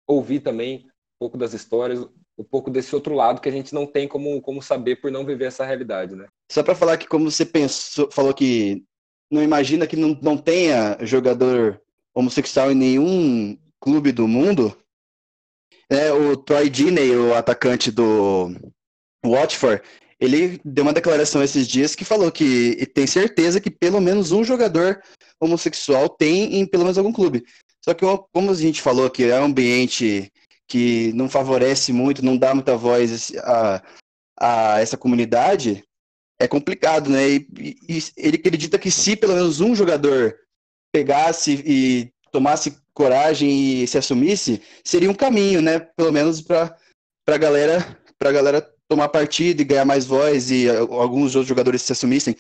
ouvir 0.07 0.41
também 0.41 0.87
um 0.87 1.19
pouco 1.21 1.39
das 1.39 1.53
histórias, 1.53 2.01
um 2.37 2.45
pouco 2.45 2.71
desse 2.71 2.95
outro 2.95 3.15
lado 3.15 3.41
que 3.41 3.49
a 3.49 3.53
gente 3.53 3.73
não 3.73 3.87
tem 3.87 4.09
como, 4.09 4.41
como 4.41 4.63
saber 4.63 4.97
por 4.97 5.11
não 5.11 5.25
viver 5.25 5.47
essa 5.47 5.65
realidade, 5.65 6.17
né? 6.17 6.27
Só 6.51 6.63
para 6.63 6.75
falar 6.75 6.97
que 6.97 7.07
como 7.07 7.31
você 7.31 7.47
pensou, 7.47 8.11
falou 8.11 8.35
que 8.35 8.85
não 9.31 9.43
imagina 9.43 9.87
que 9.87 9.97
não, 9.97 10.19
não 10.21 10.37
tenha 10.37 10.99
jogador 11.03 11.81
homossexual 12.13 12.73
em 12.73 12.75
nenhum 12.75 13.57
clube 13.81 14.11
do 14.11 14.27
mundo, 14.27 14.77
é, 15.89 16.13
o 16.13 16.37
Troy 16.37 16.69
Deeney, 16.69 17.17
o 17.17 17.35
atacante 17.35 17.91
do 17.91 18.53
Watford, 19.25 19.83
ele 20.21 20.61
deu 20.65 20.85
uma 20.85 20.93
declaração 20.93 21.43
esses 21.43 21.67
dias 21.67 21.95
que 21.95 22.05
falou 22.05 22.31
que 22.31 22.87
tem 22.95 23.07
certeza 23.07 23.61
que 23.61 23.71
pelo 23.71 24.01
menos 24.01 24.33
um 24.33 24.45
jogador 24.45 25.03
homossexual 25.41 26.09
tem 26.09 26.57
em 26.57 26.67
pelo 26.67 26.85
menos 26.85 26.99
algum 26.99 27.13
clube. 27.13 27.45
Só 27.83 27.95
que 27.95 28.05
como 28.33 28.51
a 28.51 28.55
gente 28.55 28.83
falou 28.83 29.09
que 29.09 29.25
é 29.25 29.41
um 29.41 29.47
ambiente 29.47 30.31
que 30.69 31.13
não 31.15 31.29
favorece 31.29 31.93
muito, 31.93 32.25
não 32.25 32.37
dá 32.37 32.55
muita 32.55 32.77
voz 32.77 33.33
a, 33.39 33.83
a 34.39 34.81
essa 34.81 34.97
comunidade, 34.97 35.83
é 36.39 36.47
complicado, 36.47 37.11
né? 37.11 37.29
E, 37.29 37.47
e, 37.89 37.99
ele 38.17 38.37
acredita 38.37 38.79
que 38.79 38.91
se 38.91 39.17
pelo 39.17 39.35
menos 39.35 39.61
um 39.61 39.75
jogador 39.75 40.37
pegasse 40.93 41.63
e 41.67 42.13
tomasse 42.31 42.77
coragem 42.93 43.83
e 43.83 43.87
se 43.87 43.97
assumisse, 43.97 44.63
seria 44.85 45.11
um 45.11 45.15
caminho, 45.15 45.63
né? 45.63 45.81
Pelo 45.81 46.13
menos 46.13 46.43
para 46.43 46.77
a 47.27 47.39
galera, 47.39 47.99
para 48.19 48.33
galera 48.33 48.75
tomar 48.91 49.09
partido 49.09 49.63
e 49.63 49.65
ganhar 49.65 49.85
mais 49.85 50.05
voz 50.05 50.51
e 50.51 50.69
alguns 50.69 51.35
outros 51.37 51.47
jogadores 51.49 51.81
se 51.81 51.93
assumissem. 51.93 52.37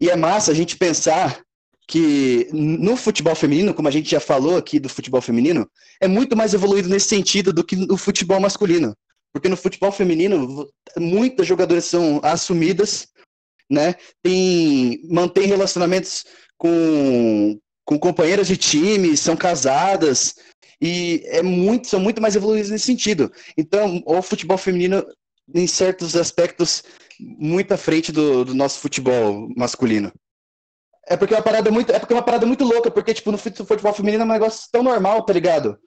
E 0.00 0.08
é 0.08 0.14
massa 0.14 0.52
a 0.52 0.54
gente 0.54 0.76
pensar 0.76 1.40
que 1.88 2.46
no 2.52 2.96
futebol 2.96 3.34
feminino, 3.34 3.72
como 3.72 3.88
a 3.88 3.90
gente 3.90 4.10
já 4.10 4.20
falou 4.20 4.56
aqui 4.56 4.78
do 4.78 4.88
futebol 4.88 5.22
feminino, 5.22 5.68
é 6.00 6.06
muito 6.06 6.36
mais 6.36 6.52
evoluído 6.52 6.88
nesse 6.88 7.08
sentido 7.08 7.52
do 7.52 7.64
que 7.64 7.74
no 7.74 7.96
futebol 7.96 8.38
masculino. 8.38 8.94
Porque 9.32 9.48
no 9.48 9.56
futebol 9.56 9.90
feminino, 9.90 10.68
muitas 10.96 11.46
jogadoras 11.46 11.86
são 11.86 12.20
assumidas 12.22 13.08
né? 13.70 13.94
Tem, 14.22 15.00
mantém 15.08 15.46
relacionamentos 15.46 16.24
com, 16.56 17.58
com 17.84 17.98
companheiras 17.98 18.48
de 18.48 18.56
time, 18.56 19.16
são 19.16 19.36
casadas. 19.36 20.34
e 20.80 21.22
é 21.26 21.42
muito, 21.42 21.88
são 21.88 22.00
muito 22.00 22.22
mais 22.22 22.34
evoluídos 22.36 22.70
nesse 22.70 22.86
sentido. 22.86 23.30
Então, 23.56 24.02
o 24.06 24.22
futebol 24.22 24.56
feminino, 24.56 25.04
em 25.54 25.66
certos 25.66 26.14
aspectos, 26.16 26.82
muito 27.20 27.72
à 27.72 27.76
frente 27.76 28.12
do, 28.12 28.44
do 28.44 28.54
nosso 28.54 28.80
futebol 28.80 29.48
masculino. 29.56 30.12
É 31.06 31.16
porque 31.16 31.34
é 31.34 31.36
uma 31.38 31.42
parada 31.42 31.70
muito, 31.70 31.90
é 31.90 31.98
porque 31.98 32.12
é 32.12 32.16
uma 32.16 32.24
parada 32.24 32.46
muito 32.46 32.64
louca, 32.64 32.90
porque 32.90 33.14
tipo 33.14 33.32
no 33.32 33.38
futebol 33.38 33.94
feminino 33.94 34.22
é 34.22 34.26
um 34.26 34.28
negócio 34.28 34.68
tão 34.70 34.82
normal, 34.82 35.24
tá 35.24 35.32
ligado? 35.32 35.78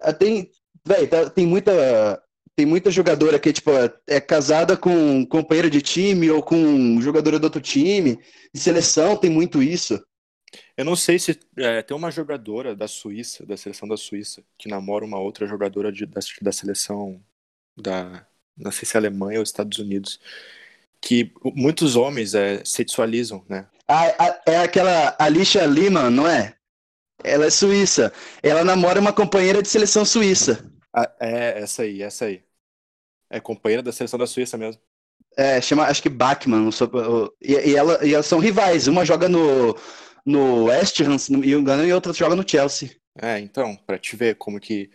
Ah, 0.00 0.12
tem, 0.12 0.50
velho, 0.84 1.08
tá, 1.08 1.30
tem 1.30 1.46
muita 1.46 2.20
tem 2.56 2.66
muita 2.66 2.90
jogadora 2.90 3.38
que 3.38 3.52
tipo 3.52 3.70
é 4.04 4.20
casada 4.20 4.76
com 4.76 4.90
um 4.90 5.24
companheiro 5.24 5.70
de 5.70 5.80
time 5.80 6.28
ou 6.28 6.42
com 6.42 7.00
jogadora 7.00 7.38
do 7.38 7.44
outro 7.44 7.60
time. 7.60 8.18
De 8.52 8.60
seleção 8.60 9.16
tem 9.16 9.30
muito 9.30 9.62
isso. 9.62 10.02
Eu 10.76 10.84
não 10.84 10.96
sei 10.96 11.18
se 11.18 11.38
é, 11.56 11.82
tem 11.82 11.96
uma 11.96 12.10
jogadora 12.10 12.74
da 12.74 12.88
Suíça, 12.88 13.46
da 13.46 13.56
seleção 13.56 13.88
da 13.88 13.96
Suíça, 13.96 14.42
que 14.58 14.68
namora 14.68 15.04
uma 15.04 15.20
outra 15.20 15.46
jogadora 15.46 15.92
de, 15.92 16.04
da, 16.04 16.20
da 16.42 16.52
seleção 16.52 17.22
da 17.76 18.26
não 18.58 18.70
sei 18.70 18.86
se 18.86 18.96
é 18.96 18.98
Alemanha 18.98 19.38
ou 19.38 19.42
Estados 19.42 19.78
Unidos, 19.78 20.20
que 21.00 21.32
muitos 21.54 21.96
homens 21.96 22.34
é, 22.34 22.62
sexualizam, 22.64 23.44
né? 23.48 23.66
é 24.44 24.58
aquela 24.58 25.16
Alicia 25.18 25.64
Lima, 25.64 26.10
não 26.10 26.28
é? 26.28 26.54
Ela 27.24 27.46
é 27.46 27.50
suíça. 27.50 28.12
Ela 28.42 28.62
namora 28.62 29.00
uma 29.00 29.12
companheira 29.12 29.62
de 29.62 29.68
seleção 29.68 30.04
suíça. 30.04 30.70
Ah, 30.94 31.10
é, 31.20 31.60
essa 31.60 31.82
aí, 31.82 32.02
essa 32.02 32.26
aí. 32.26 32.42
É 33.30 33.40
companheira 33.40 33.82
da 33.82 33.92
seleção 33.92 34.18
da 34.18 34.26
Suíça 34.26 34.56
mesmo. 34.56 34.80
É, 35.36 35.60
chama, 35.60 35.84
acho 35.84 36.02
que 36.02 36.08
Bachmann. 36.08 36.70
E, 37.40 37.52
e, 37.52 37.76
ela, 37.76 38.04
e 38.04 38.14
elas 38.14 38.26
são 38.26 38.38
rivais. 38.38 38.86
Uma 38.88 39.04
joga 39.04 39.28
no, 39.28 39.76
no 40.24 40.64
West 40.64 40.98
Ham, 41.00 41.18
se 41.18 41.30
não 41.30 41.40
me 41.40 41.52
engano, 41.52 41.84
e 41.84 41.92
outra 41.92 42.12
joga 42.12 42.34
no 42.34 42.48
Chelsea. 42.48 42.96
É, 43.20 43.38
então, 43.38 43.76
para 43.76 43.98
te 43.98 44.16
ver 44.16 44.36
como 44.36 44.58
que 44.58 44.90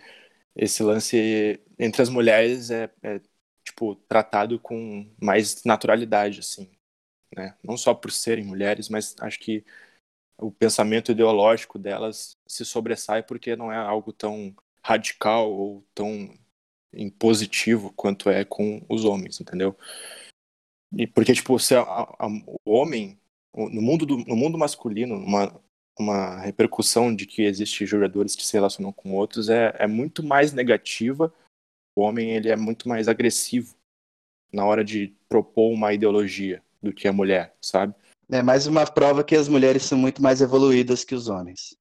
esse 0.55 0.81
lance 0.81 1.59
entre 1.77 2.01
as 2.01 2.09
mulheres 2.09 2.71
é, 2.71 2.89
é, 3.03 3.21
tipo, 3.63 3.95
tratado 4.07 4.59
com 4.59 5.09
mais 5.19 5.63
naturalidade, 5.63 6.39
assim 6.39 6.69
né? 7.35 7.55
Não 7.63 7.77
só 7.77 7.93
por 7.93 8.11
serem 8.11 8.45
mulheres, 8.45 8.89
mas 8.89 9.15
acho 9.19 9.39
que 9.39 9.65
o 10.37 10.51
pensamento 10.51 11.11
ideológico 11.11 11.77
delas 11.77 12.37
se 12.47 12.65
sobressai 12.65 13.23
porque 13.23 13.55
não 13.55 13.71
é 13.71 13.77
algo 13.77 14.11
tão 14.11 14.55
radical 14.83 15.51
ou 15.51 15.85
tão 15.93 16.37
impositivo 16.93 17.91
quanto 17.93 18.29
é 18.29 18.43
com 18.45 18.85
os 18.89 19.05
homens, 19.05 19.39
entendeu? 19.39 19.77
E 20.95 21.07
porque 21.07 21.33
tipo, 21.33 21.57
se 21.59 21.75
a, 21.75 21.81
a, 21.81 22.27
o 22.65 22.71
homem 22.71 23.19
no 23.55 23.81
mundo 23.81 24.05
do, 24.05 24.17
no 24.17 24.35
mundo 24.35 24.57
masculino, 24.57 25.15
uma 25.15 25.61
uma 25.95 26.39
repercussão 26.39 27.15
de 27.15 27.27
que 27.27 27.43
existe 27.43 27.85
jogadores 27.85 28.35
que 28.35 28.43
se 28.43 28.53
relacionam 28.53 28.91
com 28.91 29.13
outros 29.13 29.47
é, 29.47 29.75
é 29.77 29.85
muito 29.85 30.23
mais 30.23 30.51
negativa. 30.51 31.31
O 31.95 32.01
homem 32.01 32.31
ele 32.31 32.49
é 32.49 32.55
muito 32.55 32.87
mais 32.87 33.07
agressivo 33.07 33.75
na 34.51 34.65
hora 34.65 34.83
de 34.83 35.15
propor 35.27 35.71
uma 35.71 35.93
ideologia, 35.93 36.61
do 36.81 36.93
que 36.93 37.07
a 37.07 37.13
mulher, 37.13 37.55
sabe? 37.61 37.95
É 38.29 38.41
mais 38.41 38.67
uma 38.67 38.85
prova 38.85 39.23
que 39.23 39.35
as 39.35 39.47
mulheres 39.47 39.83
são 39.83 39.97
muito 39.97 40.21
mais 40.21 40.41
evoluídas 40.41 41.03
que 41.03 41.15
os 41.15 41.29
homens. 41.29 41.77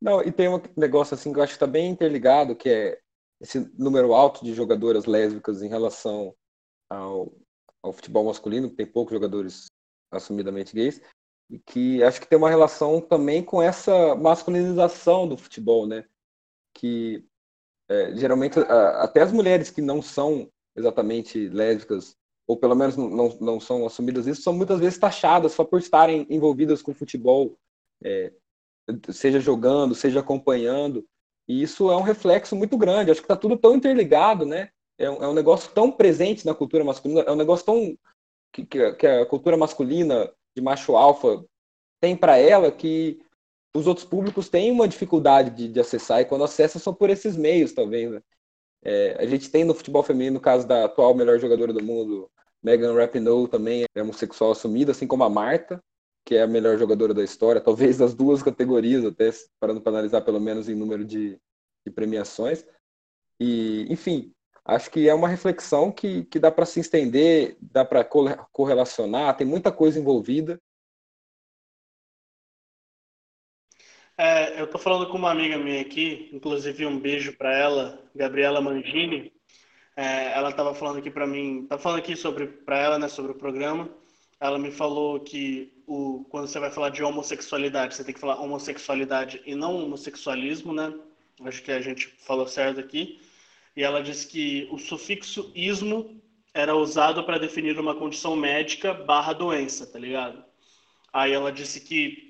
Não, 0.00 0.22
e 0.22 0.30
tem 0.30 0.48
um 0.48 0.60
negócio 0.76 1.14
assim 1.14 1.32
que 1.32 1.38
eu 1.38 1.42
acho 1.42 1.52
que 1.52 1.56
está 1.56 1.66
bem 1.66 1.90
interligado, 1.90 2.54
que 2.54 2.68
é 2.68 2.98
esse 3.40 3.70
número 3.76 4.14
alto 4.14 4.44
de 4.44 4.54
jogadoras 4.54 5.06
lésbicas 5.06 5.62
em 5.62 5.68
relação 5.68 6.34
ao, 6.88 7.32
ao 7.82 7.92
futebol 7.92 8.24
masculino, 8.24 8.70
que 8.70 8.76
tem 8.76 8.86
poucos 8.86 9.12
jogadores 9.12 9.66
assumidamente 10.10 10.74
gays, 10.74 11.00
e 11.50 11.58
que 11.58 12.02
acho 12.02 12.20
que 12.20 12.28
tem 12.28 12.38
uma 12.38 12.50
relação 12.50 13.00
também 13.00 13.42
com 13.42 13.60
essa 13.62 14.14
masculinização 14.14 15.28
do 15.28 15.36
futebol, 15.36 15.86
né? 15.86 16.04
Que 16.74 17.24
é, 17.88 18.16
geralmente 18.16 18.58
até 18.58 19.22
as 19.22 19.32
mulheres 19.32 19.70
que 19.70 19.82
não 19.82 20.00
são 20.00 20.48
exatamente 20.76 21.48
lésbicas 21.48 22.16
ou 22.46 22.56
pelo 22.56 22.74
menos 22.74 22.96
não, 22.96 23.36
não 23.40 23.60
são 23.60 23.86
assumidas 23.86 24.26
isso, 24.26 24.42
são 24.42 24.52
muitas 24.52 24.78
vezes 24.78 24.98
taxadas 24.98 25.52
só 25.52 25.64
por 25.64 25.78
estarem 25.78 26.26
envolvidas 26.28 26.82
com 26.82 26.92
futebol, 26.92 27.56
é, 28.02 28.32
seja 29.10 29.40
jogando, 29.40 29.94
seja 29.94 30.20
acompanhando. 30.20 31.04
E 31.48 31.62
isso 31.62 31.90
é 31.90 31.96
um 31.96 32.02
reflexo 32.02 32.54
muito 32.54 32.76
grande. 32.76 33.10
Acho 33.10 33.20
que 33.20 33.24
está 33.24 33.36
tudo 33.36 33.56
tão 33.56 33.74
interligado, 33.74 34.44
né? 34.44 34.70
É 34.98 35.10
um, 35.10 35.22
é 35.22 35.28
um, 35.28 35.34
negócio 35.34 35.70
tão 35.72 35.90
presente 35.90 36.46
na 36.46 36.54
cultura 36.54 36.84
masculina, 36.84 37.22
é 37.22 37.30
um 37.30 37.36
negócio 37.36 37.64
tão 37.64 37.98
que, 38.52 38.64
que 38.64 39.06
a 39.06 39.26
cultura 39.26 39.56
masculina 39.56 40.30
de 40.54 40.62
macho 40.62 40.96
alfa 40.96 41.44
tem 42.00 42.16
para 42.16 42.36
ela 42.36 42.70
que 42.70 43.20
os 43.74 43.86
outros 43.86 44.06
públicos 44.06 44.48
têm 44.48 44.70
uma 44.70 44.86
dificuldade 44.86 45.50
de, 45.50 45.68
de 45.68 45.80
acessar 45.80 46.20
e 46.20 46.24
quando 46.24 46.44
acessa 46.44 46.78
são 46.78 46.94
por 46.94 47.10
esses 47.10 47.36
meios, 47.36 47.72
talvez. 47.72 48.10
Né? 48.10 48.22
É, 48.82 49.16
a 49.18 49.26
gente 49.26 49.50
tem 49.50 49.64
no 49.64 49.74
futebol 49.74 50.02
feminino, 50.02 50.34
no 50.34 50.40
caso 50.40 50.66
da 50.66 50.84
atual 50.84 51.14
melhor 51.14 51.38
jogadora 51.38 51.72
do 51.72 51.82
mundo, 51.82 52.30
Megan 52.62 52.94
Rapinoe, 52.94 53.48
também 53.48 53.84
é 53.94 54.02
homossexual 54.02 54.52
assumida, 54.52 54.92
assim 54.92 55.06
como 55.06 55.24
a 55.24 55.30
Marta, 55.30 55.82
que 56.24 56.36
é 56.36 56.42
a 56.42 56.46
melhor 56.46 56.78
jogadora 56.78 57.12
da 57.12 57.22
história, 57.22 57.60
talvez 57.60 57.98
das 57.98 58.14
duas 58.14 58.42
categorias, 58.42 59.04
até 59.04 59.30
parando 59.60 59.80
para 59.80 59.92
analisar 59.92 60.22
pelo 60.22 60.40
menos 60.40 60.68
em 60.68 60.74
número 60.74 61.04
de, 61.04 61.38
de 61.84 61.92
premiações. 61.92 62.64
E, 63.38 63.86
enfim, 63.90 64.32
acho 64.64 64.90
que 64.90 65.08
é 65.08 65.14
uma 65.14 65.28
reflexão 65.28 65.92
que, 65.92 66.24
que 66.24 66.38
dá 66.38 66.50
para 66.50 66.64
se 66.64 66.80
estender, 66.80 67.56
dá 67.60 67.84
para 67.84 68.04
correlacionar, 68.04 69.36
tem 69.36 69.46
muita 69.46 69.70
coisa 69.70 69.98
envolvida. 69.98 70.58
É, 74.16 74.60
eu 74.60 74.68
tô 74.68 74.78
falando 74.78 75.08
com 75.08 75.18
uma 75.18 75.32
amiga 75.32 75.58
minha 75.58 75.80
aqui, 75.80 76.30
inclusive 76.32 76.86
um 76.86 77.00
beijo 77.00 77.32
para 77.36 77.52
ela, 77.56 78.00
Gabriela 78.14 78.60
Mangini. 78.60 79.32
É, 79.96 80.32
ela 80.32 80.50
estava 80.50 80.72
falando 80.72 80.98
aqui 80.98 81.10
para 81.10 81.26
mim, 81.26 81.66
tá 81.68 81.76
falando 81.76 81.98
aqui 81.98 82.16
sobre 82.16 82.46
para 82.46 82.78
ela, 82.78 82.98
né, 82.98 83.08
sobre 83.08 83.32
o 83.32 83.34
programa. 83.34 83.88
Ela 84.38 84.58
me 84.58 84.70
falou 84.70 85.18
que 85.18 85.72
o, 85.86 86.24
quando 86.30 86.46
você 86.46 86.60
vai 86.60 86.70
falar 86.70 86.90
de 86.90 87.02
homossexualidade, 87.02 87.96
você 87.96 88.04
tem 88.04 88.14
que 88.14 88.20
falar 88.20 88.40
homossexualidade 88.40 89.42
e 89.44 89.54
não 89.56 89.76
homossexualismo, 89.84 90.72
né? 90.72 90.94
Acho 91.44 91.62
que 91.62 91.72
a 91.72 91.80
gente 91.80 92.06
falou 92.24 92.46
certo 92.46 92.78
aqui. 92.78 93.20
E 93.76 93.82
ela 93.82 94.00
disse 94.02 94.28
que 94.28 94.68
o 94.70 94.78
sufixo 94.78 95.50
ismo 95.56 96.20
era 96.52 96.76
usado 96.76 97.24
para 97.24 97.38
definir 97.38 97.78
uma 97.80 97.96
condição 97.96 98.36
médica 98.36 98.94
barra 98.94 99.32
doença, 99.32 99.86
tá 99.86 99.98
ligado? 99.98 100.44
Aí 101.12 101.32
ela 101.32 101.50
disse 101.50 101.80
que 101.80 102.23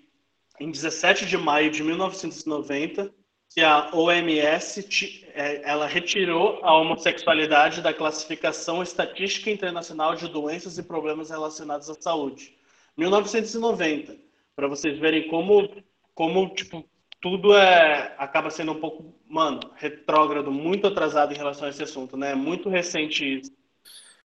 em 0.60 0.70
17 0.70 1.26
de 1.26 1.36
maio 1.36 1.70
de 1.70 1.82
1990, 1.82 3.12
que 3.50 3.60
a 3.60 3.90
OMS 3.94 5.24
é, 5.32 5.68
ela 5.68 5.86
retirou 5.86 6.58
a 6.62 6.76
homossexualidade 6.76 7.80
da 7.80 7.94
classificação 7.94 8.82
estatística 8.82 9.50
internacional 9.50 10.14
de 10.16 10.28
doenças 10.28 10.76
e 10.76 10.82
problemas 10.82 11.30
relacionados 11.30 11.88
à 11.88 11.94
saúde. 11.94 12.56
1990, 12.96 14.16
para 14.56 14.68
vocês 14.68 14.98
verem 14.98 15.28
como 15.28 15.68
como 16.14 16.54
tipo 16.54 16.88
tudo 17.20 17.54
é 17.54 18.14
acaba 18.18 18.50
sendo 18.50 18.72
um 18.72 18.80
pouco, 18.80 19.14
mano, 19.26 19.60
retrógrado, 19.76 20.52
muito 20.52 20.86
atrasado 20.86 21.32
em 21.32 21.36
relação 21.36 21.66
a 21.66 21.70
esse 21.70 21.82
assunto, 21.82 22.16
né? 22.16 22.32
É 22.32 22.34
muito 22.34 22.68
recente 22.68 23.38
isso. 23.38 23.50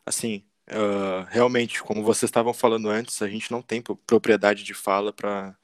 Assim, 0.07 0.45
uh, 0.71 1.27
realmente, 1.29 1.83
como 1.83 2.05
vocês 2.05 2.29
estavam 2.29 2.55
falando 2.55 2.89
antes, 2.89 3.21
a 3.21 3.29
gente 3.29 3.51
não 3.51 3.61
tem 3.61 3.83
propriedade 4.07 4.63
de 4.63 4.75
fala 4.75 5.13
para 5.13 5.57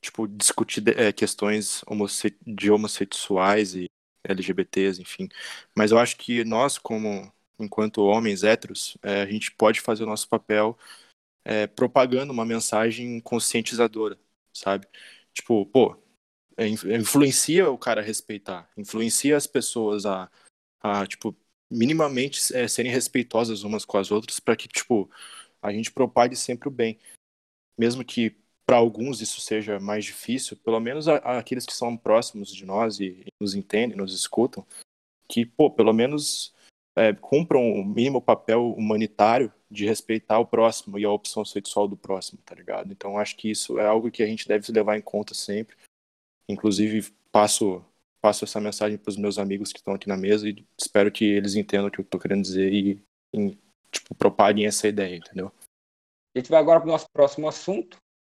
tipo, 0.00 0.26
discutir 0.28 0.82
é, 0.98 1.12
questões 1.12 1.82
homosse 1.86 2.36
de 2.46 2.70
homossexuais 2.70 3.74
e 3.74 3.86
LGBTs, 4.24 5.00
enfim. 5.00 5.28
Mas 5.74 5.90
eu 5.90 5.98
acho 5.98 6.16
que 6.16 6.44
nós, 6.44 6.78
como 6.78 7.32
enquanto 7.58 8.04
homens 8.04 8.42
héteros, 8.44 8.96
é, 9.02 9.22
a 9.22 9.26
gente 9.26 9.50
pode 9.52 9.80
fazer 9.80 10.04
o 10.04 10.06
nosso 10.06 10.28
papel 10.28 10.78
é, 11.44 11.66
propagando 11.66 12.32
uma 12.32 12.44
mensagem 12.44 13.20
conscientizadora, 13.20 14.18
sabe? 14.52 14.86
Tipo, 15.32 15.64
pô, 15.66 15.96
é, 16.56 16.66
influencia 16.68 17.70
o 17.70 17.78
cara 17.78 18.00
a 18.00 18.04
respeitar, 18.04 18.70
influencia 18.76 19.36
as 19.36 19.46
pessoas 19.46 20.06
a, 20.06 20.30
a 20.80 21.06
tipo, 21.06 21.36
minimamente 21.70 22.54
é, 22.54 22.66
serem 22.68 22.90
respeitosas 22.92 23.62
umas 23.62 23.84
com 23.84 23.98
as 23.98 24.10
outras 24.10 24.40
para 24.40 24.56
que, 24.56 24.68
tipo, 24.68 25.10
a 25.62 25.72
gente 25.72 25.92
propague 25.92 26.36
sempre 26.36 26.68
o 26.68 26.70
bem. 26.70 26.98
Mesmo 27.78 28.04
que 28.04 28.36
para 28.66 28.76
alguns 28.76 29.20
isso 29.20 29.40
seja 29.40 29.78
mais 29.78 30.04
difícil, 30.04 30.56
pelo 30.56 30.80
menos 30.80 31.06
a, 31.06 31.16
a, 31.18 31.38
aqueles 31.38 31.64
que 31.64 31.72
são 31.72 31.96
próximos 31.96 32.52
de 32.52 32.66
nós 32.66 32.98
e, 32.98 33.22
e, 33.24 33.26
nos 33.40 33.54
entendem, 33.54 33.96
nos 33.96 34.12
escutam, 34.12 34.66
que, 35.28 35.46
pô, 35.46 35.70
pelo 35.70 35.92
menos 35.92 36.52
é, 36.96 37.12
cumpram 37.12 37.72
o 37.72 37.84
mínimo 37.84 38.20
papel 38.20 38.72
humanitário 38.72 39.52
de 39.70 39.86
respeitar 39.86 40.38
o 40.38 40.46
próximo 40.46 40.98
e 40.98 41.04
a 41.04 41.10
opção 41.10 41.44
sexual 41.44 41.86
do 41.86 41.96
próximo, 41.96 42.40
tá 42.44 42.54
ligado? 42.54 42.92
Então 42.92 43.18
acho 43.18 43.36
que 43.36 43.50
isso 43.50 43.78
é 43.78 43.86
algo 43.86 44.10
que 44.10 44.22
a 44.22 44.26
gente 44.26 44.48
deve 44.48 44.70
levar 44.72 44.96
em 44.96 45.02
conta 45.02 45.34
sempre. 45.34 45.76
Inclusive, 46.48 47.12
passo 47.30 47.84
passo 48.20 48.44
essa 48.44 48.60
mensagem 48.60 48.98
para 48.98 49.10
os 49.10 49.16
meus 49.16 49.38
amigos 49.38 49.72
que 49.72 49.78
estão 49.78 49.94
aqui 49.94 50.08
na 50.08 50.16
mesa 50.16 50.48
e 50.48 50.66
espero 50.76 51.12
que 51.12 51.24
eles 51.24 51.54
entendam 51.54 51.86
o 51.86 51.90
que 51.90 52.00
eu 52.00 52.04
estou 52.04 52.18
querendo 52.18 52.42
dizer 52.42 52.72
e, 52.72 53.00
e 53.32 53.56
tipo, 53.90 54.14
propaguem 54.16 54.66
essa 54.66 54.88
ideia, 54.88 55.16
entendeu? 55.16 55.52
A 56.34 56.38
gente 56.38 56.50
vai 56.50 56.58
agora 56.58 56.80
para 56.80 56.88
o 56.88 56.92
nosso 56.92 57.06
próximo 57.12 57.46
assunto, 57.46 57.98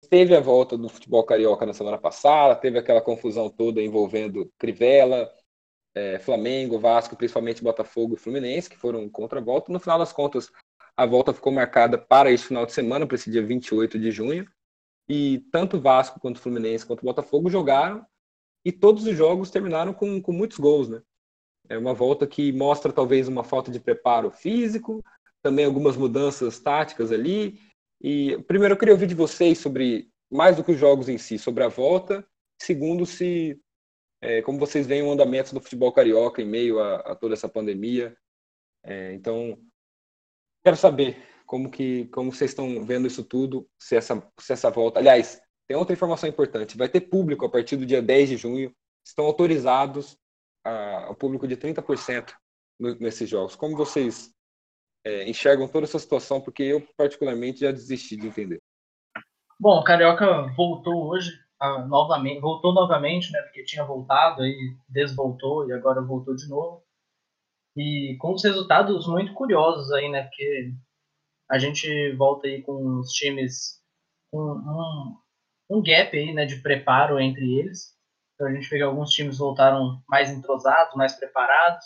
Teve 0.09 0.37
a 0.37 0.41
volta 0.41 0.77
do 0.77 0.89
futebol 0.89 1.25
carioca 1.25 1.67
na 1.67 1.73
semana 1.73 1.99
passada, 1.99 2.55
teve 2.55 2.79
aquela 2.79 3.01
confusão 3.01 3.49
toda 3.49 3.83
envolvendo 3.83 4.53
Crivella, 4.59 5.31
é, 5.95 6.19
Flamengo, 6.19 6.79
Vasco, 6.79 7.17
principalmente 7.17 7.63
Botafogo 7.63 8.15
e 8.15 8.19
Fluminense, 8.19 8.69
que 8.69 8.77
foram 8.77 9.09
contra 9.09 9.41
a 9.41 9.43
volta. 9.43 9.73
No 9.73 9.81
final 9.81 9.99
das 9.99 10.13
contas, 10.13 10.53
a 10.97 11.07
volta 11.07 11.33
ficou 11.33 11.53
marcada 11.53 11.99
para 11.99 12.31
esse 12.31 12.45
final 12.45 12.67
de 12.67 12.73
semana, 12.73 13.07
para 13.07 13.15
esse 13.15 13.31
dia 13.31 13.45
28 13.45 13.99
de 13.99 14.11
junho. 14.11 14.47
E 15.09 15.41
tanto 15.53 15.81
Vasco 15.81 16.21
quanto 16.21 16.41
Fluminense 16.41 16.85
quanto 16.87 17.05
Botafogo 17.05 17.49
jogaram 17.49 18.05
e 18.65 18.73
todos 18.73 19.07
os 19.07 19.17
jogos 19.17 19.51
terminaram 19.51 19.95
com, 19.95 20.21
com 20.21 20.33
muitos 20.33 20.59
gols, 20.59 20.89
né? 20.89 21.01
É 21.69 21.79
uma 21.79 21.95
volta 21.95 22.27
que 22.27 22.53
mostra 22.53 22.93
talvez 22.93 23.29
uma 23.29 23.45
falta 23.45 23.71
de 23.71 23.81
preparo 23.81 24.31
físico, 24.31 25.05
também 25.43 25.65
algumas 25.65 25.97
mudanças 25.97 26.59
táticas 26.59 27.13
ali. 27.13 27.61
E 28.01 28.43
primeiro 28.45 28.75
eu 28.75 28.79
queria 28.79 28.95
ouvir 28.95 29.07
de 29.07 29.15
vocês 29.15 29.59
sobre 29.59 30.11
mais 30.31 30.57
do 30.57 30.65
que 30.65 30.73
os 30.73 30.79
jogos 30.79 31.09
em 31.09 31.19
si, 31.19 31.39
sobre 31.39 31.65
a 31.65 31.69
volta. 31.69 32.27
Segundo, 32.61 33.07
se 33.07 33.61
é, 34.21 34.43
como 34.43 34.59
vocês 34.59 34.87
veem 34.87 35.03
o 35.03 35.11
andamento 35.11 35.55
do 35.55 35.61
futebol 35.61 35.93
carioca 35.93 36.43
em 36.43 36.47
meio 36.47 36.81
a, 36.81 36.97
a 36.97 37.15
toda 37.15 37.35
essa 37.35 37.49
pandemia. 37.49 38.17
É, 38.85 39.13
então, 39.15 39.59
quero 40.65 40.77
saber 40.77 41.23
como 41.47 41.71
que 41.71 42.07
como 42.07 42.33
vocês 42.33 42.51
estão 42.51 42.85
vendo 42.85 43.07
isso 43.07 43.23
tudo, 43.23 43.69
se 43.79 43.97
essa, 43.97 44.21
se 44.41 44.53
essa 44.53 44.71
volta. 44.71 44.99
Aliás, 44.99 45.41
tem 45.69 45.77
outra 45.77 45.95
informação 45.95 46.29
importante: 46.29 46.77
vai 46.77 46.89
ter 46.89 47.03
público 47.03 47.45
a 47.45 47.51
partir 47.51 47.77
do 47.77 47.87
dia 47.87 48.03
10 48.03 48.29
de 48.31 48.37
junho, 48.37 48.75
estão 49.05 49.25
autorizados 49.25 50.19
a, 50.65 51.15
público 51.15 51.47
de 51.47 51.57
30% 51.57 52.35
no, 52.79 52.95
nesses 52.97 53.29
jogos. 53.29 53.55
Como 53.55 53.77
vocês 53.77 54.35
é, 55.07 55.29
enxergam 55.29 55.69
toda 55.69 55.85
essa 55.85 55.99
situação? 55.99 56.41
Porque 56.41 56.65
eu, 56.65 56.81
particularmente, 56.97 57.61
já 57.61 57.71
desisti 57.71 58.17
de 58.17 58.27
entender. 58.27 58.61
Bom, 59.59 59.79
o 59.79 59.85
Carioca 59.85 60.53
voltou 60.57 61.09
hoje, 61.09 61.31
uh, 61.63 61.87
novamente, 61.87 62.41
voltou 62.41 62.75
novamente, 62.75 63.31
né? 63.33 63.41
Porque 63.43 63.65
tinha 63.65 63.85
voltado, 63.85 64.43
aí 64.43 64.77
desvoltou 64.89 65.69
e 65.69 65.73
agora 65.73 66.03
voltou 66.03 66.35
de 66.35 66.49
novo. 66.49 66.83
E 67.77 68.17
com 68.19 68.35
os 68.35 68.43
resultados 68.43 69.07
muito 69.07 69.33
curiosos 69.33 69.93
aí, 69.93 70.09
né? 70.11 70.25
Porque 70.25 70.75
a 71.49 71.59
gente 71.59 72.13
volta 72.17 72.49
aí 72.49 72.63
com 72.63 72.99
os 72.99 73.13
times 73.13 73.81
com 74.31 74.41
um, 74.41 75.17
um 75.79 75.83
gap 75.83 76.17
aí, 76.17 76.35
né, 76.35 76.45
de 76.45 76.57
preparo 76.57 77.21
entre 77.21 77.59
eles. 77.59 77.95
Então 78.35 78.49
a 78.49 78.53
gente 78.53 78.69
vê 78.69 78.79
que 78.79 78.83
alguns 78.83 79.11
times 79.11 79.39
voltaram 79.39 80.03
mais 80.09 80.31
entrosados, 80.31 80.95
mais 80.95 81.15
preparados. 81.15 81.85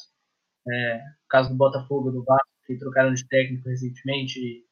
É, 0.69 0.99
no 0.99 1.29
caso 1.29 1.51
do 1.51 1.57
Botafogo 1.57 2.11
do 2.11 2.25
Vasco, 2.25 2.50
que 2.71 2.79
trocaram 2.79 3.13
de 3.13 3.27
técnico 3.27 3.69
recentemente 3.69 4.39
e, 4.39 4.65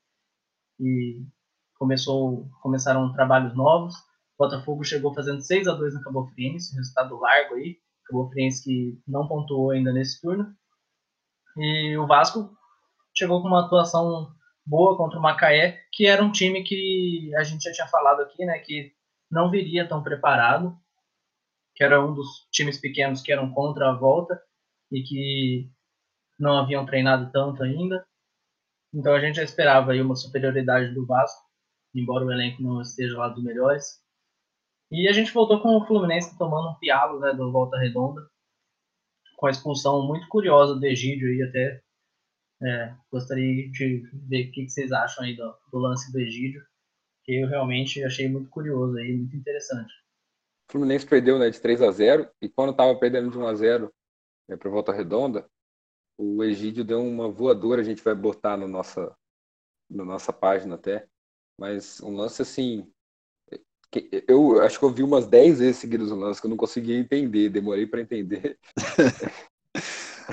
e 0.79 1.27
começou, 1.75 2.49
começaram 2.63 3.13
trabalhos 3.13 3.57
novos. 3.57 3.97
O 3.97 4.45
Botafogo 4.45 4.85
chegou 4.85 5.13
fazendo 5.13 5.41
6 5.41 5.67
a 5.67 5.75
2 5.75 5.95
na 5.95 6.03
Cabo 6.03 6.29
Friense, 6.29 6.77
resultado 6.77 7.19
largo 7.19 7.57
aí. 7.57 7.77
Cabo 8.07 8.31
Friense 8.31 8.63
que 8.63 9.03
não 9.07 9.27
pontuou 9.27 9.73
ainda 9.73 9.93
nesse 9.93 10.21
turno. 10.21 10.55
E 11.57 11.97
o 11.97 12.07
Vasco 12.07 12.57
chegou 13.13 13.43
com 13.43 13.49
uma 13.49 13.67
atuação 13.67 14.33
boa 14.65 14.97
contra 14.97 15.19
o 15.19 15.23
Macaé, 15.23 15.83
que 15.93 16.07
era 16.07 16.23
um 16.23 16.31
time 16.31 16.63
que 16.63 17.35
a 17.35 17.43
gente 17.43 17.63
já 17.63 17.73
tinha 17.73 17.89
falado 17.89 18.21
aqui, 18.21 18.45
né, 18.45 18.59
que 18.61 18.93
não 19.29 19.51
viria 19.51 19.89
tão 19.89 20.05
preparado, 20.05 20.79
que 21.75 21.83
era 21.83 22.05
um 22.05 22.15
dos 22.15 22.47
times 22.53 22.79
pequenos 22.79 23.23
que 23.23 23.33
eram 23.33 23.53
contra 23.53 23.91
a 23.91 23.95
volta 23.95 24.41
e 24.93 25.03
que 25.03 25.71
não 26.39 26.59
haviam 26.59 26.87
treinado 26.87 27.31
tanto 27.33 27.63
ainda. 27.63 28.07
Então 28.93 29.15
a 29.15 29.21
gente 29.21 29.37
já 29.37 29.43
esperava 29.43 29.93
aí 29.93 30.01
uma 30.01 30.17
superioridade 30.17 30.95
do 30.95 31.05
Vasco, 31.05 31.45
embora 31.95 32.25
o 32.25 32.33
elenco 32.33 32.63
não 32.63 32.81
esteja 32.81 33.19
lá 33.19 33.29
dos 33.29 33.43
melhores. 33.43 34.03
E 34.91 35.07
a 35.07 35.13
gente 35.13 35.33
voltou 35.33 35.61
com 35.61 35.77
o 35.77 35.87
Fluminense 35.87 36.39
tomando 36.39 36.71
um 36.71 36.79
pialo 36.79 37.21
né, 37.21 37.35
do 37.35 37.53
Volta 37.53 37.77
Redonda, 37.77 38.27
com 39.37 39.47
a 39.47 39.51
expulsão 39.51 40.07
muito 40.07 40.27
curiosa 40.29 40.75
do 40.75 40.87
Egídio 40.87 41.29
aí 41.29 41.43
até. 41.43 41.83
É, 42.61 42.95
gostaria 43.13 43.71
de 43.71 44.03
ver 44.13 44.49
o 44.49 44.53
que 44.53 44.69
vocês 44.69 44.91
acham 44.91 45.25
aí 45.25 45.37
do, 45.37 45.55
do 45.71 45.79
lance 45.79 46.11
do 46.11 46.19
Egídio, 46.19 46.65
que 47.25 47.35
eu 47.35 47.47
realmente 47.47 48.03
achei 48.03 48.29
muito 48.29 48.49
curioso 48.51 48.97
aí, 48.97 49.13
muito 49.17 49.37
interessante. 49.37 49.93
O 50.69 50.73
Fluminense 50.73 51.07
perdeu 51.07 51.39
né, 51.39 51.51
de 51.51 51.61
3 51.61 51.83
a 51.83 51.91
0 51.91 52.29
e 52.43 52.49
quando 52.49 52.71
estava 52.71 52.99
perdendo 52.99 53.31
de 53.31 53.39
1 53.39 53.47
a 53.47 53.55
0 53.55 53.93
né, 54.49 54.57
para 54.57 54.71
Volta 54.71 54.93
Redonda, 54.93 55.49
o 56.19 56.43
Egídio 56.43 56.85
deu 56.85 57.01
uma 57.01 57.31
voadora, 57.31 57.81
a 57.81 57.85
gente 57.85 58.03
vai 58.03 58.15
botar 58.15 58.57
no 58.57 58.67
nossa, 58.67 59.15
na 59.89 60.05
nossa 60.05 60.33
página 60.33 60.75
até. 60.75 61.07
Mas 61.59 62.01
um 62.01 62.17
lance 62.17 62.43
assim. 62.43 62.87
Eu 64.27 64.61
acho 64.61 64.79
que 64.79 64.85
eu 64.85 64.91
vi 64.91 65.03
umas 65.03 65.27
10 65.27 65.61
vezes 65.61 65.77
seguidos 65.77 66.11
o 66.11 66.17
lance 66.17 66.41
que 66.41 66.47
eu 66.47 66.51
não 66.51 66.59
conseguia 66.59 66.99
entender, 66.99 67.49
demorei 67.49 67.87
para 67.87 68.03
entender. 68.03 68.59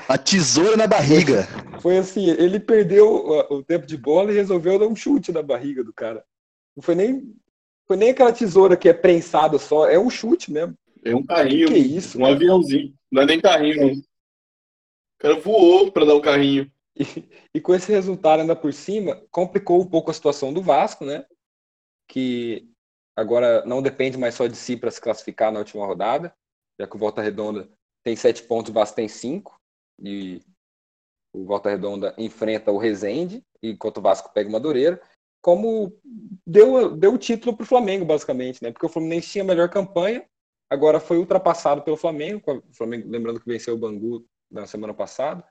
A 0.09 0.17
tesoura 0.17 0.75
na 0.75 0.87
barriga. 0.87 1.47
Foi, 1.79 1.97
assim, 1.97 2.29
ele 2.29 2.59
perdeu 2.59 3.07
o, 3.07 3.55
o 3.55 3.63
tempo 3.63 3.85
de 3.85 3.95
bola 3.95 4.29
e 4.29 4.35
resolveu 4.35 4.77
dar 4.77 4.87
um 4.87 4.95
chute 4.95 5.31
na 5.31 5.41
barriga 5.41 5.85
do 5.85 5.93
cara. 5.93 6.21
Não 6.75 6.83
foi 6.83 6.95
nem, 6.95 7.33
foi 7.87 7.95
nem 7.95 8.09
aquela 8.09 8.33
tesoura 8.33 8.75
que 8.75 8.89
é 8.89 8.93
prensada 8.93 9.57
só, 9.57 9.87
é 9.87 9.97
um 9.97 10.09
chute 10.09 10.51
mesmo. 10.51 10.75
É 11.01 11.15
um 11.15 11.25
carrinho. 11.25 11.67
Que, 11.67 11.73
que 11.73 11.79
é 11.79 11.83
isso? 11.83 12.17
Um 12.17 12.21
cara? 12.23 12.33
aviãozinho. 12.33 12.93
Não 13.09 13.21
é 13.21 13.25
nem 13.25 13.39
carrinho, 13.39 13.87
não. 13.87 14.01
Cara 15.25 15.39
voou 15.39 15.91
para 15.91 16.05
dar 16.05 16.13
um 16.13 16.21
carrinho. 16.21 16.71
E, 16.95 17.27
e, 17.55 17.59
com 17.59 17.73
esse 17.73 17.91
resultado 17.91 18.41
ainda 18.41 18.55
por 18.55 18.71
cima, 18.71 19.23
complicou 19.31 19.81
um 19.81 19.85
pouco 19.87 20.11
a 20.11 20.13
situação 20.13 20.53
do 20.53 20.61
Vasco, 20.61 21.03
né? 21.03 21.25
Que 22.07 22.69
agora 23.15 23.65
não 23.65 23.81
depende 23.81 24.19
mais 24.19 24.35
só 24.35 24.45
de 24.45 24.55
si 24.55 24.77
para 24.77 24.91
se 24.91 25.01
classificar 25.01 25.51
na 25.51 25.57
última 25.57 25.83
rodada, 25.83 26.31
já 26.79 26.85
que 26.85 26.95
o 26.95 26.99
Volta 26.99 27.23
Redonda 27.23 27.67
tem 28.03 28.15
sete 28.15 28.43
pontos, 28.43 28.69
o 28.69 28.73
Vasco 28.73 28.95
tem 28.95 29.07
cinco, 29.07 29.59
e 29.99 30.41
o 31.33 31.43
Volta 31.43 31.71
Redonda 31.71 32.13
enfrenta 32.19 32.71
o 32.71 32.77
Rezende, 32.77 33.43
enquanto 33.63 33.97
o 33.97 34.01
Vasco 34.01 34.31
pega 34.31 34.47
o 34.47 34.51
Madureira, 34.51 35.01
como 35.41 35.91
deu, 36.45 36.95
deu 36.95 37.15
o 37.15 37.17
título 37.17 37.57
para 37.57 37.63
o 37.63 37.67
Flamengo, 37.67 38.05
basicamente, 38.05 38.61
né? 38.61 38.71
Porque 38.71 38.85
o 38.85 38.89
Fluminense 38.89 39.31
tinha 39.31 39.43
a 39.43 39.47
melhor 39.47 39.69
campanha, 39.69 40.23
agora 40.69 40.99
foi 40.99 41.17
ultrapassado 41.17 41.81
pelo 41.81 41.97
Flamengo, 41.97 42.63
Flamengo 42.71 43.09
lembrando 43.09 43.39
que 43.39 43.47
venceu 43.47 43.73
o 43.73 43.79
Bangu 43.79 44.23
na 44.49 44.65
semana 44.65 44.93
passada, 44.93 45.43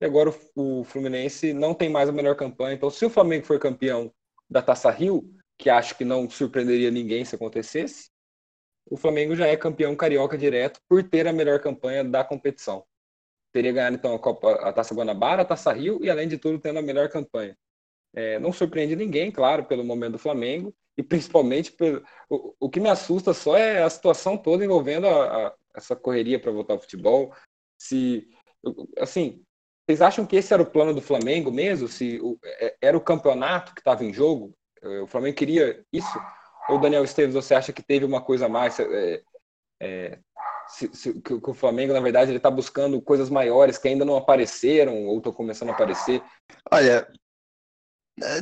e 0.00 0.04
agora 0.04 0.30
o, 0.54 0.80
o 0.80 0.84
Fluminense 0.84 1.52
não 1.52 1.74
tem 1.74 1.88
mais 1.88 2.08
a 2.08 2.12
melhor 2.12 2.36
campanha. 2.36 2.74
Então, 2.74 2.90
se 2.90 3.04
o 3.04 3.10
Flamengo 3.10 3.46
for 3.46 3.58
campeão 3.58 4.12
da 4.48 4.60
Taça 4.60 4.90
Rio, 4.90 5.34
que 5.56 5.70
acho 5.70 5.96
que 5.96 6.04
não 6.04 6.28
surpreenderia 6.28 6.90
ninguém 6.90 7.24
se 7.24 7.34
acontecesse, 7.34 8.10
o 8.90 8.96
Flamengo 8.96 9.34
já 9.34 9.46
é 9.46 9.56
campeão 9.56 9.96
carioca 9.96 10.36
direto 10.36 10.80
por 10.88 11.02
ter 11.02 11.26
a 11.26 11.32
melhor 11.32 11.60
campanha 11.60 12.04
da 12.04 12.22
competição. 12.22 12.84
Teria 13.52 13.72
ganhado 13.72 13.96
então 13.96 14.14
a 14.14 14.18
Copa, 14.18 14.52
a 14.52 14.72
Taça 14.72 14.94
Guanabara, 14.94 15.42
a 15.42 15.44
Taça 15.44 15.72
Rio 15.72 16.00
e 16.02 16.10
além 16.10 16.28
de 16.28 16.36
tudo 16.36 16.58
tendo 16.58 16.78
a 16.78 16.82
melhor 16.82 17.08
campanha. 17.08 17.56
É, 18.14 18.38
não 18.38 18.52
surpreende 18.52 18.94
ninguém, 18.94 19.30
claro, 19.30 19.64
pelo 19.64 19.84
momento 19.84 20.12
do 20.12 20.18
Flamengo 20.18 20.74
e 20.96 21.02
principalmente 21.02 21.72
pelo, 21.72 22.04
o, 22.28 22.54
o 22.60 22.70
que 22.70 22.80
me 22.80 22.88
assusta 22.88 23.32
só 23.32 23.56
é 23.56 23.82
a 23.82 23.90
situação 23.90 24.36
toda 24.36 24.64
envolvendo 24.64 25.06
a, 25.06 25.48
a, 25.48 25.54
essa 25.74 25.96
correria 25.96 26.38
para 26.38 26.52
voltar 26.52 26.74
ao 26.74 26.80
futebol. 26.80 27.34
Se 27.84 28.26
assim, 28.98 29.42
vocês 29.86 30.00
acham 30.00 30.24
que 30.24 30.36
esse 30.36 30.54
era 30.54 30.62
o 30.62 30.70
plano 30.70 30.94
do 30.94 31.02
Flamengo 31.02 31.52
mesmo? 31.52 31.86
Se 31.86 32.18
o, 32.22 32.38
é, 32.42 32.76
era 32.80 32.96
o 32.96 33.00
campeonato 33.00 33.74
que 33.74 33.80
estava 33.80 34.02
em 34.02 34.12
jogo? 34.12 34.56
É, 34.82 35.02
o 35.02 35.06
Flamengo 35.06 35.36
queria 35.36 35.84
isso? 35.92 36.18
Ou 36.68 36.80
Daniel 36.80 37.04
Esteves, 37.04 37.34
você 37.34 37.54
acha 37.54 37.72
que 37.74 37.82
teve 37.82 38.06
uma 38.06 38.22
coisa 38.22 38.46
a 38.46 38.48
mais? 38.48 38.80
É, 38.80 39.22
é, 39.82 40.18
se, 40.66 40.88
se, 40.94 41.20
que, 41.20 41.34
o 41.34 41.54
Flamengo, 41.54 41.92
na 41.92 42.00
verdade, 42.00 42.30
ele 42.30 42.38
está 42.38 42.50
buscando 42.50 43.02
coisas 43.02 43.28
maiores 43.28 43.76
que 43.76 43.88
ainda 43.88 44.04
não 44.04 44.16
apareceram 44.16 45.04
ou 45.04 45.18
estão 45.18 45.32
começando 45.32 45.68
a 45.68 45.72
aparecer? 45.72 46.22
Olha, 46.70 47.06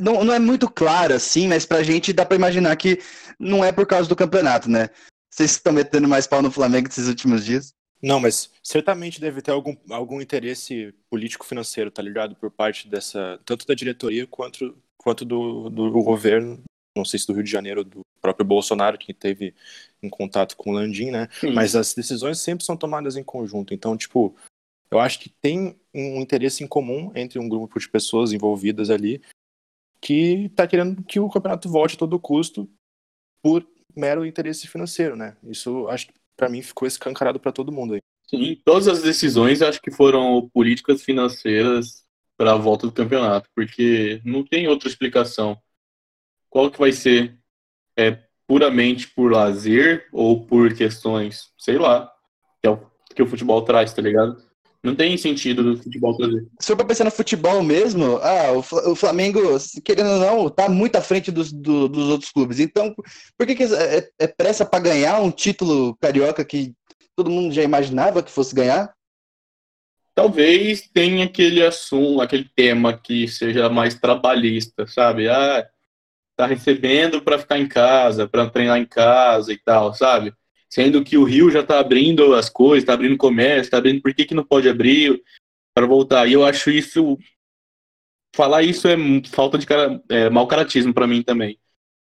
não, 0.01 0.23
não 0.23 0.33
é 0.33 0.39
muito 0.39 0.69
claro 0.69 1.13
assim, 1.13 1.49
mas 1.49 1.65
para 1.65 1.79
a 1.79 1.83
gente 1.83 2.13
dá 2.13 2.25
para 2.25 2.37
imaginar 2.37 2.73
que 2.77 3.01
não 3.37 3.65
é 3.65 3.73
por 3.73 3.85
causa 3.85 4.07
do 4.07 4.15
campeonato, 4.15 4.69
né? 4.69 4.89
Vocês 5.29 5.51
estão 5.51 5.73
metendo 5.73 6.07
mais 6.07 6.25
pau 6.25 6.41
no 6.41 6.51
Flamengo 6.51 6.87
esses 6.87 7.09
últimos 7.09 7.43
dias? 7.43 7.73
Não, 8.03 8.19
mas 8.19 8.51
certamente 8.61 9.21
deve 9.21 9.41
ter 9.41 9.51
algum, 9.51 9.77
algum 9.89 10.21
interesse 10.21 10.93
político-financeiro, 11.09 11.89
tá 11.89 12.01
ligado? 12.01 12.35
Por 12.35 12.51
parte 12.51 12.89
dessa, 12.89 13.39
tanto 13.45 13.65
da 13.65 13.73
diretoria 13.73 14.27
quanto, 14.27 14.77
quanto 14.97 15.23
do, 15.23 15.69
do 15.69 15.89
governo, 15.89 16.61
não 16.97 17.05
sei 17.05 17.17
se 17.17 17.25
do 17.25 17.33
Rio 17.33 17.43
de 17.43 17.49
Janeiro, 17.49 17.81
do 17.81 18.01
próprio 18.21 18.45
Bolsonaro, 18.45 18.97
que 18.97 19.13
teve 19.13 19.55
em 20.01 20.09
contato 20.09 20.57
com 20.57 20.71
o 20.71 20.73
Landim, 20.73 21.11
né? 21.11 21.29
Sim. 21.31 21.53
Mas 21.53 21.77
as 21.77 21.93
decisões 21.93 22.39
sempre 22.39 22.65
são 22.65 22.75
tomadas 22.75 23.15
em 23.15 23.23
conjunto. 23.23 23.73
Então, 23.73 23.95
tipo, 23.95 24.35
eu 24.91 24.99
acho 24.99 25.17
que 25.21 25.29
tem 25.29 25.79
um 25.93 26.19
interesse 26.19 26.61
em 26.61 26.67
comum 26.67 27.09
entre 27.15 27.39
um 27.39 27.47
grupo 27.47 27.79
de 27.79 27.87
pessoas 27.87 28.33
envolvidas 28.33 28.89
ali 28.89 29.21
que 30.01 30.49
tá 30.49 30.67
querendo 30.67 31.01
que 31.03 31.21
o 31.21 31.29
campeonato 31.29 31.69
volte 31.69 31.95
a 31.95 31.99
todo 31.99 32.19
custo 32.19 32.69
por 33.41 33.65
mero 33.95 34.25
interesse 34.25 34.67
financeiro, 34.67 35.15
né? 35.15 35.37
Isso 35.43 35.87
acho 35.87 36.07
que 36.07 36.13
para 36.35 36.49
mim 36.49 36.61
ficou 36.61 36.87
escancarado 36.87 37.39
para 37.39 37.51
todo 37.51 37.71
mundo 37.71 37.93
aí. 37.95 38.01
Sim, 38.27 38.59
todas 38.65 38.87
as 38.87 39.01
decisões 39.01 39.61
acho 39.61 39.81
que 39.81 39.91
foram 39.91 40.49
políticas 40.53 41.03
financeiras 41.03 42.03
para 42.37 42.53
a 42.53 42.57
volta 42.57 42.87
do 42.87 42.93
campeonato, 42.93 43.49
porque 43.55 44.21
não 44.25 44.43
tem 44.43 44.67
outra 44.67 44.89
explicação. 44.89 45.57
Qual 46.49 46.71
que 46.71 46.79
vai 46.79 46.91
ser? 46.91 47.37
É 47.97 48.19
puramente 48.47 49.07
por 49.07 49.31
lazer 49.31 50.07
ou 50.11 50.45
por 50.45 50.73
questões, 50.73 51.51
sei 51.57 51.77
lá, 51.77 52.11
que 52.61 52.67
é 52.67 52.71
o 52.71 52.91
que 53.15 53.21
o 53.21 53.27
futebol 53.27 53.61
traz, 53.61 53.93
tá 53.93 54.01
ligado? 54.01 54.43
Não 54.83 54.93
tem 54.93 55.15
sentido 55.17 55.63
do 55.63 55.81
futebol 55.81 56.15
trazer. 56.17 56.45
Se 56.59 56.67
for 56.67 56.75
pra 56.75 56.85
pensar 56.85 57.05
no 57.05 57.11
futebol 57.11 57.63
mesmo, 57.63 58.17
ah, 58.17 58.51
o 58.51 58.61
Fla- 58.61 58.89
o 58.89 58.95
Flamengo, 58.95 59.39
querendo 59.83 60.09
ou 60.09 60.19
não, 60.19 60.49
tá 60.49 60.67
muito 60.67 60.97
à 60.97 61.01
frente 61.01 61.31
dos, 61.31 61.53
do- 61.53 61.87
dos 61.87 62.09
outros 62.09 62.31
clubes. 62.31 62.59
Então, 62.59 62.93
por 63.37 63.47
que, 63.47 63.55
que 63.55 63.63
é, 63.63 64.09
é 64.19 64.27
pressa 64.27 64.65
pra 64.65 64.79
ganhar 64.79 65.21
um 65.21 65.31
título 65.31 65.95
carioca 66.01 66.43
que 66.43 66.73
todo 67.15 67.31
mundo 67.31 67.53
já 67.53 67.63
imaginava 67.63 68.21
que 68.21 68.29
fosse 68.29 68.53
ganhar? 68.53 68.93
Talvez 70.13 70.81
tenha 70.93 71.25
aquele 71.25 71.65
assunto, 71.65 72.21
aquele 72.21 72.47
tema 72.55 72.95
que 72.97 73.27
seja 73.27 73.69
mais 73.69 73.95
trabalhista, 73.95 74.85
sabe? 74.85 75.27
Ah, 75.29 75.65
tá 76.35 76.45
recebendo 76.45 77.21
para 77.21 77.39
ficar 77.39 77.57
em 77.57 77.67
casa, 77.67 78.27
para 78.27 78.49
treinar 78.49 78.77
em 78.79 78.85
casa 78.85 79.53
e 79.53 79.57
tal, 79.57 79.93
sabe? 79.93 80.33
Sendo 80.73 81.03
que 81.03 81.19
o 81.19 81.23
Rio 81.23 81.51
já 81.51 81.61
tá 81.61 81.79
abrindo 81.79 82.33
as 82.33 82.49
coisas, 82.49 82.83
tá 82.83 82.95
abrindo 82.95 83.15
comércio, 83.15 83.69
tá 83.69 83.77
abrindo, 83.77 84.01
por 84.01 84.11
que, 84.11 84.25
que 84.25 84.33
não 84.33 84.43
pode 84.43 84.67
abrir 84.67 85.21
para 85.71 85.85
voltar? 85.85 86.25
E 86.25 86.33
eu 86.33 86.43
acho 86.43 86.71
isso. 86.71 87.15
Falar 88.35 88.63
isso 88.63 88.87
é 88.87 88.95
falta 89.29 89.59
de 89.59 89.67
cara, 89.67 90.01
é, 90.09 90.31
mau 90.31 90.47
caratismo 90.47 90.91
para 90.91 91.05
mim 91.05 91.21
também. 91.21 91.59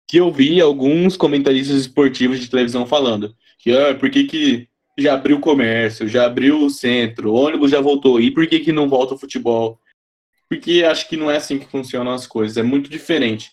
Que 0.09 0.17
eu 0.17 0.31
vi 0.31 0.59
alguns 0.59 1.15
comentaristas 1.15 1.77
esportivos 1.77 2.39
de 2.39 2.49
televisão 2.49 2.87
falando 2.87 3.35
que, 3.59 3.71
ah, 3.71 3.93
por 3.93 4.09
que, 4.09 4.23
que 4.23 4.67
já 4.97 5.13
abriu 5.13 5.37
o 5.37 5.41
comércio, 5.41 6.07
já 6.07 6.25
abriu 6.25 6.65
o 6.65 6.69
centro, 6.71 7.33
o 7.33 7.35
ônibus 7.35 7.69
já 7.69 7.79
voltou. 7.79 8.19
E 8.19 8.31
por 8.31 8.47
que, 8.47 8.61
que 8.61 8.71
não 8.71 8.89
volta 8.89 9.13
o 9.13 9.19
futebol? 9.19 9.79
Porque 10.49 10.83
acho 10.83 11.07
que 11.07 11.15
não 11.15 11.29
é 11.29 11.37
assim 11.37 11.59
que 11.59 11.67
funcionam 11.67 12.13
as 12.13 12.25
coisas, 12.25 12.57
é 12.57 12.63
muito 12.63 12.89
diferente. 12.89 13.51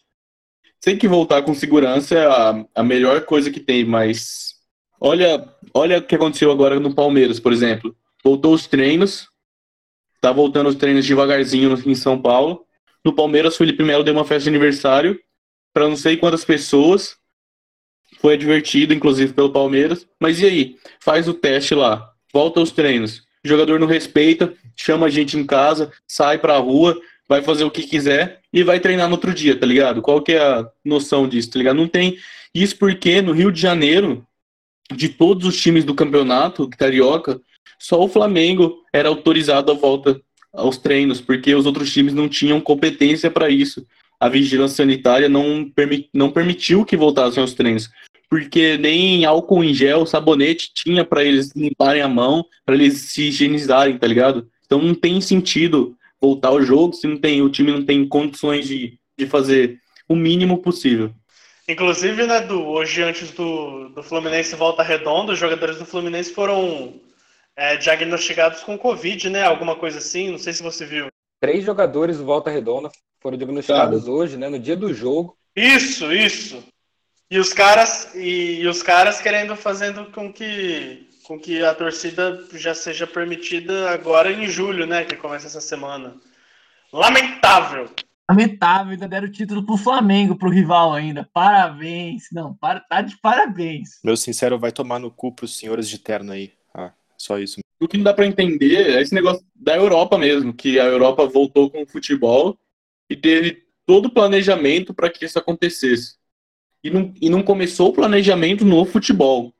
Tem 0.80 0.96
que 0.96 1.06
voltar 1.06 1.42
com 1.42 1.52
segurança 1.52 2.14
é 2.14 2.24
a, 2.24 2.64
a 2.76 2.82
melhor 2.82 3.26
coisa 3.26 3.50
que 3.50 3.60
tem, 3.60 3.84
mas 3.84 4.51
olha, 5.02 5.48
olha 5.74 5.98
o 5.98 6.02
que 6.02 6.14
aconteceu 6.14 6.50
agora 6.50 6.78
no 6.78 6.94
Palmeiras, 6.94 7.40
por 7.40 7.52
exemplo. 7.52 7.94
Voltou 8.22 8.54
os 8.54 8.66
treinos, 8.66 9.28
tá 10.20 10.30
voltando 10.30 10.68
os 10.68 10.76
treinos 10.76 11.04
devagarzinho 11.04 11.76
em 11.84 11.94
São 11.94 12.20
Paulo. 12.20 12.64
No 13.04 13.12
Palmeiras, 13.12 13.56
Felipe 13.56 13.82
Melo 13.82 14.04
deu 14.04 14.14
uma 14.14 14.24
festa 14.24 14.44
de 14.44 14.50
aniversário 14.50 15.18
para 15.74 15.88
não 15.88 15.96
sei 15.96 16.16
quantas 16.16 16.44
pessoas. 16.44 17.16
Foi 18.20 18.34
advertido, 18.34 18.94
inclusive, 18.94 19.32
pelo 19.32 19.50
Palmeiras. 19.50 20.06
Mas 20.20 20.40
e 20.40 20.46
aí? 20.46 20.76
Faz 21.00 21.26
o 21.26 21.34
teste 21.34 21.74
lá, 21.74 22.12
volta 22.32 22.60
aos 22.60 22.70
treinos. 22.70 23.24
O 23.44 23.48
jogador 23.48 23.80
não 23.80 23.88
respeita, 23.88 24.54
chama 24.76 25.06
a 25.06 25.10
gente 25.10 25.36
em 25.36 25.44
casa, 25.44 25.90
sai 26.06 26.38
pra 26.38 26.58
rua, 26.58 26.96
vai 27.28 27.42
fazer 27.42 27.64
o 27.64 27.70
que 27.70 27.82
quiser 27.82 28.40
e 28.52 28.62
vai 28.62 28.78
treinar 28.78 29.08
no 29.08 29.14
outro 29.14 29.34
dia, 29.34 29.58
tá 29.58 29.66
ligado? 29.66 30.00
Qual 30.00 30.22
que 30.22 30.32
é 30.32 30.40
a 30.40 30.68
noção 30.84 31.28
disso, 31.28 31.50
tá 31.50 31.58
ligado? 31.58 31.76
Não 31.76 31.88
tem. 31.88 32.16
Isso 32.54 32.76
porque 32.76 33.20
no 33.20 33.32
Rio 33.32 33.50
de 33.50 33.60
Janeiro, 33.60 34.24
de 34.90 35.08
todos 35.08 35.46
os 35.46 35.60
times 35.60 35.84
do 35.84 35.94
campeonato 35.94 36.68
carioca, 36.68 37.40
só 37.78 38.02
o 38.02 38.08
Flamengo 38.08 38.78
era 38.92 39.08
autorizado 39.08 39.70
a 39.70 39.74
volta 39.74 40.20
aos 40.52 40.76
treinos, 40.76 41.20
porque 41.20 41.54
os 41.54 41.66
outros 41.66 41.92
times 41.92 42.14
não 42.14 42.28
tinham 42.28 42.60
competência 42.60 43.30
para 43.30 43.48
isso. 43.48 43.84
A 44.20 44.28
vigilância 44.28 44.76
sanitária 44.76 45.28
não, 45.28 45.68
permi 45.68 46.08
não 46.14 46.30
permitiu 46.30 46.84
que 46.84 46.96
voltassem 46.96 47.40
aos 47.40 47.54
treinos, 47.54 47.90
porque 48.28 48.76
nem 48.78 49.24
álcool 49.24 49.64
em 49.64 49.74
gel, 49.74 50.06
sabonete 50.06 50.70
tinha 50.74 51.04
para 51.04 51.24
eles 51.24 51.50
limparem 51.56 52.02
a 52.02 52.08
mão, 52.08 52.44
para 52.64 52.74
eles 52.74 52.98
se 53.10 53.24
higienizarem, 53.24 53.98
tá 53.98 54.06
ligado? 54.06 54.48
Então 54.64 54.80
não 54.80 54.94
tem 54.94 55.20
sentido 55.20 55.96
voltar 56.20 56.48
ao 56.48 56.62
jogo 56.62 56.94
se 56.94 57.06
não 57.08 57.16
tem, 57.16 57.42
o 57.42 57.50
time 57.50 57.72
não 57.72 57.84
tem 57.84 58.06
condições 58.06 58.68
de, 58.68 58.96
de 59.18 59.26
fazer 59.26 59.78
o 60.08 60.14
mínimo 60.14 60.58
possível. 60.58 61.12
Inclusive, 61.72 62.26
né, 62.26 62.42
do, 62.42 62.66
hoje 62.66 63.02
antes 63.02 63.30
do, 63.30 63.88
do 63.88 64.02
Fluminense 64.02 64.54
volta 64.54 64.82
redonda, 64.82 65.32
os 65.32 65.38
jogadores 65.38 65.78
do 65.78 65.86
Fluminense 65.86 66.30
foram 66.34 67.00
é, 67.56 67.78
diagnosticados 67.78 68.62
com 68.62 68.76
Covid, 68.76 69.30
né? 69.30 69.42
Alguma 69.42 69.74
coisa 69.74 69.96
assim, 69.96 70.30
não 70.30 70.36
sei 70.38 70.52
se 70.52 70.62
você 70.62 70.84
viu. 70.84 71.06
Três 71.40 71.64
jogadores 71.64 72.18
do 72.18 72.26
Volta 72.26 72.50
Redonda 72.50 72.90
foram 73.20 73.38
diagnosticados 73.38 74.06
hoje, 74.06 74.36
né? 74.36 74.50
No 74.50 74.58
dia 74.58 74.76
do 74.76 74.92
jogo. 74.92 75.34
Isso, 75.56 76.12
isso. 76.12 76.62
E 77.30 77.38
os 77.38 77.54
caras 77.54 78.14
e, 78.14 78.60
e 78.60 78.68
os 78.68 78.82
caras 78.82 79.22
querendo 79.22 79.56
fazendo 79.56 80.12
com 80.12 80.30
que 80.30 81.08
com 81.24 81.40
que 81.40 81.64
a 81.64 81.74
torcida 81.74 82.44
já 82.52 82.74
seja 82.74 83.06
permitida 83.06 83.90
agora 83.90 84.30
em 84.30 84.46
julho, 84.46 84.86
né, 84.86 85.04
que 85.04 85.16
começa 85.16 85.46
essa 85.46 85.60
semana. 85.60 86.16
Lamentável. 86.92 87.88
Lamentável, 88.32 88.92
ainda 88.92 89.06
deram 89.06 89.28
o 89.28 89.30
título 89.30 89.62
pro 89.62 89.76
Flamengo, 89.76 90.36
pro 90.36 90.48
rival 90.48 90.94
ainda. 90.94 91.28
Parabéns. 91.34 92.24
Não, 92.32 92.54
para, 92.54 92.80
tá 92.80 93.02
de 93.02 93.16
parabéns. 93.18 94.00
Meu 94.02 94.16
sincero 94.16 94.58
vai 94.58 94.72
tomar 94.72 94.98
no 94.98 95.10
cu 95.10 95.32
pros 95.32 95.56
senhores 95.56 95.86
de 95.86 95.98
terno 95.98 96.32
aí. 96.32 96.52
Ah, 96.74 96.92
só 97.18 97.38
isso. 97.38 97.60
O 97.78 97.86
que 97.86 97.98
não 97.98 98.04
dá 98.04 98.14
para 98.14 98.26
entender 98.26 98.96
é 98.96 99.02
esse 99.02 99.14
negócio 99.14 99.44
da 99.54 99.76
Europa 99.76 100.16
mesmo, 100.16 100.54
que 100.54 100.80
a 100.80 100.84
Europa 100.84 101.26
voltou 101.26 101.68
com 101.70 101.82
o 101.82 101.86
futebol 101.86 102.56
e 103.10 103.14
teve 103.14 103.64
todo 103.84 104.06
o 104.06 104.10
planejamento 104.10 104.94
para 104.94 105.10
que 105.10 105.26
isso 105.26 105.38
acontecesse. 105.38 106.16
E 106.82 106.88
não, 106.88 107.12
e 107.20 107.28
não 107.28 107.42
começou 107.42 107.90
o 107.90 107.92
planejamento 107.92 108.64
no 108.64 108.84
futebol, 108.86 109.52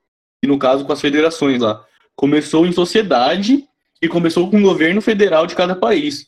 e 0.42 0.46
no 0.46 0.58
caso 0.58 0.84
com 0.84 0.92
as 0.92 1.00
federações 1.00 1.60
lá. 1.60 1.84
Começou 2.16 2.66
em 2.66 2.72
sociedade 2.72 3.68
e 4.00 4.08
começou 4.08 4.50
com 4.50 4.58
o 4.58 4.62
governo 4.62 5.02
federal 5.02 5.46
de 5.46 5.54
cada 5.54 5.76
país. 5.76 6.26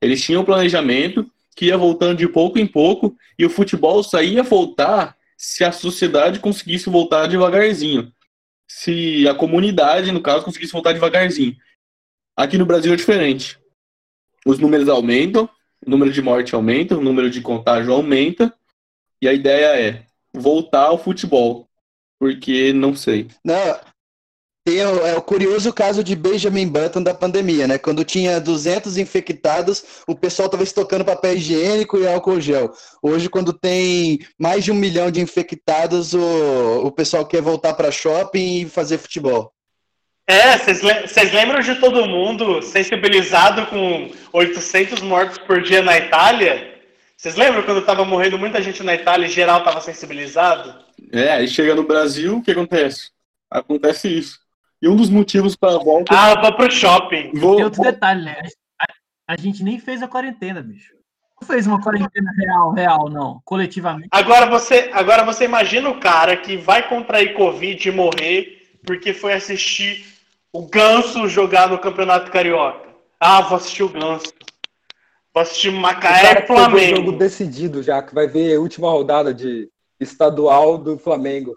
Eles 0.00 0.22
tinham 0.22 0.42
um 0.42 0.44
planejamento 0.44 1.30
que 1.54 1.66
ia 1.66 1.78
voltando 1.78 2.18
de 2.18 2.28
pouco 2.28 2.58
em 2.58 2.66
pouco 2.66 3.16
e 3.38 3.44
o 3.44 3.50
futebol 3.50 4.02
só 4.02 4.22
ia 4.22 4.42
voltar 4.42 5.16
se 5.36 5.64
a 5.64 5.72
sociedade 5.72 6.38
conseguisse 6.40 6.88
voltar 6.90 7.26
devagarzinho 7.26 8.12
se 8.66 9.28
a 9.28 9.34
comunidade, 9.34 10.10
no 10.10 10.20
caso, 10.20 10.44
conseguisse 10.44 10.72
voltar 10.72 10.92
devagarzinho. 10.92 11.56
Aqui 12.36 12.58
no 12.58 12.66
Brasil 12.66 12.92
é 12.92 12.96
diferente. 12.96 13.58
Os 14.44 14.58
números 14.58 14.88
aumentam, 14.88 15.48
o 15.86 15.90
número 15.90 16.12
de 16.12 16.20
morte 16.20 16.54
aumenta, 16.54 16.96
o 16.96 17.02
número 17.02 17.30
de 17.30 17.40
contágio 17.40 17.92
aumenta, 17.92 18.52
e 19.22 19.28
a 19.28 19.32
ideia 19.32 19.80
é 19.80 20.06
voltar 20.32 20.86
ao 20.86 20.98
futebol. 20.98 21.68
Porque 22.18 22.72
não 22.72 22.94
sei. 22.96 23.28
Não, 23.44 23.80
tem 24.64 24.84
o, 24.84 25.06
é 25.06 25.14
o 25.14 25.20
curioso 25.22 25.72
caso 25.72 26.02
de 26.02 26.16
Benjamin 26.16 26.66
Button 26.66 27.02
da 27.02 27.12
pandemia, 27.12 27.68
né? 27.68 27.76
Quando 27.76 28.02
tinha 28.04 28.40
200 28.40 28.96
infectados, 28.96 29.84
o 30.06 30.14
pessoal 30.14 30.46
estava 30.46 30.62
estocando 30.62 31.04
papel 31.04 31.34
higiênico 31.36 31.98
e 31.98 32.06
álcool 32.08 32.40
gel. 32.40 32.72
Hoje, 33.02 33.28
quando 33.28 33.52
tem 33.52 34.20
mais 34.38 34.64
de 34.64 34.72
um 34.72 34.74
milhão 34.74 35.10
de 35.10 35.20
infectados, 35.20 36.14
o, 36.14 36.82
o 36.86 36.90
pessoal 36.90 37.26
quer 37.26 37.42
voltar 37.42 37.74
para 37.74 37.90
shopping 37.92 38.62
e 38.62 38.68
fazer 38.68 38.96
futebol. 38.96 39.52
É, 40.26 40.56
vocês 40.56 40.80
le- 40.80 41.06
vocês 41.06 41.32
lembram 41.34 41.60
de 41.60 41.74
todo 41.74 42.06
mundo 42.06 42.62
sensibilizado 42.62 43.66
com 43.66 44.10
800 44.32 45.02
mortos 45.02 45.36
por 45.36 45.60
dia 45.60 45.82
na 45.82 45.98
Itália? 45.98 46.72
Vocês 47.14 47.36
lembram 47.36 47.62
quando 47.62 47.84
tava 47.84 48.06
morrendo 48.06 48.38
muita 48.38 48.62
gente 48.62 48.82
na 48.82 48.94
Itália 48.94 49.26
e 49.26 49.30
geral 49.30 49.62
tava 49.62 49.82
sensibilizado? 49.82 50.74
É, 51.12 51.32
aí 51.32 51.48
chega 51.48 51.74
no 51.74 51.82
Brasil, 51.86 52.38
o 52.38 52.42
que 52.42 52.52
acontece? 52.52 53.10
Acontece 53.50 54.08
isso. 54.08 54.43
E 54.84 54.88
um 54.88 54.94
dos 54.94 55.08
motivos 55.08 55.56
para 55.56 55.76
a 55.76 55.78
volta. 55.78 56.14
Ah, 56.14 56.38
vou 56.38 56.52
pro 56.52 56.70
shopping. 56.70 57.30
Vou, 57.32 57.56
Tem 57.56 57.64
outro 57.64 57.80
detalhe, 57.80 58.22
né? 58.22 58.36
A, 58.78 59.32
a 59.32 59.36
gente 59.38 59.64
nem 59.64 59.78
fez 59.78 60.02
a 60.02 60.08
quarentena, 60.08 60.60
bicho. 60.60 60.92
Não 61.40 61.48
fez 61.48 61.66
uma 61.66 61.80
quarentena 61.80 62.30
real, 62.36 62.72
real, 62.72 63.08
não. 63.08 63.40
Coletivamente. 63.46 64.10
Agora 64.10 64.44
você, 64.44 64.90
agora 64.92 65.24
você 65.24 65.46
imagina 65.46 65.88
o 65.88 65.98
cara 65.98 66.36
que 66.36 66.58
vai 66.58 66.86
contrair 66.86 67.32
Covid 67.32 67.88
e 67.88 67.92
morrer 67.92 68.76
porque 68.84 69.14
foi 69.14 69.32
assistir 69.32 70.04
o 70.52 70.66
Ganso 70.66 71.26
jogar 71.28 71.70
no 71.70 71.78
Campeonato 71.78 72.30
Carioca. 72.30 72.90
Ah, 73.18 73.40
vou 73.40 73.56
assistir 73.56 73.84
o 73.84 73.88
Ganso. 73.88 74.34
Vou 75.32 75.42
assistir 75.42 75.70
O 75.70 75.72
Macaé 75.72 76.22
cara 76.22 76.38
e 76.40 76.42
que 76.42 76.48
pegou 76.48 76.56
o 76.56 76.68
jogo 76.68 76.80
Flamengo. 76.80 77.12
decidido 77.12 77.82
já, 77.82 78.02
que 78.02 78.14
vai 78.14 78.26
ver 78.28 78.54
a 78.54 78.60
última 78.60 78.90
rodada 78.90 79.32
de 79.32 79.66
estadual 79.98 80.76
do 80.76 80.98
Flamengo. 80.98 81.54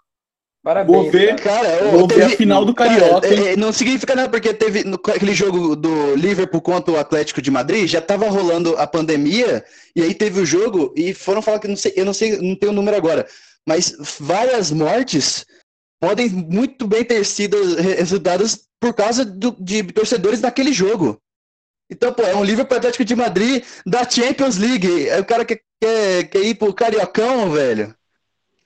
Vou 0.83 1.05
Parabéns. 1.05 1.11
ver, 1.11 1.35
cara. 1.41 1.89
Vou 1.91 2.03
ô, 2.03 2.07
ver 2.07 2.23
a 2.23 2.29
final 2.29 2.65
do 2.65 2.73
Carioca. 2.73 3.21
Cara, 3.21 3.33
hein? 3.33 3.47
é, 3.49 3.55
não 3.55 3.71
significa 3.71 4.15
nada, 4.15 4.29
porque 4.29 4.53
teve 4.53 4.83
no- 4.83 4.95
aquele 4.95 5.33
jogo 5.33 5.75
do 5.75 6.15
Liverpool 6.15 6.61
contra 6.61 6.93
o 6.93 6.97
Atlético 6.99 7.41
de 7.41 7.49
Madrid, 7.51 7.87
já 7.87 8.01
tava 8.01 8.27
rolando 8.29 8.75
a 8.77 8.85
pandemia, 8.85 9.63
e 9.95 10.01
aí 10.01 10.13
teve 10.13 10.41
o 10.41 10.45
jogo, 10.45 10.93
e 10.95 11.13
foram 11.13 11.41
falar 11.41 11.59
que 11.59 11.67
não 11.67 11.75
sei, 11.75 11.93
eu 11.95 12.05
não 12.05 12.13
sei, 12.13 12.37
não 12.37 12.55
tenho 12.55 12.71
o 12.71 12.75
número 12.75 12.97
agora, 12.97 13.25
mas 13.67 13.95
várias 14.19 14.71
mortes 14.71 15.45
podem 16.01 16.29
muito 16.29 16.85
bem 16.85 17.03
ter 17.03 17.23
sido 17.25 17.57
resultadas 17.75 18.67
por 18.79 18.93
causa 18.93 19.25
do- 19.25 19.55
de 19.59 19.83
torcedores 19.83 20.41
naquele 20.41 20.71
jogo. 20.71 21.17
Então, 21.89 22.11
pô, 22.13 22.21
é 22.23 22.35
um 22.35 22.43
Liverpool 22.43 22.77
Atlético 22.77 23.05
de 23.05 23.15
Madrid 23.15 23.63
da 23.85 24.07
Champions 24.07 24.57
League. 24.57 25.07
É 25.07 25.19
o 25.19 25.25
cara 25.25 25.45
que 25.45 25.61
quer, 25.81 26.25
quer 26.25 26.41
ir 26.43 26.55
pro 26.55 26.73
Cariocão, 26.73 27.49
velho. 27.51 27.95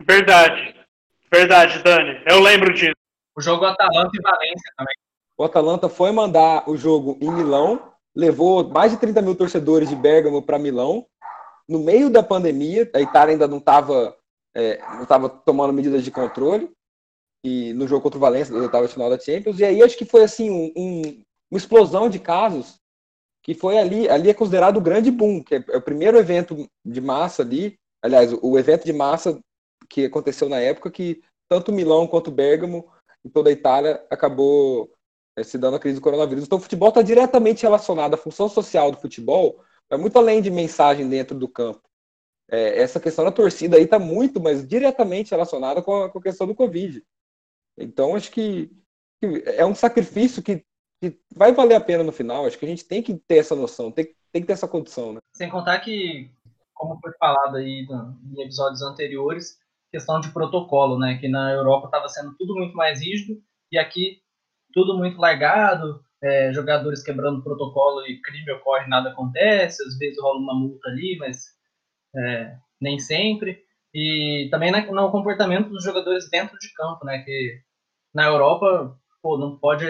Verdade. 0.06 0.76
Verdade, 1.32 1.82
Dani. 1.82 2.22
Eu 2.26 2.40
lembro 2.40 2.74
disso. 2.74 2.96
O 3.36 3.42
jogo 3.42 3.66
Atalanta 3.66 4.12
e 4.14 4.22
Valência 4.22 4.74
também. 4.78 4.96
O 5.38 5.44
Atalanta 5.44 5.90
foi 5.90 6.12
mandar 6.12 6.70
o 6.70 6.76
jogo 6.76 7.18
em 7.22 7.32
Milão, 7.32 7.94
levou 8.16 8.68
mais 8.68 8.92
de 8.92 8.98
30 8.98 9.22
mil 9.22 9.36
torcedores 9.36 9.90
de 9.90 9.96
Bergamo 9.96 10.42
para 10.42 10.60
Milão. 10.60 11.06
No 11.68 11.80
meio 11.80 12.10
da 12.10 12.22
pandemia, 12.22 12.90
a 12.94 13.02
Itália 13.02 13.34
ainda 13.34 13.48
não 13.48 13.58
estava 13.58 14.16
não 14.98 15.06
tava 15.06 15.30
tomando 15.30 15.74
medidas 15.74 16.04
de 16.04 16.12
controle. 16.12 16.70
e 17.44 17.74
no 17.74 17.88
jogo 17.88 18.04
contra 18.04 18.18
o 18.18 18.22
Valência, 18.22 18.54
na 18.54 18.62
oitava 18.62 18.88
final 18.88 19.10
da 19.10 19.18
Champions, 19.18 19.60
e 19.60 19.66
aí 19.66 19.82
acho 19.82 19.98
que 19.98 20.06
foi 20.06 20.24
assim 20.24 20.52
um, 20.52 20.72
um, 20.76 21.02
uma 21.50 21.58
explosão 21.58 22.10
de 22.10 22.20
casos 22.20 22.76
que 23.44 23.56
foi 23.56 23.80
ali, 23.80 24.08
ali 24.08 24.30
é 24.30 24.34
considerado 24.34 24.78
o 24.78 24.82
grande 24.82 25.10
boom, 25.10 25.42
que 25.42 25.56
é, 25.56 25.66
é 25.70 25.78
o 25.78 25.82
primeiro 25.82 26.18
evento 26.20 26.70
de 26.86 27.02
massa 27.02 27.42
ali, 27.42 27.80
aliás, 28.04 28.32
o, 28.32 28.40
o 28.44 28.60
evento 28.60 28.86
de 28.86 28.94
massa 28.94 29.40
que 29.92 30.06
aconteceu 30.06 30.48
na 30.48 30.60
época 30.60 30.90
que 30.90 31.22
tanto 31.50 31.72
Milão 31.72 32.08
quanto 32.08 32.32
Bergamo, 32.32 32.90
em 33.26 33.30
toda 33.30 33.50
a 33.50 33.54
Itália, 33.54 34.06
acabou 34.10 34.90
é, 35.36 35.44
se 35.44 35.58
dando 35.58 35.76
a 35.76 35.80
crise 35.80 36.00
do 36.00 36.02
coronavírus. 36.02 36.46
Então 36.46 36.58
o 36.58 36.62
futebol 36.62 36.90
está 36.90 37.02
diretamente 37.02 37.64
relacionado 37.64 38.14
à 38.14 38.18
função 38.18 38.48
social 38.48 38.90
do 38.90 38.98
futebol, 38.98 39.62
é 39.90 39.98
muito 39.98 40.18
além 40.18 40.42
de 40.42 40.50
mensagem 40.50 41.08
dentro 41.10 41.38
do 41.38 41.50
campo. 41.50 41.82
É, 42.50 42.82
essa 42.82 43.00
questão 43.00 43.26
da 43.26 43.32
torcida 43.32 43.78
aí 43.78 43.84
está 43.84 44.00
muito, 44.00 44.42
mas 44.42 44.66
diretamente 44.66 45.32
relacionada 45.32 45.82
com 45.82 46.04
a, 46.04 46.10
com 46.10 46.20
a 46.20 46.24
questão 46.24 46.48
do 46.48 46.56
Covid. 46.56 47.04
Então, 47.78 48.16
acho 48.16 48.32
que, 48.32 48.72
que 49.22 49.44
é 49.46 49.66
um 49.66 49.76
sacrifício 49.76 50.42
que, 50.42 50.66
que, 51.02 51.20
vai 51.34 51.52
valer 51.52 51.76
a 51.76 51.82
pena 51.82 52.04
no 52.04 52.12
final. 52.12 52.46
Acho 52.46 52.58
que 52.58 52.66
a 52.66 52.68
gente 52.68 52.86
tem 52.86 53.04
que 53.04 53.16
ter 53.28 53.38
essa 53.38 53.56
noção, 53.56 53.92
tem, 53.92 54.06
tem 54.32 54.42
que 54.42 54.48
ter 54.48 54.54
essa 54.54 54.68
condição. 54.68 55.14
Né? 55.14 55.20
Sem 55.36 55.50
contar 55.50 55.80
que, 55.80 56.32
como 56.74 57.00
foi 57.02 57.12
falado 57.20 57.58
aí 57.58 57.88
em 58.36 58.42
episódios 58.42 58.82
anteriores, 58.82 59.61
questão 59.92 60.20
de 60.20 60.30
protocolo, 60.30 60.98
né? 60.98 61.18
Que 61.18 61.28
na 61.28 61.52
Europa 61.52 61.88
estava 61.88 62.08
sendo 62.08 62.36
tudo 62.38 62.56
muito 62.56 62.76
mais 62.76 63.02
rígido 63.02 63.40
e 63.72 63.78
aqui 63.78 64.22
tudo 64.74 64.98
muito 64.98 65.20
largado, 65.20 66.02
é, 66.24 66.54
jogadores 66.54 67.04
quebrando 67.04 67.44
protocolo 67.44 68.06
e 68.06 68.22
crime 68.22 68.52
ocorre, 68.54 68.88
nada 68.88 69.10
acontece, 69.10 69.84
às 69.84 69.98
vezes 69.98 70.22
rola 70.22 70.40
uma 70.40 70.56
multa 70.56 70.88
ali, 70.90 71.18
mas 71.20 71.48
é, 72.16 72.56
nem 72.80 73.00
sempre. 73.00 73.60
E 73.94 74.48
também 74.50 74.72
no 74.72 75.12
comportamento 75.12 75.70
dos 75.70 75.84
jogadores 75.84 76.30
dentro 76.30 76.58
de 76.58 76.74
campo, 76.74 77.06
né? 77.06 77.20
Que 77.24 77.62
na 78.14 78.26
Europa, 78.26 78.98
pô, 79.22 79.38
não 79.38 79.58
pode, 79.58 79.86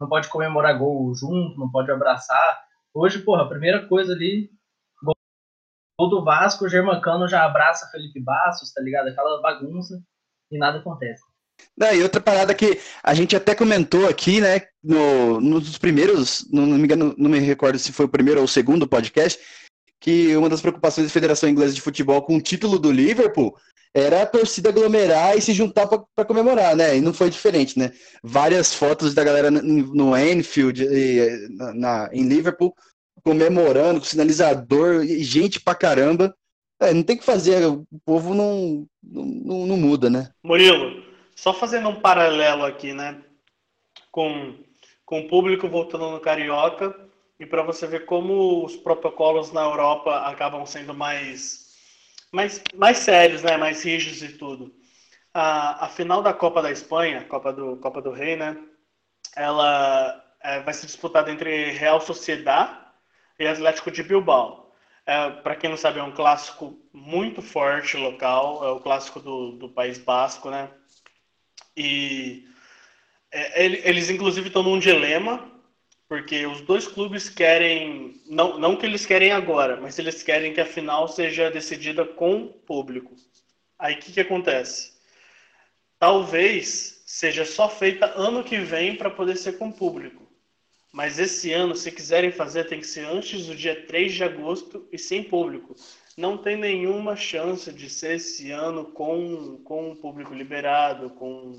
não 0.00 0.08
pode 0.08 0.28
comemorar 0.28 0.78
gol 0.78 1.14
junto, 1.14 1.58
não 1.58 1.70
pode 1.70 1.90
abraçar. 1.90 2.60
Hoje, 2.94 3.18
porra, 3.18 3.42
a 3.42 3.48
primeira 3.48 3.86
coisa 3.86 4.14
ali, 4.14 4.50
gol 5.98 6.10
do 6.10 6.24
Vasco, 6.24 6.64
o 6.64 6.68
Germancano 6.68 7.26
já 7.28 7.44
abraça 7.44 7.88
Felipe 7.90 8.20
Bastos, 8.20 8.72
tá 8.72 8.80
ligado? 8.80 9.08
Aquela 9.08 9.40
bagunça 9.40 10.00
e 10.50 10.58
nada 10.58 10.78
acontece. 10.78 11.22
Não, 11.76 11.92
e 11.92 12.02
outra 12.02 12.20
parada 12.20 12.54
que 12.54 12.78
a 13.02 13.14
gente 13.14 13.34
até 13.34 13.54
comentou 13.54 14.08
aqui, 14.08 14.40
né, 14.40 14.62
no, 14.82 15.40
nos 15.40 15.78
primeiros, 15.78 16.46
não, 16.52 16.66
não 16.66 16.76
me 16.76 16.84
engano, 16.84 17.14
não 17.16 17.30
me 17.30 17.38
recordo 17.38 17.78
se 17.78 17.92
foi 17.92 18.06
o 18.06 18.10
primeiro 18.10 18.40
ou 18.40 18.44
o 18.44 18.48
segundo 18.48 18.86
podcast, 18.86 19.40
que 20.00 20.36
uma 20.36 20.48
das 20.48 20.60
preocupações 20.60 21.06
da 21.06 21.12
Federação 21.12 21.48
Inglesa 21.48 21.74
de 21.74 21.80
Futebol 21.80 22.22
com 22.22 22.36
o 22.36 22.42
título 22.42 22.78
do 22.78 22.92
Liverpool 22.92 23.56
era 23.94 24.22
a 24.22 24.26
torcida 24.26 24.68
aglomerar 24.68 25.36
e 25.36 25.40
se 25.40 25.54
juntar 25.54 25.86
para 25.86 26.24
comemorar, 26.26 26.76
né? 26.76 26.98
E 26.98 27.00
não 27.00 27.14
foi 27.14 27.30
diferente, 27.30 27.78
né? 27.78 27.90
Várias 28.22 28.74
fotos 28.74 29.14
da 29.14 29.24
galera 29.24 29.50
no 29.50 30.12
Anfield, 30.12 30.84
e, 30.84 31.48
na, 31.56 31.74
na, 31.74 32.10
em 32.12 32.28
Liverpool, 32.28 32.74
comemorando, 33.26 33.98
com 33.98 34.06
sinalizador, 34.06 35.04
gente 35.04 35.60
pra 35.60 35.74
caramba. 35.74 36.32
É, 36.78 36.94
não 36.94 37.02
tem 37.02 37.16
que 37.16 37.24
fazer, 37.24 37.66
o 37.66 37.84
povo 38.04 38.32
não, 38.32 38.86
não, 39.02 39.66
não 39.66 39.76
muda, 39.76 40.08
né? 40.08 40.30
Murilo, 40.44 41.02
só 41.34 41.52
fazendo 41.52 41.88
um 41.88 42.00
paralelo 42.00 42.64
aqui, 42.64 42.92
né? 42.92 43.20
Com, 44.12 44.54
com 45.04 45.22
o 45.22 45.28
público 45.28 45.68
voltando 45.68 46.08
no 46.08 46.20
Carioca, 46.20 46.94
e 47.40 47.44
para 47.44 47.64
você 47.64 47.84
ver 47.84 48.04
como 48.04 48.64
os 48.64 48.76
protocolos 48.76 49.50
na 49.50 49.62
Europa 49.62 50.18
acabam 50.20 50.64
sendo 50.64 50.94
mais, 50.94 51.74
mais, 52.30 52.62
mais 52.76 52.98
sérios, 52.98 53.42
né? 53.42 53.56
mais 53.56 53.82
rígidos 53.82 54.22
e 54.22 54.38
tudo. 54.38 54.72
A, 55.34 55.86
a 55.86 55.88
final 55.88 56.22
da 56.22 56.32
Copa 56.32 56.62
da 56.62 56.70
Espanha, 56.70 57.24
Copa 57.24 57.52
do, 57.52 57.76
Copa 57.78 58.00
do 58.00 58.12
Rei, 58.12 58.36
né? 58.36 58.56
ela 59.34 60.24
é, 60.44 60.60
vai 60.60 60.72
ser 60.72 60.86
disputada 60.86 61.30
entre 61.30 61.72
Real 61.72 62.00
Sociedad 62.00 62.85
e 63.38 63.46
Atlético 63.46 63.90
de 63.90 64.02
Bilbao. 64.02 64.72
É, 65.06 65.30
para 65.30 65.54
quem 65.54 65.70
não 65.70 65.76
sabe, 65.76 66.00
é 66.00 66.02
um 66.02 66.12
clássico 66.12 66.78
muito 66.92 67.40
forte 67.40 67.96
local, 67.96 68.64
é 68.64 68.70
o 68.70 68.80
clássico 68.80 69.20
do, 69.20 69.52
do 69.52 69.68
País 69.68 69.98
Basco, 69.98 70.50
né? 70.50 70.68
E 71.76 72.48
é, 73.30 73.64
eles, 73.64 74.10
inclusive, 74.10 74.48
estão 74.48 74.62
num 74.62 74.78
dilema, 74.78 75.52
porque 76.08 76.46
os 76.46 76.60
dois 76.60 76.88
clubes 76.88 77.28
querem, 77.28 78.20
não, 78.26 78.58
não 78.58 78.76
que 78.76 78.86
eles 78.86 79.06
querem 79.06 79.32
agora, 79.32 79.80
mas 79.80 79.98
eles 79.98 80.22
querem 80.22 80.52
que 80.52 80.60
a 80.60 80.66
final 80.66 81.06
seja 81.06 81.50
decidida 81.50 82.04
com 82.04 82.48
público. 82.66 83.14
Aí 83.78 83.94
o 83.94 83.98
que, 83.98 84.12
que 84.12 84.20
acontece? 84.20 84.94
Talvez 85.98 87.02
seja 87.06 87.44
só 87.44 87.68
feita 87.68 88.12
ano 88.16 88.42
que 88.42 88.58
vem 88.58 88.96
para 88.96 89.10
poder 89.10 89.36
ser 89.36 89.58
com 89.58 89.70
público. 89.70 90.25
Mas 90.96 91.18
esse 91.18 91.52
ano, 91.52 91.76
se 91.76 91.92
quiserem 91.92 92.32
fazer, 92.32 92.64
tem 92.64 92.80
que 92.80 92.86
ser 92.86 93.04
antes 93.04 93.44
do 93.44 93.54
dia 93.54 93.84
3 93.84 94.14
de 94.14 94.24
agosto 94.24 94.88
e 94.90 94.96
sem 94.96 95.22
público. 95.22 95.76
Não 96.16 96.38
tem 96.38 96.56
nenhuma 96.56 97.14
chance 97.14 97.70
de 97.70 97.90
ser 97.90 98.14
esse 98.16 98.50
ano 98.50 98.86
com, 98.86 99.58
com 99.58 99.90
o 99.90 99.96
público 99.96 100.32
liberado, 100.32 101.10
com, 101.10 101.52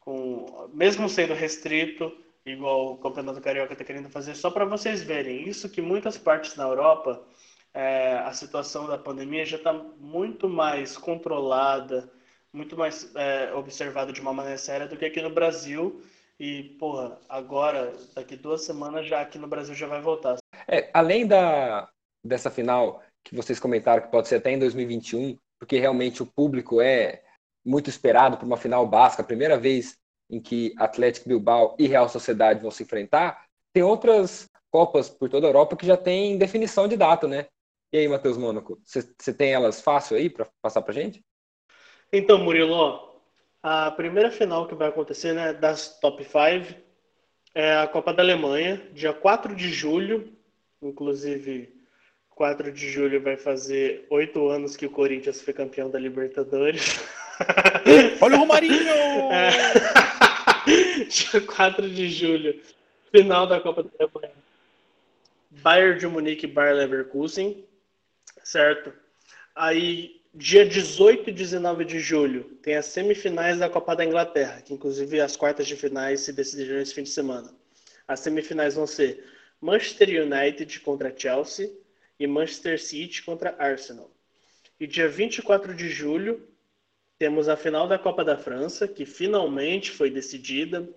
com 0.00 0.70
mesmo 0.72 1.06
sendo 1.06 1.34
restrito 1.34 2.16
igual 2.46 2.94
o 2.94 2.96
Campeonato 2.96 3.42
Carioca 3.42 3.74
está 3.74 3.84
querendo 3.84 4.08
fazer, 4.08 4.34
só 4.34 4.50
para 4.50 4.64
vocês 4.64 5.02
verem. 5.02 5.46
Isso 5.46 5.68
que 5.68 5.82
muitas 5.82 6.16
partes 6.16 6.56
na 6.56 6.64
Europa, 6.64 7.22
é, 7.74 8.14
a 8.24 8.32
situação 8.32 8.86
da 8.86 8.96
pandemia 8.96 9.44
já 9.44 9.58
está 9.58 9.74
muito 9.74 10.48
mais 10.48 10.96
controlada, 10.96 12.10
muito 12.50 12.74
mais 12.74 13.14
é, 13.16 13.52
observada 13.52 14.14
de 14.14 14.22
uma 14.22 14.32
maneira 14.32 14.56
séria 14.56 14.88
do 14.88 14.96
que 14.96 15.04
aqui 15.04 15.20
no 15.20 15.28
Brasil. 15.28 16.02
E, 16.42 16.64
porra, 16.76 17.20
agora, 17.28 17.92
daqui 18.16 18.34
duas 18.34 18.64
semanas, 18.64 19.06
já 19.06 19.20
aqui 19.20 19.38
no 19.38 19.46
Brasil 19.46 19.76
já 19.76 19.86
vai 19.86 20.00
voltar. 20.00 20.38
É, 20.66 20.90
além 20.92 21.24
da, 21.24 21.88
dessa 22.24 22.50
final 22.50 23.00
que 23.22 23.36
vocês 23.36 23.60
comentaram, 23.60 24.02
que 24.02 24.10
pode 24.10 24.26
ser 24.26 24.34
até 24.34 24.50
em 24.50 24.58
2021, 24.58 25.38
porque 25.56 25.78
realmente 25.78 26.20
o 26.20 26.26
público 26.26 26.80
é 26.80 27.22
muito 27.64 27.88
esperado 27.88 28.36
para 28.36 28.44
uma 28.44 28.56
final 28.56 28.84
básica, 28.84 29.22
a 29.22 29.24
primeira 29.24 29.56
vez 29.56 29.96
em 30.28 30.40
que 30.40 30.74
Atlético 30.78 31.28
Bilbao 31.28 31.76
e 31.78 31.86
Real 31.86 32.08
Sociedade 32.08 32.60
vão 32.60 32.72
se 32.72 32.82
enfrentar, 32.82 33.46
tem 33.72 33.84
outras 33.84 34.50
Copas 34.68 35.08
por 35.08 35.28
toda 35.28 35.46
a 35.46 35.50
Europa 35.50 35.76
que 35.76 35.86
já 35.86 35.96
tem 35.96 36.36
definição 36.38 36.88
de 36.88 36.96
data, 36.96 37.28
né? 37.28 37.46
E 37.92 37.98
aí, 37.98 38.08
Matheus 38.08 38.36
Mônaco, 38.36 38.80
você 38.84 39.32
tem 39.32 39.52
elas 39.52 39.80
fácil 39.80 40.16
aí 40.16 40.28
para 40.28 40.48
passar 40.60 40.82
para 40.82 40.94
gente? 40.94 41.22
Então, 42.12 42.38
Murilo, 42.38 43.11
a 43.62 43.90
primeira 43.90 44.30
final 44.30 44.66
que 44.66 44.74
vai 44.74 44.88
acontecer, 44.88 45.32
né, 45.32 45.52
das 45.52 46.00
top 46.00 46.24
5 46.24 46.74
é 47.54 47.76
a 47.76 47.86
Copa 47.86 48.12
da 48.12 48.22
Alemanha, 48.22 48.82
dia 48.92 49.12
4 49.12 49.54
de 49.54 49.68
julho, 49.68 50.32
inclusive 50.82 51.72
4 52.30 52.72
de 52.72 52.90
julho 52.90 53.22
vai 53.22 53.36
fazer 53.36 54.06
oito 54.10 54.48
anos 54.48 54.76
que 54.76 54.86
o 54.86 54.90
Corinthians 54.90 55.40
foi 55.42 55.52
campeão 55.52 55.90
da 55.90 55.98
Libertadores. 55.98 57.00
Olha 58.20 58.36
o 58.36 58.38
Romarinho! 58.40 58.88
É. 59.30 59.50
Dia 61.08 61.40
4 61.40 61.90
de 61.90 62.08
julho, 62.08 62.60
final 63.10 63.46
da 63.46 63.60
Copa 63.60 63.82
do 63.82 63.90
Alemanha. 63.98 64.32
Bayern 65.50 65.98
de 65.98 66.06
Munique 66.06 66.46
e 66.46 66.48
Bayer 66.48 66.74
Leverkusen, 66.74 67.64
certo? 68.42 68.92
Aí, 69.54 70.21
dia 70.34 70.64
18 70.64 71.28
e 71.28 71.32
19 71.32 71.84
de 71.84 72.00
julho, 72.00 72.44
tem 72.62 72.74
as 72.76 72.86
semifinais 72.86 73.58
da 73.58 73.68
Copa 73.68 73.94
da 73.94 74.04
Inglaterra, 74.04 74.62
que 74.62 74.72
inclusive 74.72 75.20
as 75.20 75.36
quartas 75.36 75.66
de 75.66 75.76
finais 75.76 76.20
se 76.20 76.32
decidiram 76.32 76.80
esse 76.80 76.94
fim 76.94 77.02
de 77.02 77.10
semana. 77.10 77.54
As 78.08 78.20
semifinais 78.20 78.74
vão 78.74 78.86
ser 78.86 79.24
Manchester 79.60 80.22
United 80.22 80.80
contra 80.80 81.14
Chelsea 81.16 81.70
e 82.18 82.26
Manchester 82.26 82.82
City 82.82 83.22
contra 83.22 83.54
Arsenal. 83.58 84.10
E 84.80 84.86
dia 84.86 85.06
24 85.06 85.74
de 85.74 85.88
julho, 85.90 86.48
temos 87.18 87.48
a 87.48 87.56
final 87.56 87.86
da 87.86 87.98
Copa 87.98 88.24
da 88.24 88.36
França, 88.36 88.88
que 88.88 89.04
finalmente 89.04 89.90
foi 89.90 90.10
decidida 90.10 90.88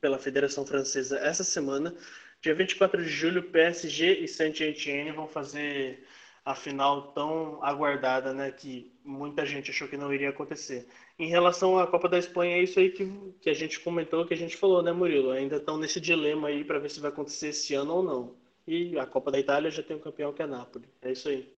pela 0.00 0.18
Federação 0.18 0.66
Francesa 0.66 1.18
essa 1.18 1.44
semana. 1.44 1.94
Dia 2.40 2.54
24 2.54 3.04
de 3.04 3.10
julho, 3.10 3.50
PSG 3.50 4.20
e 4.20 4.26
Saint-Étienne 4.26 5.12
vão 5.12 5.28
fazer 5.28 6.02
a 6.50 6.54
final 6.54 7.12
tão 7.12 7.62
aguardada, 7.62 8.34
né, 8.34 8.50
que 8.50 8.92
muita 9.04 9.46
gente 9.46 9.70
achou 9.70 9.88
que 9.88 9.96
não 9.96 10.12
iria 10.12 10.30
acontecer. 10.30 10.88
Em 11.18 11.28
relação 11.28 11.78
à 11.78 11.86
Copa 11.86 12.08
da 12.08 12.18
Espanha, 12.18 12.56
é 12.56 12.62
isso 12.62 12.78
aí 12.78 12.90
que, 12.90 13.06
que 13.40 13.50
a 13.50 13.54
gente 13.54 13.78
comentou, 13.80 14.26
que 14.26 14.34
a 14.34 14.36
gente 14.36 14.56
falou, 14.56 14.82
né, 14.82 14.92
Murilo? 14.92 15.30
Ainda 15.30 15.56
estão 15.56 15.76
nesse 15.76 16.00
dilema 16.00 16.48
aí 16.48 16.64
para 16.64 16.78
ver 16.78 16.90
se 16.90 17.00
vai 17.00 17.10
acontecer 17.10 17.48
esse 17.48 17.74
ano 17.74 17.94
ou 17.94 18.02
não. 18.02 18.36
E 18.66 18.98
a 18.98 19.06
Copa 19.06 19.30
da 19.30 19.38
Itália 19.38 19.70
já 19.70 19.82
tem 19.82 19.96
um 19.96 20.00
campeão 20.00 20.32
que 20.32 20.42
é 20.42 20.46
Nápoles. 20.46 20.88
É 21.02 21.12
isso 21.12 21.28
aí. 21.28 21.52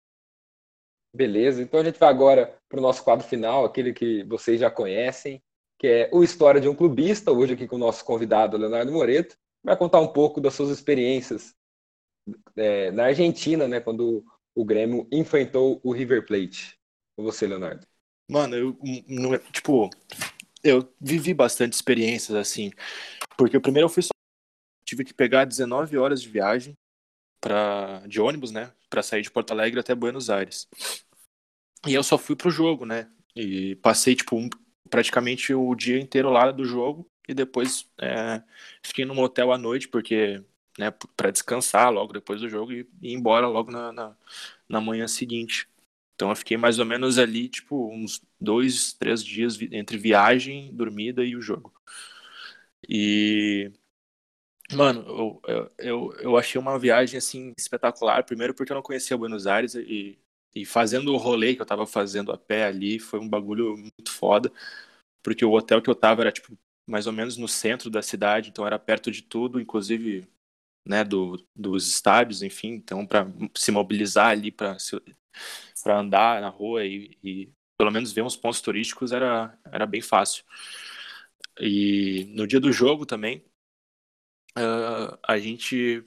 Beleza, 1.14 1.62
então 1.62 1.80
a 1.80 1.84
gente 1.84 2.00
vai 2.00 2.10
agora 2.10 2.58
para 2.70 2.80
o 2.80 2.82
nosso 2.82 3.04
quadro 3.04 3.26
final, 3.26 3.66
aquele 3.66 3.94
que 3.94 4.24
vocês 4.24 4.60
já 4.60 4.72
conhecem, 4.72 5.42
que 5.78 5.88
é 5.88 6.10
o 6.14 6.24
História 6.24 6.62
de 6.62 6.70
um 6.70 6.76
Clubista, 6.76 7.32
hoje 7.32 7.54
aqui 7.54 7.68
com 7.68 7.76
o 7.76 7.80
nosso 7.80 8.06
convidado 8.06 8.58
Leonardo 8.58 8.92
Moreto, 8.92 9.36
vai 9.64 9.76
contar 9.76 10.00
um 10.00 10.08
pouco 10.08 10.40
das 10.40 10.54
suas 10.54 10.70
experiências 10.70 11.54
é, 12.56 12.92
na 12.92 13.06
Argentina, 13.06 13.68
né, 13.68 13.80
quando 13.80 14.24
o 14.56 14.66
Grêmio 14.66 15.08
enfrentou 15.12 15.80
o 15.84 15.92
River 15.92 16.26
Plate. 16.26 16.78
Você, 17.18 17.48
Leonardo. 17.48 17.86
Mano, 18.30 18.56
eu, 18.56 18.80
não, 19.08 19.38
tipo, 19.52 19.90
eu 20.64 20.88
vivi 21.00 21.34
bastante 21.34 21.74
experiências 21.74 22.36
assim, 22.36 22.72
porque 23.38 23.58
o 23.58 23.62
primeiro 23.62 23.86
eu 23.86 23.90
fui 23.90 24.04
só 24.04 24.12
tive 24.86 25.04
que 25.04 25.14
pegar 25.14 25.46
19 25.46 25.98
horas 25.98 26.22
de 26.22 26.30
viagem 26.30 26.78
para 27.40 28.06
de 28.08 28.22
ônibus, 28.22 28.52
né, 28.52 28.72
para 28.90 29.02
sair 29.02 29.22
de 29.22 29.32
Porto 29.32 29.52
Alegre 29.52 29.80
até 29.80 29.96
Buenos 29.96 30.30
Aires. 30.30 30.68
E 31.88 31.94
eu 31.94 32.04
só 32.04 32.18
fui 32.18 32.36
pro 32.36 32.52
jogo, 32.52 32.86
né? 32.86 33.10
E 33.36 33.76
passei 33.78 34.16
tipo 34.16 34.36
um, 34.36 34.50
praticamente 34.90 35.54
o 35.54 35.74
dia 35.74 36.00
inteiro 36.00 36.30
lá 36.30 36.52
do 36.52 36.64
jogo 36.66 37.10
e 37.28 37.34
depois 37.34 37.90
é, 38.00 38.44
fiquei 38.84 39.06
num 39.06 39.20
hotel 39.20 39.52
à 39.52 39.58
noite 39.58 39.88
porque 39.88 40.44
né, 40.78 40.92
para 41.16 41.32
descansar 41.32 41.92
logo 41.92 42.14
depois 42.14 42.42
do 42.42 42.50
jogo 42.50 42.72
e 42.72 42.80
ir 43.02 43.14
embora 43.14 43.48
logo 43.48 43.72
na, 43.72 43.92
na, 43.92 44.16
na 44.70 44.82
manhã 44.82 45.08
seguinte. 45.08 45.68
Então 46.16 46.30
eu 46.30 46.36
fiquei 46.36 46.58
mais 46.58 46.80
ou 46.80 46.86
menos 46.86 47.18
ali, 47.18 47.50
tipo, 47.50 47.92
uns 47.94 48.22
dois, 48.40 48.94
três 48.94 49.24
dias 49.24 49.60
entre 49.72 49.98
viagem, 49.98 50.74
dormida 50.76 51.24
e 51.26 51.36
o 51.36 51.42
jogo. 51.42 51.74
E. 52.88 53.72
Mano, 54.74 55.42
eu, 55.48 55.72
eu, 55.78 56.14
eu 56.22 56.38
achei 56.38 56.60
uma 56.60 56.80
viagem, 56.80 57.18
assim, 57.18 57.54
espetacular. 57.58 58.24
Primeiro 58.24 58.54
porque 58.54 58.72
eu 58.72 58.76
não 58.76 58.82
conhecia 58.82 59.18
Buenos 59.18 59.46
Aires 59.46 59.76
e, 59.76 60.18
e 60.56 60.66
fazendo 60.66 61.14
o 61.14 61.18
rolê 61.18 61.56
que 61.56 61.62
eu 61.62 61.66
tava 61.66 61.86
fazendo 61.86 62.32
a 62.32 62.38
pé 62.38 62.66
ali, 62.66 62.98
foi 63.00 63.20
um 63.20 63.28
bagulho 63.28 63.76
muito 63.78 64.12
foda. 64.12 64.52
Porque 65.24 65.46
o 65.46 65.52
hotel 65.54 65.82
que 65.82 65.90
eu 65.90 65.96
tava 65.96 66.22
era, 66.24 66.32
tipo, 66.32 66.58
mais 66.88 67.08
ou 67.08 67.14
menos 67.14 67.38
no 67.38 67.48
centro 67.48 67.90
da 67.90 68.02
cidade, 68.02 68.50
então 68.50 68.66
era 68.68 68.80
perto 68.80 69.12
de 69.12 69.22
tudo, 69.24 69.60
inclusive 69.62 70.28
né, 70.86 71.04
do, 71.04 71.38
dos 71.56 71.88
estádios, 71.88 72.42
enfim, 72.42 72.70
então 72.70 73.06
para 73.06 73.28
se 73.56 73.72
mobilizar 73.72 74.30
ali 74.30 74.52
para 74.52 74.78
para 75.84 76.00
andar 76.00 76.42
na 76.42 76.50
rua 76.50 76.86
e, 76.86 77.18
e, 77.24 77.50
pelo 77.78 77.92
menos 77.92 78.12
ver 78.12 78.22
uns 78.22 78.36
pontos 78.36 78.62
turísticos 78.62 79.12
era, 79.12 79.58
era 79.72 79.86
bem 79.86 80.02
fácil. 80.02 80.44
E 81.60 82.26
no 82.36 82.48
dia 82.48 82.60
do 82.60 82.72
jogo 82.72 83.06
também, 83.06 83.44
uh, 84.58 85.18
a 85.24 85.38
gente 85.38 86.04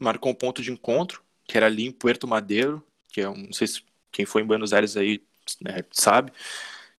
marcou 0.00 0.32
um 0.32 0.34
ponto 0.34 0.62
de 0.62 0.70
encontro, 0.72 1.22
que 1.44 1.56
era 1.56 1.66
ali 1.66 1.86
em 1.86 1.92
Puerto 1.92 2.26
Madeiro, 2.28 2.86
que 3.08 3.20
é 3.20 3.28
um, 3.28 3.36
não 3.36 3.52
sei 3.52 3.66
se 3.66 3.82
quem 4.12 4.26
foi 4.26 4.42
em 4.42 4.46
Buenos 4.46 4.72
Aires 4.72 4.96
aí 4.96 5.22
né, 5.62 5.78
sabe, 5.90 6.32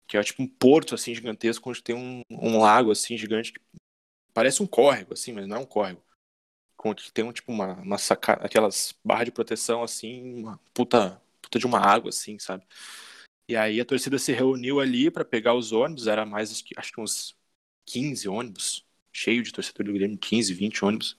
que 0.07 0.17
é 0.17 0.23
tipo 0.23 0.43
um 0.43 0.49
porto 0.49 0.95
assim 0.95 1.15
gigantesco 1.15 1.69
onde 1.69 1.83
tem 1.83 1.95
um, 1.95 2.23
um 2.31 2.59
lago 2.61 2.91
assim 2.91 3.17
gigante 3.17 3.53
que 3.53 3.61
parece 4.35 4.63
um 4.63 4.67
córrego 4.67 5.15
assim, 5.15 5.33
mas 5.33 5.47
não 5.47 5.57
é 5.57 5.61
um 5.61 5.67
córrego. 5.67 6.03
Que 6.79 7.13
tem 7.13 7.25
um 7.25 7.33
tipo 7.33 7.53
uma, 7.53 7.75
uma 7.75 7.97
aquelas 8.41 8.95
barras 9.05 9.27
de 9.27 9.33
proteção 9.33 9.83
assim, 9.83 10.43
uma 10.43 10.61
puta 10.73 11.21
puta 11.49 11.59
de 11.59 11.67
uma 11.67 11.81
água, 11.81 12.11
assim, 12.11 12.39
sabe? 12.39 12.65
E 13.49 13.57
aí 13.57 13.81
a 13.81 13.85
torcida 13.85 14.19
se 14.19 14.33
reuniu 14.33 14.79
ali 14.79 15.11
para 15.11 15.25
pegar 15.25 15.55
os 15.55 15.73
ônibus, 15.73 16.07
era 16.07 16.27
mais, 16.27 16.63
acho 16.77 16.93
que 16.93 17.01
uns 17.01 17.35
15 17.87 18.29
ônibus, 18.29 18.87
cheio 19.11 19.43
de 19.43 19.53
torcedor 19.53 19.87
do 19.87 19.93
Grêmio, 19.95 20.19
15, 20.19 20.53
20 20.53 20.85
ônibus. 20.85 21.19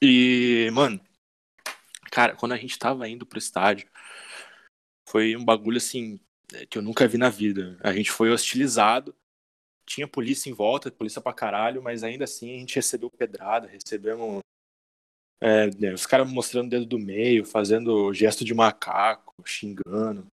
E, 0.00 0.70
mano, 0.72 1.00
cara, 2.10 2.36
quando 2.36 2.52
a 2.52 2.56
gente 2.56 2.78
tava 2.78 3.08
indo 3.08 3.26
pro 3.26 3.38
estádio, 3.38 3.88
foi 5.08 5.36
um 5.36 5.44
bagulho 5.44 5.78
assim 5.78 6.20
que 6.70 6.78
eu 6.78 6.82
nunca 6.82 7.08
vi 7.08 7.18
na 7.18 7.28
vida. 7.28 7.76
A 7.80 7.92
gente 7.92 8.12
foi 8.12 8.30
hostilizado, 8.30 9.14
tinha 9.84 10.06
polícia 10.06 10.48
em 10.48 10.52
volta, 10.52 10.90
polícia 10.92 11.20
pra 11.20 11.32
caralho, 11.32 11.82
mas 11.82 12.04
ainda 12.04 12.24
assim 12.24 12.54
a 12.54 12.58
gente 12.60 12.76
recebeu 12.76 13.10
pedrada, 13.10 13.66
recebemos 13.66 14.40
é, 15.40 15.66
né, 15.76 15.92
os 15.92 16.06
caras 16.06 16.30
mostrando 16.30 16.66
o 16.66 16.70
dedo 16.70 16.86
do 16.86 16.98
meio, 16.98 17.44
fazendo 17.44 18.12
gesto 18.12 18.44
de 18.44 18.54
macaco, 18.54 19.34
xingando. 19.44 20.26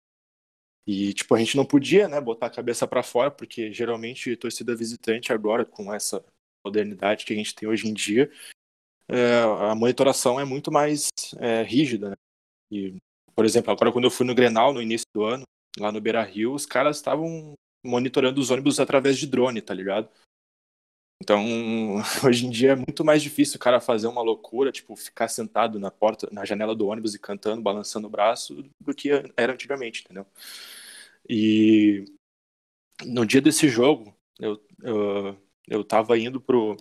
E, 0.86 1.14
tipo, 1.14 1.34
a 1.36 1.40
gente 1.40 1.56
não 1.56 1.66
podia, 1.66 2.08
né, 2.08 2.20
botar 2.20 2.48
a 2.48 2.52
cabeça 2.52 2.88
para 2.88 3.04
fora, 3.04 3.30
porque 3.30 3.72
geralmente 3.72 4.36
torcida 4.36 4.76
visitante 4.76 5.32
agora, 5.32 5.66
com 5.66 5.94
essa 5.94 6.24
modernidade 6.66 7.26
que 7.26 7.34
a 7.34 7.36
gente 7.36 7.56
tem 7.56 7.68
hoje 7.68 7.88
em 7.88 7.94
dia, 7.94 8.32
é, 9.08 9.42
a 9.70 9.76
monitoração 9.76 10.40
é 10.40 10.46
muito 10.46 10.72
mais 10.72 11.10
é, 11.38 11.64
rígida, 11.64 12.12
né? 12.12 12.16
E, 12.72 12.96
por 13.36 13.46
exemplo, 13.46 13.72
agora 13.72 13.92
quando 13.92 14.06
eu 14.06 14.12
fui 14.12 14.26
no 14.26 14.36
Grenal, 14.36 14.74
no 14.74 14.82
início 14.82 15.06
do 15.14 15.24
ano, 15.24 15.44
lá 15.78 15.92
no 15.92 16.00
Beira 16.00 16.24
Rio, 16.24 16.54
os 16.54 16.66
caras 16.66 16.98
estavam 16.98 17.54
monitorando 17.86 18.40
os 18.40 18.50
ônibus 18.50 18.80
através 18.80 19.18
de 19.18 19.28
drone, 19.28 19.62
tá 19.62 19.74
ligado? 19.74 20.10
Então, 21.22 21.46
hoje 22.26 22.48
em 22.48 22.50
dia 22.50 22.72
é 22.72 22.76
muito 22.76 23.06
mais 23.06 23.22
difícil 23.22 23.58
o 23.58 23.60
cara 23.60 23.80
fazer 23.80 24.08
uma 24.08 24.24
loucura, 24.24 24.72
tipo, 24.72 24.96
ficar 24.96 25.28
sentado 25.28 25.80
na 25.80 25.92
porta, 25.92 26.28
na 26.32 26.44
janela 26.44 26.76
do 26.76 26.88
ônibus 26.88 27.14
e 27.14 27.20
cantando, 27.20 27.62
balançando 27.62 28.08
o 28.08 28.10
braço, 28.10 28.64
do 28.80 28.94
que 28.94 29.12
era 29.38 29.54
antigamente, 29.54 30.02
entendeu? 30.04 30.26
E 31.30 32.06
no 33.06 33.24
dia 33.26 33.40
desse 33.40 33.70
jogo, 33.70 34.16
eu, 34.40 34.60
eu, 34.82 35.38
eu 35.68 35.84
tava 35.84 36.18
indo 36.18 36.42
pro, 36.42 36.76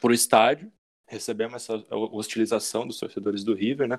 pro 0.00 0.14
estádio, 0.14 0.72
recebemos 1.06 1.56
essa 1.56 1.76
hostilização 1.90 2.86
dos 2.86 2.98
torcedores 2.98 3.44
do 3.44 3.54
River, 3.54 3.88
né? 3.88 3.98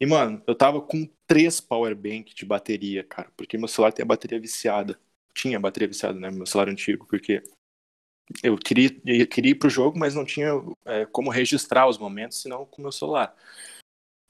E, 0.00 0.06
mano, 0.06 0.42
eu 0.46 0.54
tava 0.54 0.80
com 0.80 1.08
três 1.26 1.60
power 1.60 1.94
bank 1.96 2.34
de 2.34 2.46
bateria, 2.46 3.04
cara, 3.04 3.30
porque 3.36 3.58
meu 3.58 3.68
celular 3.68 3.92
tem 3.92 4.04
a 4.04 4.06
bateria 4.06 4.40
viciada. 4.40 4.98
Tinha 5.34 5.60
bateria 5.60 5.88
viciada, 5.88 6.18
né? 6.18 6.30
Meu 6.30 6.46
celular 6.46 6.70
antigo, 6.70 7.06
porque 7.06 7.42
eu 8.42 8.56
queria, 8.56 8.90
eu 9.04 9.26
queria 9.26 9.52
ir 9.52 9.56
pro 9.56 9.70
jogo, 9.70 9.98
mas 9.98 10.14
não 10.14 10.24
tinha 10.24 10.50
é, 10.84 11.06
como 11.06 11.30
registrar 11.30 11.88
os 11.88 11.98
momentos, 11.98 12.40
senão 12.40 12.64
com 12.66 12.80
o 12.80 12.82
meu 12.82 12.92
celular. 12.92 13.34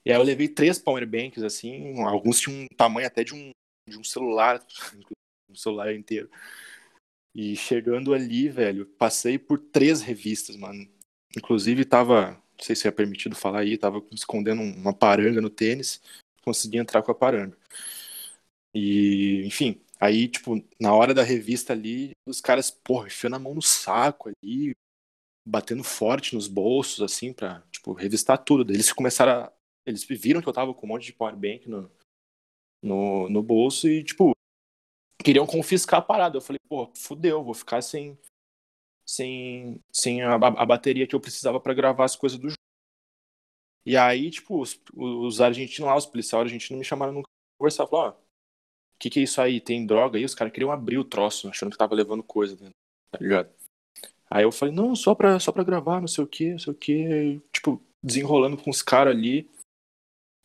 E 0.04 0.10
aí 0.10 0.18
eu 0.18 0.22
levei 0.22 0.48
três 0.48 0.78
powerbanks, 0.78 1.42
assim, 1.42 2.00
alguns 2.02 2.40
tinham 2.40 2.62
um 2.62 2.66
tamanho 2.76 3.06
até 3.06 3.22
de 3.22 3.34
um, 3.34 3.50
de 3.88 3.98
um 3.98 4.04
celular, 4.04 4.64
um 5.50 5.54
celular 5.54 5.94
inteiro. 5.94 6.30
E 7.34 7.54
chegando 7.54 8.12
ali, 8.12 8.48
velho, 8.48 8.86
passei 8.86 9.38
por 9.38 9.58
três 9.58 10.00
revistas, 10.00 10.56
mano. 10.56 10.88
Inclusive 11.36 11.84
tava, 11.84 12.32
não 12.32 12.64
sei 12.64 12.74
se 12.74 12.88
é 12.88 12.90
permitido 12.90 13.36
falar 13.36 13.60
aí, 13.60 13.78
tava 13.78 14.04
escondendo 14.12 14.62
uma 14.62 14.92
paranga 14.92 15.40
no 15.40 15.50
tênis, 15.50 16.00
consegui 16.42 16.78
entrar 16.78 17.02
com 17.02 17.12
a 17.12 17.14
paranga. 17.14 17.56
E, 18.74 19.42
enfim, 19.46 19.80
Aí, 20.00 20.28
tipo, 20.28 20.54
na 20.80 20.94
hora 20.94 21.12
da 21.12 21.22
revista 21.22 21.74
ali, 21.74 22.12
os 22.26 22.40
caras, 22.40 22.70
porra, 22.70 23.08
enfiou 23.08 23.30
na 23.30 23.38
mão 23.38 23.54
no 23.54 23.60
saco 23.60 24.30
ali, 24.30 24.74
batendo 25.46 25.84
forte 25.84 26.34
nos 26.34 26.48
bolsos, 26.48 27.02
assim, 27.02 27.34
pra, 27.34 27.62
tipo, 27.70 27.92
revistar 27.92 28.38
tudo. 28.38 28.72
Eles 28.72 28.92
começaram 28.92 29.44
a. 29.44 29.52
Eles 29.86 30.04
viram 30.04 30.40
que 30.40 30.48
eu 30.48 30.52
tava 30.52 30.72
com 30.72 30.86
um 30.86 30.88
monte 30.88 31.06
de 31.06 31.12
powerbank 31.12 31.68
no, 31.68 31.90
no, 32.82 33.28
no 33.28 33.42
bolso 33.42 33.88
e, 33.88 34.02
tipo, 34.02 34.32
queriam 35.22 35.46
confiscar 35.46 36.00
a 36.00 36.02
parada. 36.02 36.36
Eu 36.36 36.40
falei, 36.40 36.58
pô, 36.68 36.90
fudeu, 36.96 37.44
vou 37.44 37.54
ficar 37.54 37.82
sem, 37.82 38.18
sem, 39.06 39.82
sem 39.92 40.22
a, 40.22 40.34
a 40.34 40.66
bateria 40.66 41.06
que 41.06 41.14
eu 41.14 41.20
precisava 41.20 41.60
para 41.60 41.74
gravar 41.74 42.04
as 42.04 42.16
coisas 42.16 42.38
do 42.38 42.48
jogo. 42.48 42.56
E 43.84 43.96
aí, 43.96 44.30
tipo, 44.30 44.60
os, 44.60 44.80
os 44.94 45.40
argentinos 45.40 45.88
lá, 45.88 45.96
os 45.96 46.06
policiais 46.06 46.44
argentinos 46.44 46.78
me 46.78 46.84
chamaram 46.84 47.12
no 47.12 47.22
conversar, 47.58 47.86
falaram, 47.86 48.16
ó, 48.16 48.29
que 49.00 49.08
que 49.08 49.20
é 49.20 49.22
isso 49.22 49.40
aí? 49.40 49.60
Tem 49.60 49.86
droga 49.86 50.18
aí? 50.18 50.24
Os 50.24 50.34
caras 50.34 50.52
queriam 50.52 50.70
abrir 50.70 50.98
o 50.98 51.04
troço, 51.04 51.48
achando 51.48 51.72
que 51.72 51.78
tava 51.78 51.94
levando 51.94 52.22
coisa 52.22 52.54
dentro, 52.54 52.74
tá 53.10 53.18
ligado? 53.18 53.50
Aí 54.30 54.44
eu 54.44 54.52
falei, 54.52 54.74
não, 54.74 54.94
só 54.94 55.14
pra, 55.14 55.40
só 55.40 55.50
pra 55.50 55.64
gravar, 55.64 56.00
não 56.00 56.06
sei 56.06 56.22
o 56.22 56.26
que, 56.26 56.52
não 56.52 56.58
sei 56.58 56.72
o 56.72 56.76
que. 56.76 57.40
Tipo, 57.52 57.82
desenrolando 58.02 58.56
com 58.56 58.70
os 58.70 58.82
caras 58.82 59.16
ali. 59.16 59.50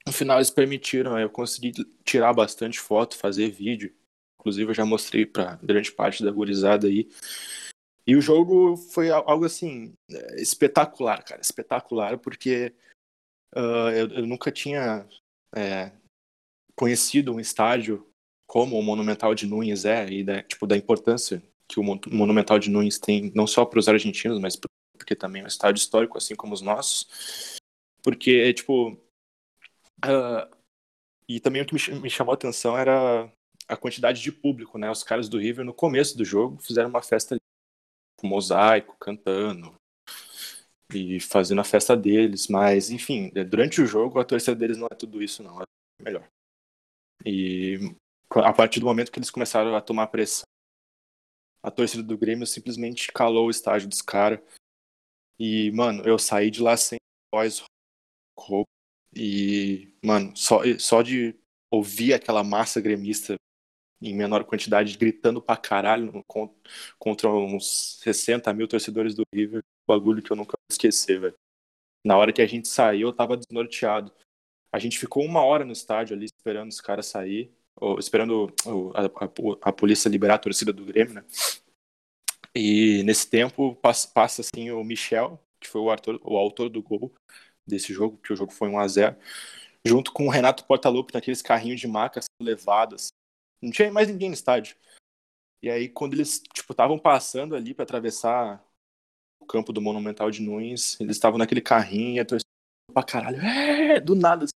No 0.07 0.13
final 0.13 0.37
eles 0.37 0.49
permitiram, 0.49 1.15
aí 1.15 1.23
eu 1.23 1.29
consegui 1.29 1.71
tirar 2.03 2.33
bastante 2.33 2.79
foto, 2.79 3.17
fazer 3.17 3.49
vídeo. 3.51 3.93
Inclusive 4.39 4.71
eu 4.71 4.75
já 4.75 4.85
mostrei 4.85 5.25
pra 5.25 5.57
grande 5.57 5.91
parte 5.91 6.23
da 6.23 6.31
gurizada 6.31 6.87
aí. 6.87 7.09
E 8.07 8.15
o 8.15 8.21
jogo 8.21 8.77
foi 8.77 9.09
algo 9.09 9.45
assim, 9.45 9.93
é, 10.09 10.41
espetacular, 10.41 11.23
cara, 11.23 11.41
espetacular, 11.41 12.19
porque 12.19 12.73
uh, 13.55 13.89
eu, 13.89 14.07
eu, 14.09 14.27
nunca 14.27 14.51
tinha 14.51 15.07
é, 15.55 15.91
conhecido 16.75 17.33
um 17.33 17.39
estádio 17.39 18.07
como 18.47 18.77
o 18.77 18.83
Monumental 18.83 19.33
de 19.33 19.45
Nunes 19.45 19.85
é 19.85 20.07
e 20.09 20.23
da, 20.23 20.41
tipo, 20.43 20.67
da 20.67 20.77
importância 20.77 21.41
que 21.67 21.79
o 21.79 21.83
Monumental 21.83 22.59
de 22.59 22.69
Nunes 22.69 22.99
tem, 22.99 23.31
não 23.35 23.47
só 23.47 23.65
para 23.65 23.79
os 23.79 23.87
argentinos, 23.87 24.39
mas 24.39 24.55
porque 24.97 25.15
também 25.15 25.41
é 25.41 25.45
um 25.45 25.47
estádio 25.47 25.81
histórico, 25.81 26.17
assim 26.17 26.35
como 26.35 26.53
os 26.53 26.61
nossos. 26.61 27.57
Porque, 28.03 28.53
tipo. 28.53 28.91
Uh, 30.03 30.55
e 31.27 31.39
também 31.39 31.61
o 31.61 31.65
que 31.65 31.73
me, 31.73 31.99
me 32.01 32.09
chamou 32.09 32.31
a 32.31 32.35
atenção 32.35 32.77
era 32.77 33.31
a 33.67 33.75
quantidade 33.75 34.21
de 34.21 34.31
público, 34.31 34.77
né? 34.77 34.89
Os 34.91 35.03
caras 35.03 35.27
do 35.27 35.39
River, 35.39 35.65
no 35.65 35.73
começo 35.73 36.15
do 36.17 36.23
jogo, 36.23 36.61
fizeram 36.61 36.89
uma 36.89 37.01
festa 37.01 37.35
com 38.17 38.27
mosaico, 38.27 38.95
cantando 38.99 39.75
e 40.93 41.19
fazendo 41.19 41.61
a 41.61 41.63
festa 41.63 41.97
deles, 41.97 42.47
mas, 42.47 42.91
enfim, 42.91 43.31
durante 43.49 43.81
o 43.81 43.87
jogo, 43.87 44.19
a 44.19 44.25
torcida 44.25 44.55
deles 44.55 44.77
não 44.77 44.87
é 44.91 44.95
tudo 44.95 45.21
isso, 45.21 45.41
não. 45.41 45.61
É 45.61 45.65
melhor. 45.99 46.27
E 47.25 47.95
a 48.33 48.53
partir 48.53 48.79
do 48.79 48.85
momento 48.85 49.11
que 49.11 49.19
eles 49.19 49.29
começaram 49.29 49.75
a 49.75 49.81
tomar 49.81 50.07
pressão, 50.07 50.45
a 51.61 51.71
torcida 51.71 52.03
do 52.03 52.17
Grêmio 52.17 52.45
simplesmente 52.45 53.11
calou 53.11 53.47
o 53.47 53.51
estágio 53.51 53.89
dos 53.89 54.01
caras. 54.01 54.39
E, 55.39 55.71
mano, 55.71 56.03
eu 56.05 56.19
saí 56.19 56.51
de 56.51 56.61
lá 56.61 56.77
sem 56.77 56.97
voz 57.33 57.63
roupa. 58.37 58.69
E, 59.15 59.93
mano, 60.03 60.35
só, 60.35 60.61
só 60.77 61.01
de 61.01 61.35
ouvir 61.71 62.13
aquela 62.13 62.43
massa 62.43 62.79
gremista 62.79 63.35
em 64.01 64.13
menor 64.13 64.43
quantidade, 64.43 64.97
gritando 64.97 65.41
pra 65.41 65.57
caralho 65.57 66.23
contra 66.99 67.29
uns 67.29 67.99
60 68.03 68.53
mil 68.53 68.67
torcedores 68.67 69.15
do 69.15 69.23
River. 69.33 69.63
Bagulho 69.87 70.21
que 70.21 70.31
eu 70.31 70.35
nunca 70.35 70.51
vou 70.51 70.67
esquecer, 70.69 71.19
velho. 71.19 71.35
Na 72.05 72.17
hora 72.17 72.31
que 72.31 72.41
a 72.41 72.47
gente 72.47 72.67
saiu, 72.67 73.07
eu 73.07 73.13
tava 73.13 73.37
desnorteado. 73.37 74.13
A 74.71 74.77
gente 74.77 74.99
ficou 74.99 75.23
uma 75.23 75.43
hora 75.43 75.65
no 75.65 75.71
estádio 75.71 76.15
ali 76.15 76.25
esperando 76.25 76.69
os 76.69 76.81
caras 76.81 77.07
sair, 77.07 77.51
esperando 77.99 78.53
a, 78.93 79.25
a, 79.25 79.69
a, 79.69 79.73
polícia 79.73 80.09
liberar 80.09 80.35
a 80.35 80.39
torcida 80.39 80.71
do 80.71 80.85
Grêmio, 80.85 81.15
né? 81.15 81.25
E 82.55 83.03
nesse 83.03 83.29
tempo 83.29 83.75
passa, 83.75 84.07
passa 84.07 84.41
assim 84.41 84.71
o 84.71 84.83
Michel, 84.83 85.39
que 85.59 85.67
foi 85.67 85.81
o 85.81 85.89
autor, 85.89 86.21
o 86.23 86.37
autor 86.37 86.69
do 86.69 86.81
gol 86.81 87.13
desse 87.67 87.93
jogo, 87.93 88.17
que 88.17 88.31
o 88.31 88.35
jogo 88.35 88.51
foi 88.51 88.69
1 88.69 88.79
a 88.79 88.87
0 88.87 89.17
junto 89.85 90.11
com 90.11 90.25
o 90.25 90.29
Renato 90.29 90.65
Portaluppi 90.65 91.13
naqueles 91.13 91.41
carrinhos 91.41 91.79
de 91.79 91.87
maca 91.87 92.19
levados. 92.41 93.09
Não 93.61 93.71
tinha 93.71 93.91
mais 93.91 94.07
ninguém 94.07 94.29
no 94.29 94.33
estádio. 94.33 94.75
E 95.61 95.69
aí, 95.69 95.87
quando 95.87 96.13
eles, 96.13 96.41
tipo, 96.53 96.73
estavam 96.73 96.97
passando 96.97 97.55
ali 97.55 97.73
para 97.73 97.83
atravessar 97.83 98.63
o 99.39 99.45
campo 99.45 99.71
do 99.71 99.81
Monumental 99.81 100.31
de 100.31 100.41
Nunes, 100.41 100.99
eles 100.99 101.15
estavam 101.15 101.37
naquele 101.37 101.61
carrinho 101.61 102.15
e 102.15 102.19
a 102.19 102.25
torcida 102.25 102.49
pra 102.93 103.03
caralho, 103.03 103.39
é, 103.41 103.99
do 103.99 104.15
nada, 104.15 104.45
assim, 104.45 104.53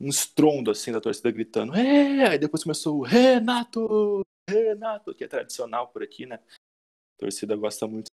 um 0.00 0.08
estrondo, 0.08 0.70
assim, 0.70 0.92
da 0.92 1.00
torcida 1.00 1.30
gritando, 1.30 1.74
é, 1.74 2.28
aí 2.28 2.38
depois 2.38 2.62
começou 2.62 2.98
o 2.98 3.02
Renato, 3.02 4.22
Renato, 4.48 5.14
que 5.14 5.24
é 5.24 5.28
tradicional 5.28 5.88
por 5.88 6.02
aqui, 6.02 6.24
né? 6.24 6.36
A 6.36 7.18
torcida 7.18 7.56
gosta 7.56 7.86
muito 7.86 8.08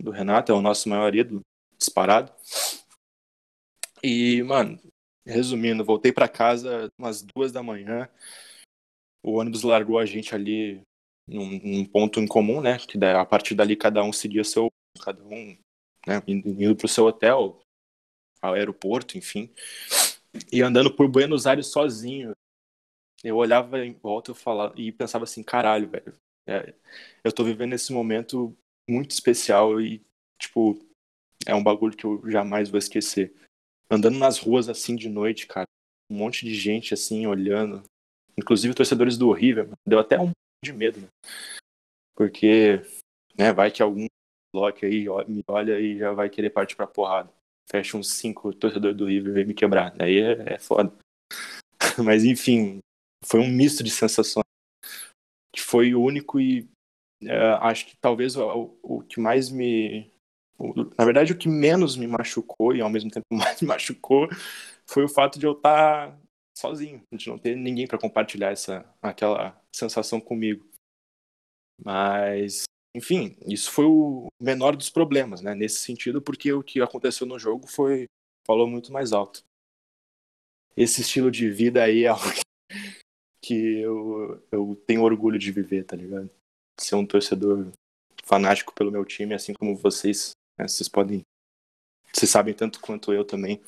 do 0.00 0.10
Renato, 0.10 0.50
é 0.50 0.54
o 0.54 0.62
nosso 0.62 0.88
maior 0.88 1.14
ídolo, 1.14 1.42
disparado. 1.78 2.32
E, 4.02 4.42
mano, 4.42 4.80
resumindo, 5.26 5.84
voltei 5.84 6.10
para 6.10 6.28
casa 6.28 6.90
umas 6.98 7.22
duas 7.22 7.52
da 7.52 7.62
manhã, 7.62 8.08
o 9.22 9.32
ônibus 9.32 9.62
largou 9.62 9.98
a 9.98 10.06
gente 10.06 10.34
ali 10.34 10.82
num, 11.28 11.60
num, 11.62 11.84
ponto 11.84 12.18
em 12.18 12.26
comum, 12.26 12.60
né? 12.60 12.78
Que 12.78 13.02
a 13.04 13.24
partir 13.24 13.54
dali 13.54 13.76
cada 13.76 14.02
um 14.02 14.12
seguia 14.12 14.42
seu, 14.42 14.68
cada 15.04 15.22
um, 15.22 15.56
né? 16.06 16.22
Indo 16.26 16.74
pro 16.74 16.88
seu 16.88 17.04
hotel, 17.04 17.60
ao 18.40 18.54
aeroporto, 18.54 19.18
enfim, 19.18 19.52
e 20.52 20.62
andando 20.62 20.94
por 20.94 21.08
Buenos 21.08 21.46
Aires 21.46 21.66
sozinho. 21.66 22.32
Eu 23.22 23.36
olhava 23.36 23.84
em 23.84 23.92
volta 23.92 24.30
eu 24.30 24.34
falava, 24.34 24.74
e 24.78 24.90
pensava 24.90 25.24
assim, 25.24 25.42
caralho, 25.42 25.88
velho, 25.88 26.14
é, 26.46 26.74
eu 27.22 27.30
tô 27.30 27.44
vivendo 27.44 27.74
esse 27.74 27.92
momento 27.92 28.56
muito 28.88 29.10
especial 29.10 29.80
e, 29.80 30.02
tipo, 30.38 30.78
é 31.46 31.54
um 31.54 31.62
bagulho 31.62 31.96
que 31.96 32.04
eu 32.04 32.22
jamais 32.30 32.70
vou 32.70 32.78
esquecer. 32.78 33.34
Andando 33.90 34.18
nas 34.18 34.38
ruas 34.38 34.68
assim 34.68 34.96
de 34.96 35.08
noite, 35.08 35.46
cara, 35.46 35.66
um 36.10 36.16
monte 36.16 36.44
de 36.44 36.54
gente 36.54 36.94
assim 36.94 37.26
olhando, 37.26 37.82
inclusive 38.38 38.74
torcedores 38.74 39.18
do 39.18 39.30
River, 39.32 39.68
deu 39.86 39.98
até 39.98 40.18
um 40.18 40.32
de 40.64 40.72
medo, 40.72 41.00
né? 41.00 41.08
Porque, 42.14 42.82
né, 43.36 43.52
vai 43.52 43.70
que 43.70 43.82
algum 43.82 44.06
bloco 44.52 44.84
aí 44.84 45.06
me 45.28 45.42
olha 45.48 45.78
e 45.80 45.98
já 45.98 46.12
vai 46.12 46.28
querer 46.28 46.50
partir 46.50 46.76
pra 46.76 46.86
porrada. 46.86 47.32
Fecha 47.70 47.96
uns 47.96 48.10
cinco 48.10 48.52
torcedores 48.52 48.96
do 48.96 49.06
River 49.06 49.30
e 49.30 49.34
vem 49.34 49.46
me 49.46 49.54
quebrar. 49.54 49.94
Aí 50.00 50.18
é, 50.18 50.54
é 50.54 50.58
foda. 50.58 50.92
Mas 52.04 52.24
enfim, 52.24 52.80
foi 53.24 53.40
um 53.40 53.48
misto 53.48 53.82
de 53.82 53.90
sensações. 53.90 54.44
Que 55.52 55.60
foi 55.60 55.94
único 55.94 56.40
e 56.40 56.68
é, 57.22 57.36
acho 57.60 57.86
que 57.86 57.96
talvez 57.96 58.36
o, 58.36 58.76
o 58.82 59.02
que 59.02 59.20
mais 59.20 59.50
me. 59.50 60.10
O, 60.58 60.84
na 60.96 61.04
verdade, 61.04 61.32
o 61.32 61.38
que 61.38 61.48
menos 61.48 61.96
me 61.96 62.06
machucou 62.06 62.74
e 62.74 62.80
ao 62.80 62.90
mesmo 62.90 63.10
tempo 63.10 63.26
mais 63.32 63.60
me 63.60 63.68
machucou 63.68 64.28
foi 64.86 65.04
o 65.04 65.08
fato 65.08 65.38
de 65.38 65.46
eu 65.46 65.52
estar 65.52 66.10
tá 66.10 66.18
sozinho, 66.56 67.02
de 67.12 67.28
não 67.28 67.38
ter 67.38 67.56
ninguém 67.56 67.86
para 67.86 67.98
compartilhar 67.98 68.50
essa 68.50 68.84
aquela 69.00 69.58
sensação 69.74 70.20
comigo. 70.20 70.68
Mas, 71.82 72.64
enfim, 72.94 73.36
isso 73.46 73.70
foi 73.70 73.84
o 73.84 74.28
menor 74.40 74.76
dos 74.76 74.90
problemas, 74.90 75.40
né? 75.40 75.54
Nesse 75.54 75.80
sentido, 75.80 76.20
porque 76.20 76.52
o 76.52 76.62
que 76.62 76.80
aconteceu 76.80 77.26
no 77.26 77.38
jogo 77.38 77.66
foi 77.66 78.06
falou 78.46 78.66
muito 78.66 78.92
mais 78.92 79.12
alto. 79.12 79.44
Esse 80.76 81.02
estilo 81.02 81.30
de 81.30 81.50
vida 81.50 81.82
aí 81.82 82.04
é 82.04 82.08
algo 82.08 82.24
que 83.42 83.80
eu, 83.80 84.42
eu 84.50 84.82
tenho 84.86 85.02
orgulho 85.02 85.38
de 85.38 85.52
viver, 85.52 85.84
tá 85.84 85.96
ligado? 85.96 86.30
Ser 86.78 86.94
um 86.94 87.06
torcedor 87.06 87.70
fanático 88.24 88.74
pelo 88.74 88.90
meu 88.90 89.04
time, 89.04 89.34
assim 89.34 89.52
como 89.54 89.76
vocês, 89.76 90.32
né? 90.58 90.66
vocês 90.66 90.88
podem, 90.88 91.22
vocês 92.12 92.30
sabem 92.30 92.54
tanto 92.54 92.80
quanto 92.80 93.12
eu 93.12 93.24
também 93.24 93.62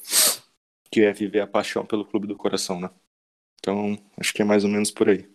que 0.90 1.00
é 1.00 1.12
viver 1.12 1.40
a 1.40 1.46
paixão 1.46 1.86
pelo 1.86 2.04
clube 2.04 2.26
do 2.26 2.36
coração, 2.36 2.78
né? 2.78 2.90
Então, 3.58 3.96
acho 4.18 4.34
que 4.34 4.42
é 4.42 4.44
mais 4.44 4.62
ou 4.62 4.70
menos 4.70 4.90
por 4.90 5.08
aí. 5.08 5.31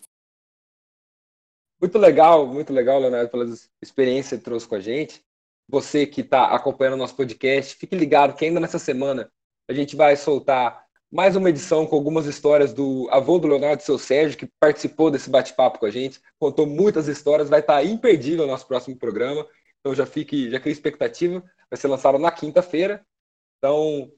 Muito 1.80 1.98
legal, 2.00 2.48
muito 2.48 2.74
legal, 2.74 3.00
Leonardo, 3.00 3.30
pela 3.30 3.46
experiência 3.82 4.38
que 4.38 4.44
trouxe 4.44 4.68
com 4.68 4.76
a 4.76 4.80
gente. 4.80 5.24
Você 5.70 6.08
que 6.08 6.22
está 6.22 6.46
acompanhando 6.56 6.96
o 6.96 6.98
nosso 6.98 7.16
podcast, 7.16 7.76
fique 7.76 7.96
ligado 7.96 8.36
que 8.36 8.46
ainda 8.46 8.60
nessa 8.60 8.80
semana 8.80 9.32
a 9.70 9.74
gente 9.74 9.96
vai 9.96 10.16
soltar 10.16 10.88
mais 11.12 11.36
uma 11.36 11.50
edição 11.50 11.86
com 11.86 11.96
algumas 11.96 12.26
histórias 12.26 12.74
do 12.74 13.08
avô 13.12 13.38
do 13.38 13.48
Leonardo, 13.48 13.84
seu 13.84 14.00
Sérgio, 14.00 14.38
que 14.38 14.50
participou 14.60 15.12
desse 15.12 15.30
bate-papo 15.30 15.80
com 15.80 15.86
a 15.86 15.92
gente, 15.92 16.20
contou 16.40 16.66
muitas 16.66 17.08
histórias, 17.08 17.50
vai 17.50 17.60
estar 17.60 17.84
imperdível 17.84 18.46
o 18.46 18.48
nosso 18.48 18.68
próximo 18.68 18.98
programa. 18.98 19.48
Então 19.80 19.94
já 19.94 20.06
fique, 20.06 20.50
já 20.50 20.60
cria 20.60 20.74
expectativa, 20.74 21.44
vai 21.70 21.78
ser 21.78 21.88
lançado 21.88 22.18
na 22.18 22.32
quinta-feira. 22.32 23.06
Então, 23.58 24.12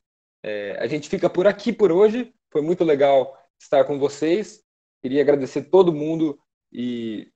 é, 0.43 0.77
a 0.79 0.87
gente 0.87 1.09
fica 1.09 1.29
por 1.29 1.45
aqui 1.45 1.73
por 1.73 1.91
hoje. 1.91 2.33
Foi 2.51 2.61
muito 2.61 2.83
legal 2.83 3.37
estar 3.59 3.83
com 3.83 3.99
vocês. 3.99 4.63
Queria 5.01 5.21
agradecer 5.21 5.63
todo 5.63 5.93
mundo 5.93 6.39
e 6.71 7.31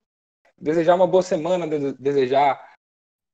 desejar 0.60 0.95
uma 0.95 1.08
boa 1.08 1.24
semana, 1.24 1.68
desejar 1.99 2.74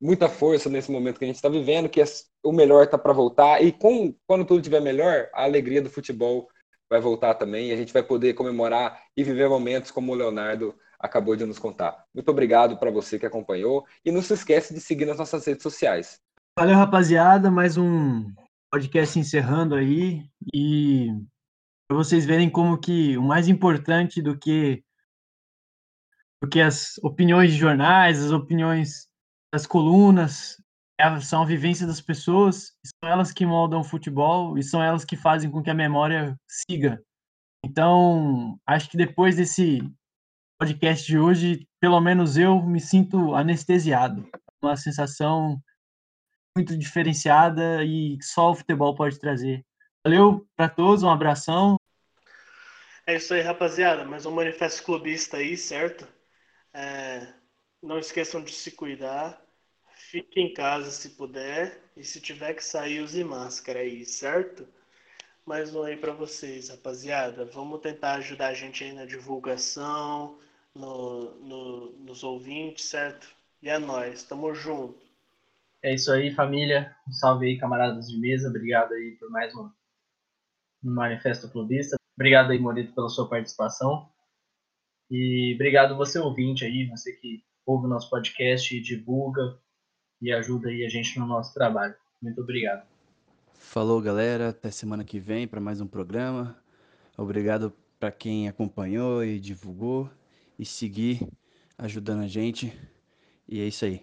muita 0.01 0.29
força 0.29 0.69
nesse 0.69 0.91
momento 0.91 1.19
que 1.19 1.25
a 1.25 1.27
gente 1.27 1.35
está 1.35 1.49
vivendo, 1.49 1.89
que 1.89 2.01
o 2.43 2.51
melhor 2.51 2.83
está 2.83 2.97
para 2.97 3.13
voltar. 3.13 3.61
E 3.61 3.71
com, 3.71 4.13
quando 4.27 4.45
tudo 4.45 4.59
estiver 4.59 4.81
melhor, 4.81 5.29
a 5.33 5.43
alegria 5.43 5.81
do 5.81 5.89
futebol 5.89 6.47
vai 6.89 7.01
voltar 7.01 7.35
também. 7.35 7.69
E 7.69 7.73
a 7.73 7.77
gente 7.77 7.93
vai 7.93 8.03
poder 8.03 8.33
comemorar 8.33 9.01
e 9.15 9.23
viver 9.23 9.49
momentos 9.49 9.91
como 9.91 10.11
o 10.11 10.15
Leonardo 10.15 10.73
acabou 10.99 11.35
de 11.35 11.45
nos 11.45 11.59
contar. 11.59 12.05
Muito 12.13 12.29
obrigado 12.29 12.77
para 12.77 12.91
você 12.91 13.19
que 13.19 13.25
acompanhou. 13.25 13.85
E 14.03 14.11
não 14.11 14.21
se 14.21 14.33
esqueça 14.33 14.73
de 14.73 14.79
seguir 14.79 15.05
nas 15.05 15.17
nossas 15.17 15.45
redes 15.45 15.63
sociais. 15.63 16.19
Valeu, 16.57 16.75
rapaziada. 16.75 17.51
Mais 17.51 17.77
um 17.77 18.25
podcast 18.71 19.17
encerrando 19.17 19.75
aí 19.75 20.29
e 20.53 21.07
para 21.87 21.97
vocês 21.97 22.25
verem 22.25 22.49
como 22.49 22.77
que 22.77 23.17
o 23.17 23.23
mais 23.23 23.47
importante 23.47 24.21
do 24.21 24.37
que 24.37 24.83
do 26.41 26.49
que 26.49 26.61
as 26.61 26.97
opiniões 27.03 27.51
de 27.51 27.57
jornais, 27.57 28.23
as 28.23 28.31
opiniões 28.31 29.07
das 29.53 29.65
colunas, 29.65 30.57
são 31.21 31.43
a 31.43 31.45
vivência 31.45 31.87
das 31.87 32.01
pessoas, 32.01 32.73
são 32.85 33.09
elas 33.09 33.31
que 33.31 33.45
moldam 33.45 33.81
o 33.81 33.85
futebol 33.85 34.57
e 34.57 34.63
são 34.63 34.83
elas 34.83 35.05
que 35.05 35.15
fazem 35.15 35.49
com 35.49 35.63
que 35.63 35.69
a 35.69 35.73
memória 35.73 36.37
siga. 36.47 37.01
Então, 37.63 38.59
acho 38.65 38.89
que 38.89 38.97
depois 38.97 39.35
desse 39.35 39.79
podcast 40.59 41.05
de 41.05 41.17
hoje, 41.17 41.67
pelo 41.79 41.99
menos 42.01 42.37
eu 42.37 42.61
me 42.61 42.79
sinto 42.79 43.33
anestesiado. 43.33 44.29
Uma 44.61 44.75
sensação 44.75 45.61
muito 46.55 46.77
diferenciada 46.77 47.83
e 47.83 48.17
só 48.21 48.51
o 48.51 48.55
futebol 48.55 48.93
pode 48.95 49.19
trazer. 49.19 49.65
Valeu 50.05 50.45
para 50.55 50.67
todos, 50.67 51.03
um 51.03 51.09
abração. 51.09 51.77
É 53.05 53.15
isso 53.15 53.33
aí, 53.33 53.41
rapaziada. 53.41 54.03
Mais 54.03 54.25
um 54.25 54.31
manifesto 54.31 54.83
clubista 54.83 55.37
aí, 55.37 55.55
certo? 55.55 56.07
É, 56.73 57.33
não 57.81 57.99
esqueçam 57.99 58.43
de 58.43 58.51
se 58.51 58.71
cuidar. 58.71 59.41
Fique 59.95 60.39
em 60.39 60.53
casa 60.53 60.91
se 60.91 61.09
puder. 61.11 61.81
E 61.95 62.03
se 62.03 62.21
tiver 62.21 62.53
que 62.53 62.63
sair, 62.63 63.01
use 63.01 63.23
máscara 63.23 63.79
aí, 63.79 64.05
certo? 64.05 64.67
Mais 65.45 65.73
um 65.73 65.83
aí 65.83 65.97
para 65.97 66.13
vocês, 66.13 66.69
rapaziada. 66.69 67.45
Vamos 67.45 67.81
tentar 67.81 68.15
ajudar 68.15 68.49
a 68.49 68.53
gente 68.53 68.83
aí 68.83 68.93
na 68.93 69.05
divulgação, 69.05 70.39
no, 70.75 71.35
no, 71.39 71.91
nos 71.99 72.23
ouvintes, 72.23 72.85
certo? 72.85 73.27
E 73.61 73.67
é 73.69 73.77
nóis, 73.77 74.23
tamo 74.23 74.53
junto. 74.53 75.09
É 75.81 75.93
isso 75.93 76.11
aí, 76.11 76.33
família. 76.33 76.95
Um 77.07 77.11
salve 77.11 77.47
aí, 77.47 77.57
camaradas 77.57 78.07
de 78.07 78.17
mesa. 78.19 78.49
Obrigado 78.49 78.93
aí 78.93 79.17
por 79.19 79.29
mais 79.29 79.53
um, 79.55 79.69
um 80.83 80.93
manifesto 80.93 81.49
clubista. 81.49 81.97
Obrigado 82.15 82.51
aí, 82.51 82.59
Morito, 82.59 82.93
pela 82.93 83.09
sua 83.09 83.29
participação. 83.29 84.09
E 85.09 85.53
obrigado 85.55 85.97
você 85.97 86.19
ouvinte 86.19 86.63
aí, 86.63 86.85
você 86.85 87.13
que 87.13 87.43
ouve 87.65 87.85
o 87.85 87.89
nosso 87.89 88.09
podcast 88.09 88.75
e 88.75 88.81
divulga 88.81 89.57
e 90.21 90.31
ajuda 90.31 90.69
aí 90.69 90.85
a 90.85 90.89
gente 90.89 91.17
no 91.17 91.25
nosso 91.25 91.53
trabalho. 91.53 91.95
Muito 92.21 92.41
obrigado. 92.41 92.85
Falou, 93.53 94.01
galera. 94.01 94.49
Até 94.49 94.71
semana 94.71 95.03
que 95.03 95.19
vem 95.19 95.47
para 95.47 95.59
mais 95.59 95.81
um 95.81 95.87
programa. 95.87 96.57
Obrigado 97.17 97.73
para 97.99 98.11
quem 98.11 98.47
acompanhou 98.47 99.23
e 99.23 99.39
divulgou 99.39 100.09
e 100.57 100.65
seguir 100.65 101.27
ajudando 101.77 102.23
a 102.23 102.27
gente. 102.27 102.73
E 103.47 103.59
é 103.59 103.67
isso 103.67 103.85
aí. 103.85 104.01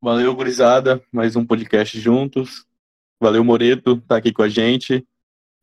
Valeu, 0.00 0.34
gurizada. 0.34 1.02
Mais 1.12 1.36
um 1.36 1.44
podcast 1.44 1.98
juntos. 1.98 2.66
Valeu, 3.18 3.44
Moreto, 3.44 4.00
tá 4.02 4.16
aqui 4.16 4.32
com 4.32 4.42
a 4.42 4.48
gente. 4.48 5.06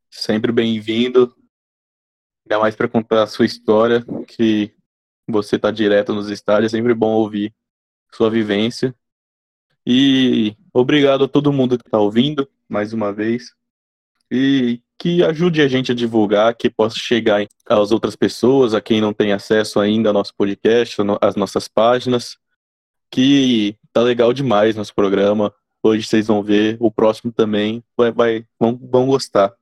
Sempre 0.10 0.52
bem-vindo. 0.52 1.37
Ainda 2.48 2.60
mais 2.60 2.78
para 2.78 2.88
contar 2.88 3.24
a 3.24 3.28
sua 3.28 3.46
história, 3.46 4.06
que 4.26 4.74
você 5.28 5.60
tá 5.60 5.70
direto 5.70 6.14
nos 6.14 6.30
estádios, 6.30 6.74
é 6.74 6.78
sempre 6.78 6.94
bom 6.94 7.12
ouvir 7.12 7.54
sua 8.14 8.30
vivência. 8.30 8.96
E 9.86 10.56
obrigado 10.74 11.26
a 11.26 11.28
todo 11.28 11.52
mundo 11.52 11.78
que 11.78 11.86
está 11.86 12.00
ouvindo, 12.00 12.48
mais 12.70 12.94
uma 12.94 13.12
vez. 13.12 13.54
E 14.32 14.82
que 14.98 15.22
ajude 15.22 15.62
a 15.62 15.68
gente 15.68 15.92
a 15.92 15.96
divulgar, 15.96 16.56
que 16.56 16.70
possa 16.70 16.98
chegar 16.98 17.46
às 17.66 17.92
outras 17.92 18.16
pessoas, 18.16 18.74
a 18.74 18.80
quem 18.80 19.02
não 19.02 19.12
tem 19.12 19.34
acesso 19.34 19.78
ainda 19.82 20.10
ao 20.10 20.14
nosso 20.14 20.34
podcast, 20.34 20.96
às 21.20 21.36
nossas 21.36 21.68
páginas. 21.68 22.38
Que 23.12 23.76
tá 23.92 24.02
legal 24.02 24.32
demais 24.32 24.78
nosso 24.78 24.96
programa. 24.96 25.54
Hoje 25.84 26.08
vocês 26.08 26.28
vão 26.28 26.42
ver, 26.42 26.78
o 26.80 26.90
próximo 26.90 27.30
também 27.30 27.84
vai, 27.98 28.10
vai 28.10 28.46
vão, 28.58 28.78
vão 28.78 29.06
gostar. 29.08 29.54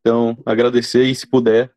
Então, 0.00 0.38
agradecer 0.46 1.04
e 1.04 1.14
se 1.14 1.26
puder, 1.26 1.73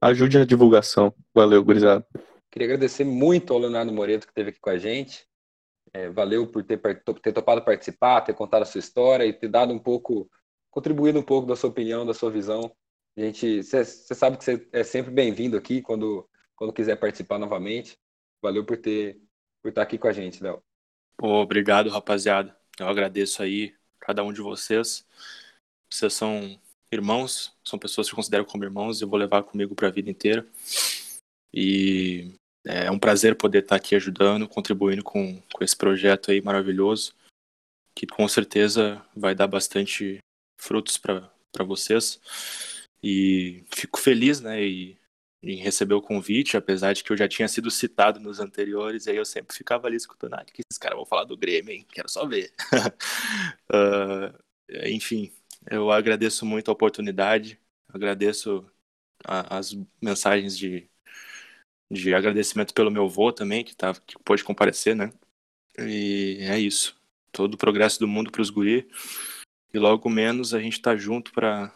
ajude 0.00 0.38
a 0.38 0.44
divulgação. 0.44 1.14
Valeu, 1.34 1.64
gurizada. 1.64 2.06
Queria 2.50 2.68
agradecer 2.68 3.04
muito 3.04 3.52
ao 3.52 3.58
Leonardo 3.58 3.92
Moreto 3.92 4.26
que 4.26 4.30
esteve 4.30 4.50
aqui 4.50 4.60
com 4.60 4.70
a 4.70 4.78
gente. 4.78 5.26
É, 5.92 6.08
valeu 6.08 6.46
por 6.46 6.62
ter, 6.62 6.80
ter 7.22 7.32
topado 7.32 7.62
participar, 7.62 8.20
ter 8.20 8.34
contado 8.34 8.62
a 8.62 8.66
sua 8.66 8.78
história 8.78 9.24
e 9.24 9.32
ter 9.32 9.48
dado 9.48 9.72
um 9.72 9.78
pouco, 9.78 10.30
contribuído 10.70 11.18
um 11.18 11.22
pouco 11.22 11.46
da 11.46 11.56
sua 11.56 11.70
opinião, 11.70 12.04
da 12.04 12.14
sua 12.14 12.30
visão. 12.30 12.70
A 13.16 13.20
gente, 13.20 13.62
você 13.62 13.84
sabe 13.84 14.36
que 14.36 14.44
você 14.44 14.68
é 14.72 14.84
sempre 14.84 15.10
bem-vindo 15.10 15.56
aqui 15.56 15.80
quando, 15.80 16.28
quando 16.54 16.72
quiser 16.72 16.96
participar 16.96 17.38
novamente. 17.38 17.98
Valeu 18.42 18.64
por 18.64 18.76
ter 18.76 19.18
por 19.62 19.70
estar 19.70 19.82
aqui 19.82 19.98
com 19.98 20.06
a 20.06 20.12
gente, 20.12 20.40
Léo. 20.42 20.62
Obrigado, 21.20 21.90
rapaziada. 21.90 22.56
Eu 22.78 22.86
agradeço 22.86 23.42
aí 23.42 23.74
cada 23.98 24.22
um 24.22 24.32
de 24.32 24.40
vocês. 24.40 25.04
Vocês 25.90 26.14
são 26.14 26.56
irmãos, 26.96 27.52
são 27.64 27.78
pessoas 27.78 28.08
que 28.08 28.12
eu 28.12 28.16
considero 28.16 28.44
como 28.44 28.64
irmãos 28.64 29.00
e 29.00 29.04
eu 29.04 29.08
vou 29.08 29.18
levar 29.18 29.42
comigo 29.42 29.74
para 29.74 29.88
a 29.88 29.90
vida 29.90 30.10
inteira. 30.10 30.46
E 31.52 32.32
é 32.64 32.90
um 32.90 32.98
prazer 32.98 33.36
poder 33.36 33.62
estar 33.62 33.76
aqui 33.76 33.94
ajudando, 33.94 34.48
contribuindo 34.48 35.02
com, 35.02 35.40
com 35.52 35.64
esse 35.64 35.76
projeto 35.76 36.30
aí 36.30 36.40
maravilhoso, 36.40 37.14
que 37.94 38.06
com 38.06 38.26
certeza 38.28 39.02
vai 39.14 39.34
dar 39.34 39.46
bastante 39.46 40.18
frutos 40.60 40.98
para 40.98 41.30
vocês. 41.64 42.20
E 43.02 43.64
fico 43.70 44.00
feliz, 44.00 44.40
né, 44.40 44.62
e, 44.64 44.98
em 45.42 45.56
receber 45.56 45.94
o 45.94 46.02
convite, 46.02 46.56
apesar 46.56 46.92
de 46.92 47.04
que 47.04 47.12
eu 47.12 47.16
já 47.16 47.28
tinha 47.28 47.46
sido 47.46 47.70
citado 47.70 48.18
nos 48.18 48.40
anteriores, 48.40 49.06
e 49.06 49.10
aí 49.10 49.16
eu 49.16 49.24
sempre 49.24 49.56
ficava 49.56 49.86
ali 49.86 49.96
escutando, 49.96 50.34
ah, 50.34 50.44
que 50.44 50.62
esses 50.68 50.78
caras 50.78 50.96
vão 50.96 51.06
falar 51.06 51.24
do 51.24 51.36
Grêmio, 51.36 51.72
hein? 51.72 51.86
Quero 51.92 52.08
só 52.08 52.26
ver. 52.26 52.52
uh, 53.72 54.36
enfim, 54.86 55.32
eu 55.70 55.90
agradeço 55.90 56.46
muito 56.46 56.70
a 56.70 56.72
oportunidade, 56.72 57.60
agradeço 57.88 58.64
a, 59.24 59.58
as 59.58 59.76
mensagens 60.00 60.56
de, 60.56 60.88
de 61.90 62.14
agradecimento 62.14 62.74
pelo 62.74 62.90
meu 62.90 63.04
avô 63.04 63.32
também, 63.32 63.64
que, 63.64 63.74
tá, 63.74 63.94
que 63.94 64.18
pôde 64.24 64.44
comparecer, 64.44 64.94
né? 64.96 65.12
E 65.78 66.38
é 66.40 66.58
isso. 66.58 66.98
Todo 67.32 67.54
o 67.54 67.58
progresso 67.58 68.00
do 68.00 68.08
mundo 68.08 68.30
para 68.30 68.42
os 68.42 68.50
guri. 68.50 68.88
E 69.74 69.78
logo 69.78 70.08
menos 70.08 70.54
a 70.54 70.60
gente 70.60 70.80
tá 70.80 70.96
junto 70.96 71.32
para 71.32 71.72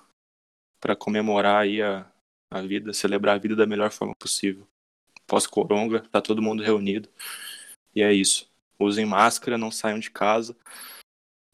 para 0.80 0.96
comemorar 0.96 1.62
aí 1.62 1.82
a, 1.82 2.10
a 2.50 2.62
vida, 2.62 2.92
celebrar 2.94 3.36
a 3.36 3.38
vida 3.38 3.54
da 3.54 3.66
melhor 3.66 3.90
forma 3.92 4.14
possível. 4.18 4.66
Pós-coronga, 5.26 6.00
tá 6.10 6.22
todo 6.22 6.40
mundo 6.42 6.62
reunido. 6.62 7.08
E 7.94 8.02
é 8.02 8.12
isso. 8.12 8.50
Usem 8.78 9.04
máscara, 9.04 9.58
não 9.58 9.70
saiam 9.70 9.98
de 9.98 10.10
casa. 10.10 10.56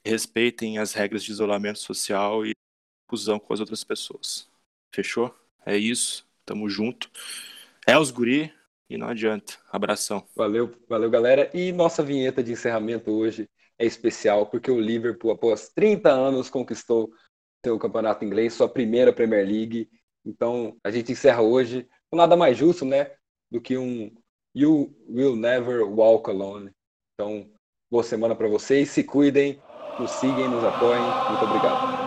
Respeitem 0.06 0.78
as 0.78 0.92
regras 0.92 1.24
de 1.24 1.32
isolamento 1.32 1.80
social 1.80 2.46
e 2.46 2.52
fusão 3.10 3.38
com 3.38 3.52
as 3.52 3.60
outras 3.60 3.82
pessoas. 3.82 4.48
Fechou? 4.94 5.34
É 5.64 5.76
isso. 5.76 6.24
Tamo 6.44 6.68
junto. 6.68 7.10
É 7.86 7.98
os 7.98 8.10
guri 8.10 8.52
e 8.88 8.96
não 8.96 9.08
adianta. 9.08 9.58
Abração. 9.70 10.26
Valeu, 10.36 10.72
valeu, 10.88 11.10
galera. 11.10 11.50
E 11.52 11.72
nossa 11.72 12.02
vinheta 12.02 12.42
de 12.42 12.52
encerramento 12.52 13.10
hoje 13.10 13.48
é 13.78 13.84
especial 13.84 14.46
porque 14.46 14.70
o 14.70 14.80
Liverpool, 14.80 15.32
após 15.32 15.68
30 15.70 16.10
anos, 16.10 16.48
conquistou 16.48 17.10
seu 17.64 17.78
campeonato 17.78 18.24
inglês, 18.24 18.54
sua 18.54 18.68
primeira 18.68 19.12
Premier 19.12 19.44
League. 19.44 19.90
Então, 20.24 20.76
a 20.84 20.90
gente 20.90 21.12
encerra 21.12 21.42
hoje 21.42 21.86
com 22.08 22.16
nada 22.16 22.36
mais 22.36 22.56
justo, 22.56 22.84
né, 22.84 23.12
do 23.50 23.60
que 23.60 23.76
um 23.76 24.14
You 24.54 24.96
Will 25.08 25.34
Never 25.34 25.82
Walk 25.82 26.30
Alone. 26.30 26.70
Então, 27.14 27.50
boa 27.90 28.04
semana 28.04 28.34
para 28.34 28.48
vocês, 28.48 28.90
se 28.90 29.02
cuidem, 29.02 29.60
nos 29.98 30.10
sigam, 30.10 30.48
nos 30.48 30.64
apoiem. 30.64 31.02
Muito 31.02 31.44
obrigado. 31.44 32.05